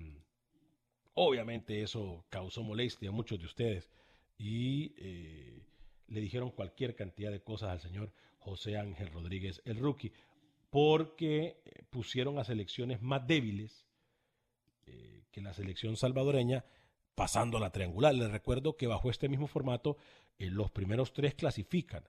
obviamente 1.14 1.82
eso 1.82 2.24
causó 2.30 2.62
molestia 2.62 3.10
a 3.10 3.12
muchos 3.12 3.38
de 3.38 3.46
ustedes 3.46 3.90
y 4.38 4.94
eh, 4.96 5.60
le 6.06 6.20
dijeron 6.20 6.52
cualquier 6.52 6.94
cantidad 6.94 7.32
de 7.32 7.42
cosas 7.42 7.70
al 7.70 7.80
señor 7.80 8.12
José 8.38 8.76
Ángel 8.78 9.10
Rodríguez, 9.10 9.60
el 9.64 9.78
rookie, 9.78 10.12
porque 10.70 11.60
eh, 11.64 11.82
pusieron 11.90 12.38
a 12.38 12.44
selecciones 12.44 13.02
más 13.02 13.26
débiles 13.26 13.86
eh, 14.86 15.24
que 15.32 15.40
la 15.40 15.52
selección 15.52 15.96
salvadoreña 15.96 16.64
pasando 17.16 17.56
a 17.58 17.60
la 17.60 17.72
triangular. 17.72 18.14
Les 18.14 18.30
recuerdo 18.30 18.76
que 18.76 18.86
bajo 18.86 19.10
este 19.10 19.28
mismo 19.28 19.48
formato 19.48 19.96
los 20.38 20.70
primeros 20.70 21.12
tres 21.12 21.34
clasifican 21.34 22.08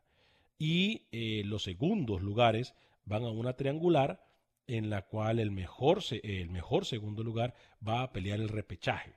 y 0.57 1.07
los 1.43 1.63
segundos 1.63 2.21
lugares 2.21 2.73
van 3.05 3.23
a 3.23 3.29
una 3.29 3.53
triangular 3.53 4.32
en 4.67 4.89
la 4.89 5.03
cual 5.03 5.39
el 5.39 5.51
mejor, 5.51 5.99
el 6.11 6.49
mejor 6.49 6.85
segundo 6.85 7.23
lugar 7.23 7.53
va 7.85 8.01
a 8.01 8.11
pelear 8.11 8.39
el 8.39 8.49
repechaje, 8.49 9.15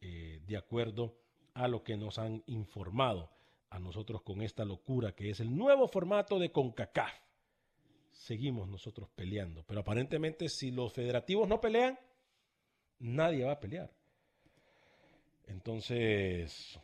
de 0.00 0.56
acuerdo 0.56 1.18
a 1.54 1.68
lo 1.68 1.82
que 1.82 1.96
nos 1.96 2.18
han 2.18 2.42
informado 2.46 3.30
a 3.70 3.78
nosotros 3.78 4.22
con 4.22 4.40
esta 4.42 4.64
locura 4.64 5.12
que 5.12 5.30
es 5.30 5.40
el 5.40 5.54
nuevo 5.54 5.88
formato 5.88 6.38
de 6.38 6.52
CONCACAF. 6.52 7.12
Seguimos 8.12 8.68
nosotros 8.68 9.08
peleando, 9.14 9.64
pero 9.66 9.80
aparentemente 9.80 10.48
si 10.48 10.70
los 10.70 10.92
federativos 10.92 11.48
no 11.48 11.60
pelean, 11.60 11.98
nadie 12.98 13.44
va 13.44 13.52
a 13.52 13.60
pelear. 13.60 13.92
Entonces, 15.46 16.78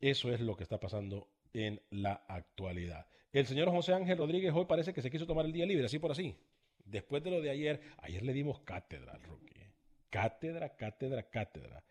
eso 0.00 0.32
es 0.32 0.40
lo 0.40 0.56
que 0.56 0.62
está 0.62 0.78
pasando 0.78 1.28
en 1.52 1.80
la 1.90 2.24
actualidad. 2.28 3.06
El 3.32 3.46
señor 3.46 3.70
José 3.70 3.94
Ángel 3.94 4.18
Rodríguez 4.18 4.52
hoy 4.54 4.66
parece 4.66 4.92
que 4.92 5.02
se 5.02 5.10
quiso 5.10 5.26
tomar 5.26 5.44
el 5.46 5.52
día 5.52 5.66
libre, 5.66 5.86
así 5.86 5.98
por 5.98 6.12
así. 6.12 6.36
Después 6.84 7.22
de 7.22 7.30
lo 7.30 7.40
de 7.40 7.50
ayer, 7.50 7.80
ayer 7.98 8.22
le 8.22 8.32
dimos 8.32 8.60
cátedra 8.60 9.12
al 9.12 9.22
rookie. 9.22 9.58
¿eh? 9.58 9.72
Cátedra, 10.10 10.76
cátedra, 10.76 11.22
cátedra 11.30 11.82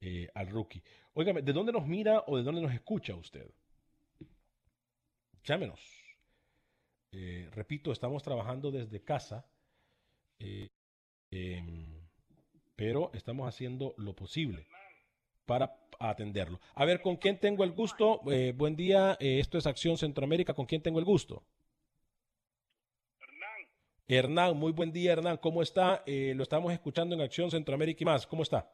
eh, 0.00 0.28
al 0.34 0.48
rookie. 0.48 0.82
Óigame, 1.14 1.42
¿de 1.42 1.52
dónde 1.52 1.72
nos 1.72 1.86
mira 1.86 2.24
o 2.26 2.36
de 2.36 2.42
dónde 2.42 2.60
nos 2.60 2.72
escucha 2.72 3.14
usted? 3.14 3.50
Llámenos. 5.44 5.80
Eh, 7.12 7.48
repito, 7.52 7.92
estamos 7.92 8.22
trabajando 8.22 8.70
desde 8.70 9.02
casa, 9.02 9.46
em, 10.38 12.00
pero 12.76 13.10
estamos 13.14 13.48
haciendo 13.48 13.94
lo 13.96 14.14
posible 14.14 14.66
para 15.46 15.76
atenderlo. 15.98 16.60
A 16.74 16.84
ver, 16.84 17.00
¿con 17.00 17.16
quién 17.16 17.38
tengo 17.38 17.64
el 17.64 17.72
gusto? 17.72 18.20
Buen 18.54 18.76
día, 18.76 19.16
esto 19.20 19.58
es 19.58 19.66
Acción 19.66 19.98
Centroamérica, 19.98 20.54
¿con 20.54 20.66
quién 20.66 20.82
tengo 20.82 20.98
el 20.98 21.04
gusto? 21.04 21.44
Hernán. 24.12 24.56
Muy 24.56 24.72
buen 24.72 24.92
día, 24.92 25.12
Hernán, 25.12 25.38
¿cómo 25.38 25.62
está? 25.62 26.02
lo 26.06 26.42
estamos 26.42 26.72
escuchando 26.72 27.14
en 27.14 27.22
Acción 27.22 27.50
Centroamérica 27.50 28.02
y 28.02 28.04
más, 28.04 28.26
¿cómo 28.26 28.42
está? 28.42 28.70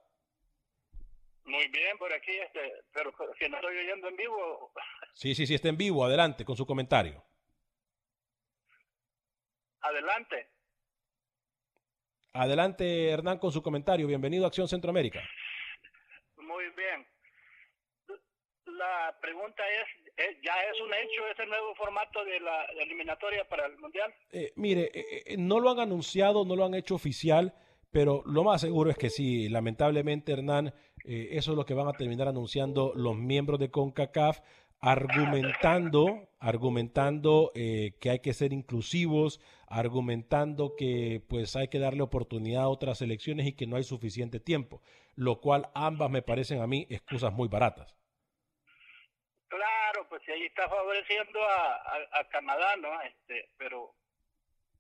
Muy 1.45 1.67
bien, 1.69 1.97
por 1.97 2.13
aquí, 2.13 2.33
este, 2.33 2.85
pero 2.93 3.11
si 3.39 3.49
no 3.49 3.57
estoy 3.57 3.79
oyendo 3.79 4.09
en 4.09 4.17
vivo. 4.17 4.73
Sí, 5.15 5.35
sí, 5.35 5.47
sí, 5.47 5.55
está 5.55 5.69
en 5.69 5.77
vivo. 5.77 6.05
Adelante 6.05 6.45
con 6.45 6.57
su 6.57 6.67
comentario. 6.67 7.25
Adelante. 9.81 10.51
Adelante, 12.35 13.11
Hernán, 13.11 13.39
con 13.39 13.51
su 13.51 13.63
comentario. 13.63 14.07
Bienvenido 14.07 14.45
a 14.45 14.49
Acción 14.49 14.69
Centroamérica. 14.69 15.21
Muy 16.37 16.69
bien. 16.77 17.07
La 18.67 19.17
pregunta 19.21 19.63
es, 19.69 20.08
¿ya 20.43 20.53
es 20.73 20.81
un 20.81 20.93
hecho 20.93 21.27
ese 21.33 21.47
nuevo 21.47 21.75
formato 21.75 22.25
de 22.25 22.41
la 22.41 22.65
eliminatoria 22.83 23.49
para 23.49 23.67
el 23.67 23.79
Mundial? 23.79 24.13
Eh, 24.33 24.53
mire, 24.57 24.91
eh, 24.93 25.23
eh, 25.27 25.37
no 25.39 25.61
lo 25.61 25.71
han 25.71 25.81
anunciado, 25.81 26.45
no 26.45 26.57
lo 26.57 26.65
han 26.65 26.75
hecho 26.75 26.95
oficial, 26.95 27.55
pero 27.91 28.23
lo 28.27 28.45
más 28.45 28.61
seguro 28.61 28.91
es 28.91 28.97
que 28.97 29.11
sí. 29.11 29.49
Lamentablemente, 29.49 30.33
Hernán, 30.33 30.75
eh, 31.05 31.29
eso 31.33 31.53
es 31.53 31.57
lo 31.57 31.65
que 31.65 31.75
van 31.75 31.89
a 31.89 31.93
terminar 31.93 32.29
anunciando 32.29 32.93
los 32.95 33.17
miembros 33.17 33.59
de 33.59 33.71
CONCACAF, 33.71 34.41
argumentando, 34.81 36.29
argumentando 36.39 37.51
eh, 37.55 37.97
que 38.01 38.11
hay 38.11 38.21
que 38.21 38.35
ser 38.35 38.53
inclusivos, 38.53 39.41
argumentando 39.67 40.77
que 40.77 41.23
pues 41.29 41.57
hay 41.57 41.69
que 41.69 41.79
darle 41.79 42.03
oportunidad 42.03 42.65
a 42.65 42.69
otras 42.69 43.03
elecciones 43.03 43.47
y 43.47 43.53
que 43.55 43.67
no 43.67 43.77
hay 43.77 43.85
suficiente 43.85 44.39
tiempo, 44.39 44.83
lo 45.17 45.41
cual 45.41 45.69
ambas 45.75 46.11
me 46.11 46.23
parecen 46.23 46.61
a 46.61 46.67
mí 46.67 46.87
excusas 46.91 47.33
muy 47.33 47.49
baratas. 47.49 47.98
Pues 50.09 50.23
ahí 50.29 50.47
está 50.47 50.69
favoreciendo 50.69 51.43
a, 51.43 52.09
a, 52.13 52.29
Canadá, 52.29 52.77
¿no? 52.77 53.01
Este, 53.03 53.49
pero, 53.59 53.95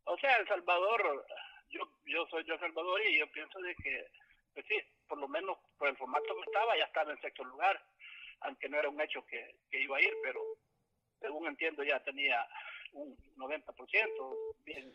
o 0.05 0.18
sea, 0.18 0.37
El 0.37 0.49
Salvador, 0.49 1.26
yo, 1.70 1.81
yo 2.07 2.26
soy 2.29 2.45
yo 2.45 2.59
Salvador 2.59 3.01
y 3.07 3.18
yo 3.18 3.31
pienso 3.31 3.61
de 3.61 3.74
que 3.76 4.07
pues 4.59 4.66
sí, 4.66 4.74
por 5.07 5.18
lo 5.18 5.29
menos 5.29 5.57
por 5.79 5.89
el 5.89 5.97
formato 5.97 6.35
que 6.35 6.51
estaba, 6.51 6.76
ya 6.76 6.83
estaba 6.83 7.12
en 7.12 7.20
sexto 7.20 7.45
lugar, 7.45 7.81
aunque 8.41 8.68
no 8.68 8.76
era 8.76 8.89
un 8.89 9.01
hecho 9.01 9.24
que, 9.24 9.55
iba 9.70 9.97
a 9.97 10.01
ir, 10.01 10.12
pero 10.20 10.41
según 11.20 11.47
entiendo 11.47 11.85
ya 11.85 12.03
tenía 12.03 12.45
un 12.93 13.16
90%, 13.37 14.55
bien, 14.64 14.93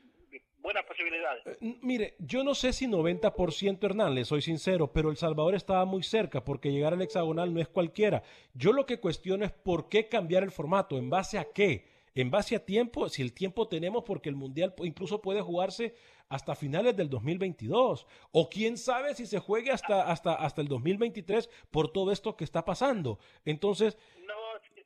buenas 0.58 0.86
posibilidades. 0.86 1.46
Eh, 1.46 1.78
mire, 1.82 2.16
yo 2.20 2.44
no 2.44 2.56
sé 2.56 2.74
si 2.74 2.88
90% 2.88 3.84
Hernán, 3.84 4.16
le 4.16 4.26
soy 4.26 4.42
sincero, 4.42 4.92
pero 4.92 5.10
El 5.10 5.18
Salvador 5.18 5.56
estaba 5.56 5.86
muy 5.86 6.04
cerca 6.04 6.44
porque 6.44 6.72
llegar 6.72 6.94
al 6.94 7.02
hexagonal 7.02 7.54
no 7.54 7.60
es 7.60 7.68
cualquiera. 7.68 8.24
Yo 8.54 8.74
lo 8.74 8.86
que 8.86 9.00
cuestiono 9.00 9.46
es 9.46 9.52
por 9.52 9.90
qué 9.90 10.08
cambiar 10.08 10.44
el 10.44 10.52
formato, 10.52 10.98
en 10.98 11.10
base 11.10 11.38
a 11.38 11.46
qué, 11.52 11.88
en 12.16 12.30
base 12.30 12.56
a 12.56 12.66
tiempo, 12.66 13.10
si 13.10 13.22
el 13.22 13.34
tiempo 13.34 13.68
tenemos 13.68 14.04
porque 14.04 14.30
el 14.30 14.36
Mundial 14.36 14.74
incluso 14.84 15.22
puede 15.22 15.42
jugarse 15.42 15.96
hasta 16.30 16.56
finales 16.56 16.96
del 16.96 17.10
2022. 17.10 18.08
O 18.32 18.50
quién 18.50 18.78
sabe 18.78 19.16
si 19.16 19.26
se 19.26 19.40
juegue 19.40 19.72
hasta, 19.72 20.12
hasta, 20.12 20.34
hasta 20.34 20.62
el 20.62 20.68
2023 20.68 21.50
por 21.72 21.92
todo 21.92 22.12
esto 22.12 22.36
que 22.38 22.44
está 22.44 22.64
pasando. 22.66 23.20
Entonces... 23.46 23.98
No, 24.28 24.34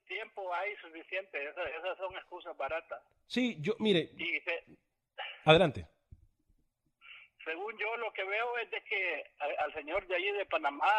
tiempo 0.07 0.53
hay 0.53 0.75
suficiente. 0.77 1.37
Esas, 1.43 1.97
son 1.97 2.15
excusas 2.15 2.55
baratas. 2.57 3.01
Sí, 3.27 3.57
yo, 3.59 3.75
mire... 3.79 4.11
Adelante. 5.47 5.87
Según 7.45 7.77
yo 7.77 7.95
lo 7.95 8.11
que 8.11 8.25
veo 8.25 8.57
es 8.57 8.69
de 8.69 8.83
que 8.83 9.31
al, 9.39 9.73
señor 9.73 10.05
de 10.07 10.15
allí 10.17 10.29
de 10.33 10.45
Panamá 10.45 10.91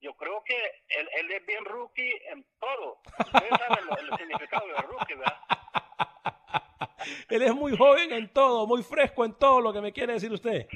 yo 0.00 0.14
creo 0.14 0.42
que 0.44 0.56
él, 0.88 1.06
él, 1.18 1.30
es 1.30 1.44
bien 1.44 1.62
rookie 1.66 2.10
en 2.32 2.42
todo. 2.58 3.02
Ustedes 3.18 3.50
saben 3.58 3.84
el 3.98 4.16
significado 4.16 4.66
de 4.66 4.74
rookie, 4.80 5.14
¿verdad? 5.14 5.38
Él 7.28 7.42
es 7.42 7.54
muy 7.54 7.76
joven 7.76 8.12
en 8.12 8.32
todo, 8.32 8.66
muy 8.66 8.82
fresco 8.82 9.26
en 9.26 9.38
todo 9.38 9.60
lo 9.60 9.74
que 9.74 9.82
me 9.82 9.92
quiere 9.92 10.14
decir 10.14 10.32
usted. 10.32 10.66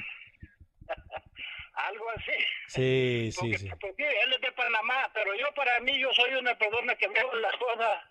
Algo 1.73 2.09
así. 2.11 2.31
Sí, 2.67 3.31
sí, 3.31 3.57
sí. 3.57 3.67
él 3.67 4.33
es 4.33 4.41
de 4.41 4.51
Panamá, 4.51 5.09
pero 5.13 5.33
yo 5.35 5.51
para 5.55 5.79
mí 5.79 5.99
yo 5.99 6.13
soy 6.13 6.33
una 6.35 6.55
persona 6.57 6.95
que 6.95 7.07
veo 7.07 7.33
las 7.35 7.55
cosas 7.57 8.03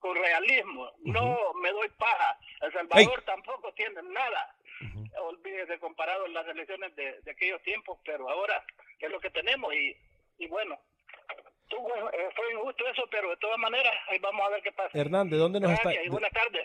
con 0.00 0.16
realismo. 0.16 0.90
No 1.04 1.54
me 1.62 1.70
doy 1.70 1.88
paja. 1.90 2.38
El 2.62 2.72
Salvador 2.72 3.22
tampoco 3.22 3.72
tiene 3.74 4.02
nada. 4.02 4.56
Olvídese 5.22 5.78
comparado 5.78 6.26
en 6.26 6.34
las 6.34 6.46
elecciones 6.48 6.94
de, 6.96 7.20
de, 7.20 7.30
aquellos 7.30 7.62
tiempos, 7.62 7.98
pero 8.04 8.28
ahora 8.28 8.64
es 8.98 9.10
lo 9.10 9.20
que 9.20 9.30
tenemos 9.30 9.72
y, 9.74 9.94
y 10.38 10.46
bueno, 10.48 10.78
eh, 11.70 12.28
fue 12.34 12.52
injusto 12.52 12.86
eso, 12.88 13.02
pero 13.10 13.30
de 13.30 13.36
todas 13.36 13.58
maneras, 13.58 13.92
ahí 14.08 14.18
vamos 14.18 14.44
a 14.46 14.50
ver 14.50 14.62
qué 14.62 14.72
pasa. 14.72 14.98
Hernán, 14.98 15.30
¿de 15.30 15.36
dónde 15.36 15.60
nos 15.60 15.72
está? 15.72 15.92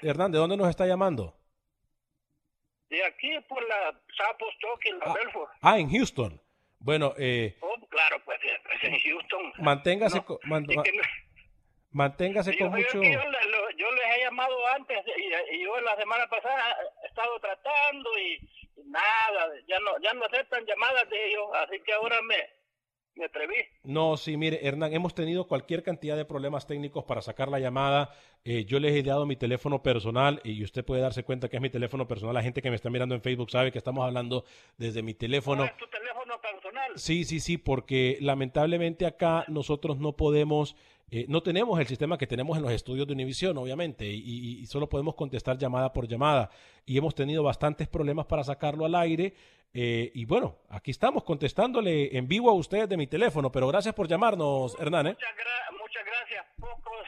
Hernán, 0.02 0.32
¿de 0.32 0.38
dónde 0.38 0.58
nos 0.58 0.70
está 0.70 0.86
llamando? 0.86 1.36
De 2.90 3.04
aquí 3.04 3.32
por 3.48 3.68
la 3.68 4.00
Sapos 4.16 4.54
en 4.86 5.00
la 5.00 5.06
ah, 5.06 5.14
Belfort. 5.14 5.52
Ah, 5.62 5.80
en 5.80 5.90
Houston. 5.90 6.42
Bueno, 6.80 7.14
eh, 7.18 7.58
oh, 7.62 7.76
claro, 7.90 8.22
pues, 8.26 8.40
pues 8.64 8.84
en 8.84 9.00
Houston. 9.00 9.54
Manténgase, 9.60 10.24
manténgase 11.96 12.58
con 12.58 12.72
mucho. 12.72 13.02
Yo, 13.02 13.92
les 13.92 14.18
he 14.18 14.24
llamado 14.24 14.56
antes 14.76 14.98
y, 15.18 15.64
yo 15.64 15.80
la 15.82 15.96
semana 15.96 16.28
pasada 16.28 16.78
he 17.04 17.08
estado 17.08 17.40
tratando 17.40 18.10
y, 18.20 18.40
nada, 18.86 19.54
ya 19.68 19.80
no, 19.80 19.92
ya 20.02 20.14
no 20.14 20.26
aceptan 20.26 20.66
llamadas 20.66 21.10
de 21.10 21.28
ellos, 21.28 21.48
así 21.54 21.80
que 21.86 21.94
ahora 21.94 22.18
me, 22.24 22.36
me 23.16 23.26
atreví. 23.26 23.56
No, 23.84 24.18
sí, 24.18 24.36
mire, 24.36 24.60
Hernán, 24.66 24.94
hemos 24.94 25.16
tenido 25.16 25.48
cualquier 25.48 25.84
cantidad 25.84 26.18
de 26.18 26.26
problemas 26.26 26.68
técnicos 26.68 27.06
para 27.06 27.22
sacar 27.22 27.48
la 27.48 27.60
llamada. 27.60 28.14
Eh, 28.44 28.66
yo 28.66 28.80
les 28.80 28.94
he 28.94 29.04
dado 29.04 29.26
mi 29.26 29.38
teléfono 29.38 29.82
personal 29.82 30.42
y 30.44 30.64
usted 30.64 30.84
puede 30.84 31.02
darse 31.02 31.24
cuenta 31.24 31.48
que 31.48 31.56
es 31.56 31.62
mi 31.62 31.70
teléfono 31.70 32.08
personal. 32.08 32.34
La 32.34 32.44
gente 32.44 32.62
que 32.62 32.70
me 32.70 32.76
está 32.76 32.90
mirando 32.90 33.16
en 33.16 33.22
Facebook 33.22 33.52
sabe 33.52 33.72
que 33.72 33.78
estamos 33.78 34.06
hablando 34.06 34.44
desde 34.78 35.02
mi 35.02 35.14
teléfono. 35.14 35.64
¿Es 35.64 35.78
tu 35.78 35.88
teléfono 35.88 36.40
personal? 36.42 36.92
Sí, 36.96 37.24
sí, 37.24 37.40
sí, 37.40 37.58
porque 37.58 38.18
lamentablemente 38.20 39.06
acá 39.06 39.46
nosotros 39.48 39.98
no 39.98 40.14
podemos 40.18 40.76
eh, 41.12 41.26
no 41.30 41.44
tenemos 41.44 41.80
el 41.80 41.86
sistema 41.86 42.18
que 42.18 42.26
tenemos 42.26 42.58
en 42.58 42.64
los 42.64 42.72
estudios 42.72 43.06
de 43.06 43.14
Univision, 43.14 43.58
obviamente, 43.58 44.06
y, 44.06 44.66
solo 44.66 44.90
podemos 44.90 45.16
contestar 45.16 45.58
llamada 45.58 45.94
por 45.94 46.08
llamada. 46.08 46.50
Y 46.86 46.98
hemos 46.98 47.14
tenido 47.14 47.44
bastantes 47.44 47.88
problemas 47.88 48.26
para 48.26 48.44
sacarlo 48.44 48.86
al 48.86 48.96
aire. 48.96 49.34
Eh, 49.74 50.12
y 50.14 50.26
bueno, 50.26 50.58
aquí 50.70 50.92
estamos 50.92 51.24
contestándole 51.24 52.18
en 52.18 52.28
vivo 52.28 52.50
a 52.50 52.54
ustedes 52.54 52.90
de 52.90 52.98
mi 52.98 53.08
teléfono, 53.08 53.52
pero 53.52 53.68
gracias 53.68 53.94
por 53.94 54.08
llamarnos, 54.08 54.76
Hernán. 54.80 55.08
¿eh? 55.08 55.18
Muchas, 55.78 56.06
gracias. 56.06 56.46
Pocos 56.60 57.08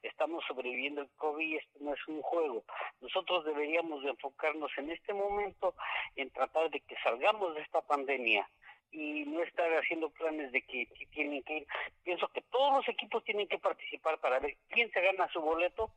estamos 0.03 0.43
sobreviviendo 0.45 1.01
el 1.01 1.09
COVID, 1.15 1.57
esto 1.57 1.80
no 1.80 1.93
es 1.93 2.07
un 2.07 2.21
juego. 2.21 2.63
Nosotros 2.99 3.45
deberíamos 3.45 4.03
de 4.03 4.09
enfocarnos 4.09 4.71
en 4.78 4.91
este 4.91 5.13
momento 5.13 5.73
en 6.17 6.30
tratar 6.32 6.69
de 6.69 6.82
que 6.82 6.95
salgamos 7.01 7.55
de 7.55 7.61
esta 7.61 7.82
pandemia 7.82 8.47
y 8.91 9.23
no 9.26 9.41
estar 9.41 9.71
haciendo 9.78 10.09
planes 10.09 10.51
de 10.51 10.61
que, 10.63 10.88
tienen 11.11 11.43
que 11.43 11.57
ir. 11.59 11.67
Pienso 12.03 12.28
que 12.28 12.41
todos 12.41 12.73
los 12.73 12.89
equipos 12.89 13.23
tienen 13.23 13.47
que 13.47 13.57
participar 13.57 14.19
para 14.19 14.39
ver 14.39 14.55
quién 14.69 14.91
se 14.91 15.01
gana 15.01 15.30
su 15.32 15.39
boleto, 15.39 15.91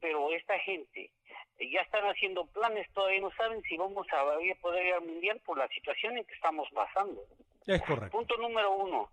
pero 0.00 0.32
esta 0.32 0.58
gente 0.60 1.10
ya 1.58 1.80
están 1.82 2.04
haciendo 2.04 2.46
planes, 2.46 2.90
todavía 2.92 3.20
no 3.20 3.30
saben 3.32 3.62
si 3.62 3.76
vamos 3.76 4.06
a 4.12 4.24
poder 4.60 4.86
ir 4.86 4.94
al 4.94 5.02
mundial 5.02 5.40
por 5.44 5.58
la 5.58 5.68
situación 5.68 6.18
en 6.18 6.24
que 6.24 6.34
estamos 6.34 6.68
pasando. 6.72 7.22
Es 7.66 7.80
correcto. 7.82 8.10
Punto 8.10 8.36
número 8.36 8.72
uno. 8.72 9.10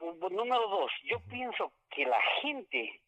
Número 0.00 0.68
dos, 0.68 0.90
yo 1.04 1.20
pienso 1.28 1.72
que 1.90 2.06
la 2.06 2.20
gente, 2.40 3.00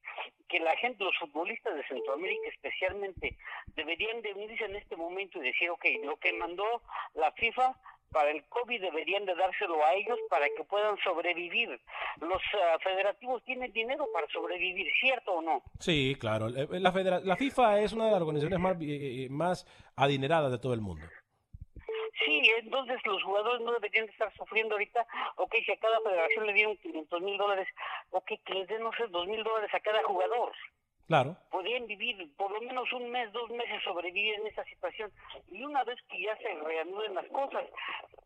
que 0.49 0.61
la 0.61 0.77
gente, 0.77 1.03
los 1.03 1.17
futbolistas 1.17 1.75
de 1.75 1.87
Centroamérica 1.87 2.49
especialmente, 2.49 3.39
deberían 3.69 4.21
de 4.21 4.35
unirse 4.35 4.65
en 4.65 4.77
este 4.77 4.97
momento 4.97 5.39
y 5.39 5.47
decir, 5.47 5.71
ok, 5.71 5.85
lo 6.05 6.17
que 6.19 6.35
mandó 6.35 6.83
la 7.15 7.33
FIFA 7.33 7.75
para 8.13 8.31
el 8.31 8.45
COVID 8.45 8.81
deberían 8.81 9.25
de 9.25 9.35
dárselo 9.35 9.85
a 9.85 9.95
ellos 9.95 10.19
para 10.29 10.47
que 10.57 10.65
puedan 10.65 10.97
sobrevivir. 10.99 11.81
Los 12.21 12.43
ah, 12.55 12.79
federativos 12.83 13.43
tienen 13.45 13.73
dinero 13.73 14.07
para 14.13 14.27
sobrevivir, 14.29 14.87
¿cierto 15.01 15.33
o 15.33 15.43
no? 15.43 15.63
Sí, 15.79 16.17
claro. 16.21 16.49
Eh, 16.49 16.69
la, 16.79 16.93
la 17.25 17.37
FIFA 17.37 17.81
es 17.81 17.93
una 17.93 18.07
de 18.07 18.13
las 18.13 18.21
organizaciones 18.21 18.61
más, 18.61 18.77
eh, 18.81 19.25
eh, 19.25 19.29
más 19.31 19.67
adineradas 19.97 20.53
de 20.53 20.59
todo 20.59 20.75
el 20.75 20.81
mundo. 20.81 21.07
Sí, 22.25 22.43
entonces 22.59 23.01
los 23.05 23.23
jugadores 23.23 23.63
no 23.63 23.73
deberían 23.73 24.09
estar 24.09 24.33
sufriendo 24.37 24.75
ahorita, 24.75 25.05
ok, 25.37 25.55
si 25.65 25.73
a 25.73 25.77
cada 25.79 26.01
federación 26.01 26.47
le 26.47 26.53
dieron 26.53 26.77
500 26.77 27.21
mil 27.21 27.37
dólares, 27.37 27.69
ok, 28.11 28.33
que 28.45 28.55
les 28.55 28.69
den, 28.69 28.83
no 28.83 28.93
sé, 28.93 29.07
2 29.09 29.27
mil 29.27 29.43
dólares 29.43 29.71
a 29.75 29.81
cada 29.81 30.03
jugador. 30.05 30.53
Claro. 31.13 31.37
Podrían 31.51 31.87
vivir 31.87 32.17
por 32.39 32.51
lo 32.51 32.59
menos 32.63 32.91
un 32.91 33.11
mes, 33.11 33.31
dos 33.33 33.51
meses 33.51 33.83
sobrevivir 33.85 34.33
en 34.37 34.47
esa 34.47 34.65
situación. 34.65 35.13
Y 35.51 35.63
una 35.63 35.85
vez 35.85 35.99
que 36.09 36.23
ya 36.23 36.35
se 36.39 36.55
reanuden 36.55 37.15
las 37.15 37.27
cosas, 37.27 37.65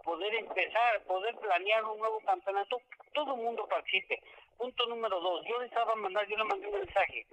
poder 0.04 0.32
empezar, 0.36 1.02
poder 1.08 1.34
planear 1.34 1.84
un 1.84 1.98
nuevo 1.98 2.20
campeonato, 2.20 2.80
todo 3.12 3.34
el 3.34 3.42
mundo 3.42 3.66
participe. 3.66 4.22
Punto 4.56 4.86
número 4.86 5.20
dos, 5.20 5.44
yo 5.46 5.58
les 5.60 5.68
estaba 5.68 5.94
mandar, 5.96 6.26
yo 6.28 6.36
le 6.36 6.44
mandé 6.44 6.66
un 6.66 6.80
mensaje. 6.80 7.26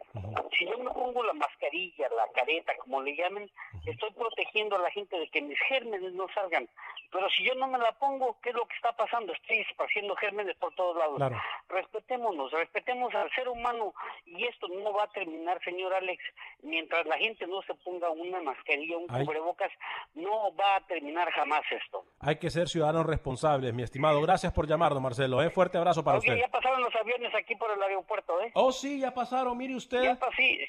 Si 0.58 0.66
yo 0.66 0.78
me 0.78 0.92
pongo 0.92 1.24
la 1.24 1.34
mascarilla, 1.34 2.10
la 2.10 2.28
careta, 2.34 2.76
como 2.78 3.02
le 3.02 3.16
llamen, 3.16 3.50
estoy 3.86 4.12
protegiendo 4.12 4.76
a 4.76 4.80
la 4.80 4.92
gente 4.92 5.18
de 5.18 5.28
que 5.30 5.42
mis 5.42 5.58
gérmenes 5.70 6.14
no 6.14 6.28
salgan. 6.34 6.68
Pero 7.12 7.30
si 7.30 7.44
yo 7.44 7.54
no 7.56 7.68
me 7.68 7.78
la 7.78 7.92
pongo, 7.94 8.38
¿qué 8.42 8.50
es 8.50 8.56
lo 8.56 8.66
que 8.66 8.76
está 8.76 8.92
pasando? 8.92 9.34
Estoy 9.34 9.60
esparciendo 9.60 10.16
gérmenes 10.16 10.56
por 10.58 10.74
todos 10.76 10.98
lados. 10.98 11.22
Respetémonos, 11.70 12.52
respetemos 12.52 13.14
al 13.16 13.30
ser 13.32 13.48
humano 13.48 13.94
y 14.26 14.46
esto 14.46 14.68
no 14.68 14.92
va 14.94 15.04
a 15.04 15.12
terminar, 15.12 15.64
señor 15.64 15.94
Alex, 15.94 16.22
mientras 16.62 17.06
la 17.06 17.18
gente 17.18 17.48
no 17.48 17.62
se 17.62 17.74
ponga 17.76 18.10
una 18.10 18.42
mascarilla, 18.42 18.98
un 18.98 19.08
cubrebocas, 19.08 19.72
no 20.16 20.54
va 20.56 20.78
a 20.78 20.82
terminar 20.88 21.32
jamás 21.32 21.62
esto. 21.72 22.04
Hay 22.20 22.38
que 22.38 22.50
ser 22.50 22.68
ciudadanos 22.68 23.06
responsables, 23.06 23.74
mi 23.74 23.84
estimado. 23.84 24.22
Gracias 24.22 24.52
por 24.52 24.68
llamarnos, 24.68 25.02
Marcelo. 25.02 25.42
¿eh? 25.42 25.50
Fuerte 25.50 25.78
abrazo 25.78 26.04
para 26.04 26.18
usted. 26.18 26.36
Ya 26.36 26.48
pasaron 26.48 26.82
los 26.82 26.96
aviones 26.96 27.13
aquí 27.38 27.56
por 27.56 27.72
el 27.72 27.82
aeropuerto, 27.82 28.42
¿eh? 28.42 28.52
Oh, 28.56 28.72
sí, 28.72 29.00
ya 29.00 29.14
pasaron, 29.14 29.58
mire 29.58 29.76
usted. 29.76 30.04
Ya 30.04 30.20
sí. 30.36 30.60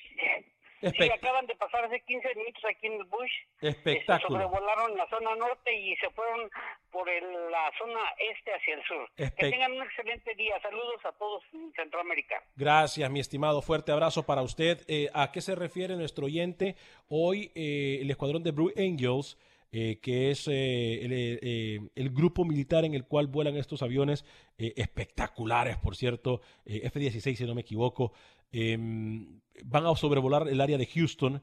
Sí, 0.92 1.11
acaban 1.11 1.47
de 1.47 1.55
pasar 1.55 1.84
hace 1.84 2.01
15 2.01 2.34
minutos 2.34 2.62
aquí 2.68 2.86
en 2.86 2.95
el 2.95 3.05
Bush. 3.05 3.30
Espectáculo. 3.61 4.38
Se 4.38 4.45
sobrevolaron 4.45 4.97
la 4.97 5.09
zona 5.09 5.34
norte 5.34 5.74
y 5.74 5.97
se 5.97 6.11
fueron 6.11 6.51
por 6.90 7.09
la 7.09 7.70
zona 7.78 8.01
este 8.32 8.53
hacia 8.53 8.74
el 8.74 8.84
sur. 8.84 9.11
Que 9.16 9.51
tengan 9.51 9.72
un 9.72 9.82
excelente 9.82 10.34
día. 10.34 10.61
Saludos 10.61 11.01
a 11.05 11.12
todos 11.12 11.42
en 11.55 11.72
Centroamérica. 11.74 12.42
Gracias, 12.57 13.11
mi 13.11 13.20
estimado. 13.20 13.62
Fuerte 13.62 13.92
abrazo 13.92 14.26
para 14.26 14.42
usted. 14.42 14.84
Eh, 14.86 15.09
¿A 15.14 15.32
qué 15.32 15.40
se 15.40 15.55
refiere 15.55 15.97
nuestro 15.97 16.26
oyente? 16.26 16.76
Hoy 17.09 17.51
eh, 17.55 18.01
el 18.03 18.11
escuadrón 18.11 18.42
de 18.42 18.51
Blue 18.51 18.72
Angels 18.76 19.38
eh, 19.77 19.99
que 20.01 20.31
es 20.31 20.47
eh, 20.47 20.53
eh, 20.53 21.81
el, 21.97 22.11
grupo 22.11 22.45
militar 22.45 22.85
en 22.85 22.95
el 22.95 23.07
cual 23.07 23.27
vuelan 23.27 23.57
estos 23.57 23.83
aviones 23.83 24.25
espectaculares, 24.57 25.79
por 25.79 25.97
cierto, 25.97 26.43
F-16 26.64 27.35
si 27.35 27.45
no 27.45 27.57
me 27.57 27.62
equivoco, 27.62 28.12
em, 28.53 29.41
van 29.64 29.85
a 29.85 29.97
sobrevolar 29.97 30.47
el 30.47 30.61
área 30.61 30.79
de 30.79 30.87
Houston 30.87 31.43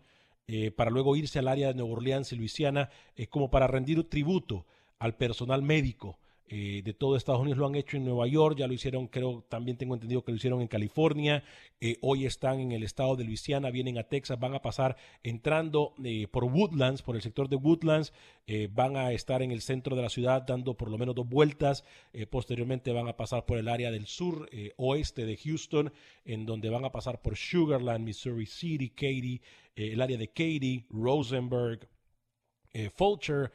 para 0.77 0.91
luego 0.91 1.17
irse 1.17 1.39
al 1.39 1.49
área 1.49 1.67
de 1.67 1.73
Nueva 1.73 1.91
Orleans 1.91 2.31
y 2.31 2.37
Luisiana 2.37 2.89
como 3.29 3.51
para 3.51 3.67
rendir 3.67 4.01
tributo 4.07 4.65
al 4.97 5.17
personal 5.17 5.61
médico 5.61 6.17
eh, 6.53 6.81
de 6.83 6.93
todo 6.93 7.15
Estados 7.15 7.39
Unidos 7.39 7.59
lo 7.59 7.65
han 7.65 7.75
hecho 7.75 7.95
en 7.95 8.03
Nueva 8.03 8.27
York, 8.27 8.57
ya 8.57 8.67
lo 8.67 8.73
hicieron, 8.73 9.07
creo, 9.07 9.41
también 9.47 9.77
tengo 9.77 9.93
entendido 9.93 10.21
que 10.21 10.33
lo 10.33 10.35
hicieron 10.35 10.59
en 10.59 10.67
California, 10.67 11.45
eh, 11.79 11.95
hoy 12.01 12.25
están 12.25 12.59
en 12.59 12.73
el 12.73 12.83
estado 12.83 13.15
de 13.15 13.23
Luisiana, 13.23 13.71
vienen 13.71 13.97
a 13.97 14.03
Texas, 14.03 14.37
van 14.37 14.53
a 14.53 14.61
pasar 14.61 14.97
entrando 15.23 15.93
eh, 16.03 16.27
por 16.27 16.43
Woodlands, 16.43 17.03
por 17.03 17.15
el 17.15 17.21
sector 17.21 17.47
de 17.47 17.55
Woodlands, 17.55 18.11
van 18.71 18.97
a 18.97 19.13
estar 19.13 19.41
en 19.41 19.51
el 19.51 19.61
centro 19.61 19.95
de 19.95 20.01
la 20.01 20.09
ciudad 20.09 20.41
dando 20.41 20.75
por 20.75 20.91
lo 20.91 20.97
menos 20.97 21.15
dos 21.15 21.25
vueltas, 21.29 21.85
posteriormente 22.29 22.91
van 22.91 23.07
a 23.07 23.15
pasar 23.15 23.45
por 23.45 23.57
el 23.57 23.69
área 23.69 23.91
del 23.91 24.07
sur 24.07 24.49
oeste 24.75 25.25
de 25.25 25.37
Houston, 25.37 25.93
en 26.25 26.45
donde 26.45 26.69
van 26.69 26.83
a 26.83 26.91
pasar 26.91 27.21
por 27.21 27.37
Sugarland, 27.37 28.03
Missouri 28.03 28.45
City, 28.45 28.89
Katy, 28.89 29.41
el 29.75 30.01
área 30.01 30.17
de 30.17 30.27
Katy, 30.27 30.87
Rosenberg, 30.89 31.87
Fulcher, 32.93 33.53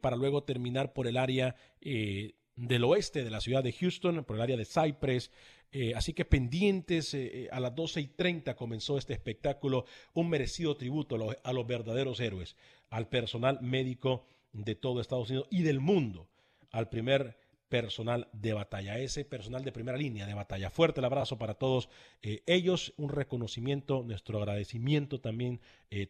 para 0.00 0.16
luego 0.16 0.42
terminar 0.42 0.94
por 0.94 1.06
el 1.06 1.18
área 1.18 1.54
eh, 1.80 2.37
del 2.58 2.84
oeste 2.84 3.22
de 3.22 3.30
la 3.30 3.40
ciudad 3.40 3.62
de 3.62 3.72
Houston, 3.72 4.24
por 4.24 4.36
el 4.36 4.42
área 4.42 4.56
de 4.56 4.66
Cypress. 4.66 5.30
Eh, 5.70 5.94
así 5.94 6.12
que 6.12 6.24
pendientes, 6.24 7.14
eh, 7.14 7.44
eh, 7.44 7.48
a 7.52 7.60
las 7.60 7.74
12 7.74 8.00
y 8.00 8.06
30 8.08 8.56
comenzó 8.56 8.98
este 8.98 9.12
espectáculo, 9.12 9.84
un 10.14 10.28
merecido 10.28 10.76
tributo 10.76 11.14
a 11.14 11.18
los, 11.18 11.36
a 11.42 11.52
los 11.52 11.66
verdaderos 11.66 12.20
héroes, 12.20 12.56
al 12.90 13.08
personal 13.08 13.60
médico 13.60 14.24
de 14.52 14.74
todo 14.74 15.00
Estados 15.00 15.30
Unidos 15.30 15.46
y 15.50 15.62
del 15.62 15.80
mundo, 15.80 16.26
al 16.70 16.88
primer 16.88 17.36
personal 17.68 18.28
de 18.32 18.52
batalla, 18.52 18.98
ese 18.98 19.24
personal 19.24 19.64
de 19.64 19.72
primera 19.72 19.98
línea 19.98 20.26
de 20.26 20.34
batalla. 20.34 20.70
Fuerte 20.70 21.00
el 21.00 21.04
abrazo 21.04 21.38
para 21.38 21.54
todos 21.54 21.88
ellos, 22.22 22.94
un 22.96 23.10
reconocimiento, 23.10 24.02
nuestro 24.02 24.38
agradecimiento 24.38 25.20
también 25.20 25.60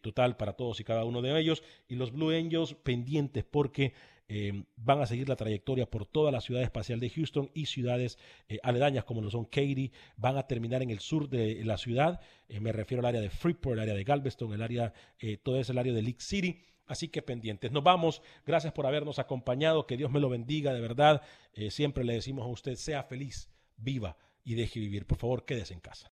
total 0.01 0.37
para 0.37 0.53
todos 0.53 0.79
y 0.79 0.83
cada 0.83 1.05
uno 1.05 1.21
de 1.21 1.39
ellos. 1.39 1.63
Y 1.87 1.95
los 1.95 2.11
Blue 2.11 2.31
Angels 2.31 2.75
pendientes 2.75 3.43
porque 3.43 3.93
eh, 4.31 4.63
van 4.75 5.01
a 5.01 5.07
seguir 5.07 5.27
la 5.27 5.35
trayectoria 5.35 5.89
por 5.89 6.05
toda 6.05 6.31
la 6.31 6.39
ciudad 6.39 6.61
espacial 6.61 6.99
de 6.99 7.09
Houston 7.09 7.49
y 7.55 7.65
ciudades 7.65 8.19
eh, 8.47 8.59
aledañas 8.61 9.03
como 9.03 9.21
lo 9.21 9.31
son 9.31 9.45
Katy, 9.45 9.91
van 10.17 10.37
a 10.37 10.45
terminar 10.45 10.83
en 10.83 10.91
el 10.91 10.99
sur 10.99 11.29
de 11.29 11.65
la 11.65 11.79
ciudad, 11.79 12.21
eh, 12.47 12.59
me 12.59 12.71
refiero 12.71 13.01
al 13.01 13.07
área 13.07 13.21
de 13.21 13.31
Freeport, 13.31 13.73
el 13.73 13.79
área 13.79 13.95
de 13.95 14.03
Galveston, 14.03 14.53
el 14.53 14.61
área, 14.61 14.93
todo 15.41 15.59
es 15.59 15.71
el 15.71 15.79
área 15.79 15.93
de 15.93 16.03
League 16.03 16.21
City, 16.21 16.61
Así 16.89 17.07
que 17.07 17.21
pendientes. 17.21 17.71
Nos 17.71 17.83
vamos. 17.83 18.21
Gracias 18.45 18.73
por 18.73 18.85
habernos 18.85 19.17
acompañado. 19.17 19.87
Que 19.87 19.95
Dios 19.95 20.11
me 20.11 20.19
lo 20.19 20.27
bendiga. 20.27 20.73
De 20.73 20.81
verdad, 20.81 21.21
siempre 21.69 22.03
le 22.03 22.15
decimos 22.15 22.45
a 22.45 22.49
usted, 22.49 22.75
sea 22.75 23.03
feliz, 23.03 23.49
viva 23.77 24.17
y 24.43 24.55
deje 24.55 24.81
vivir. 24.81 25.05
Por 25.05 25.17
favor, 25.17 25.45
quédese 25.45 25.73
en 25.73 25.79
casa. 25.79 26.11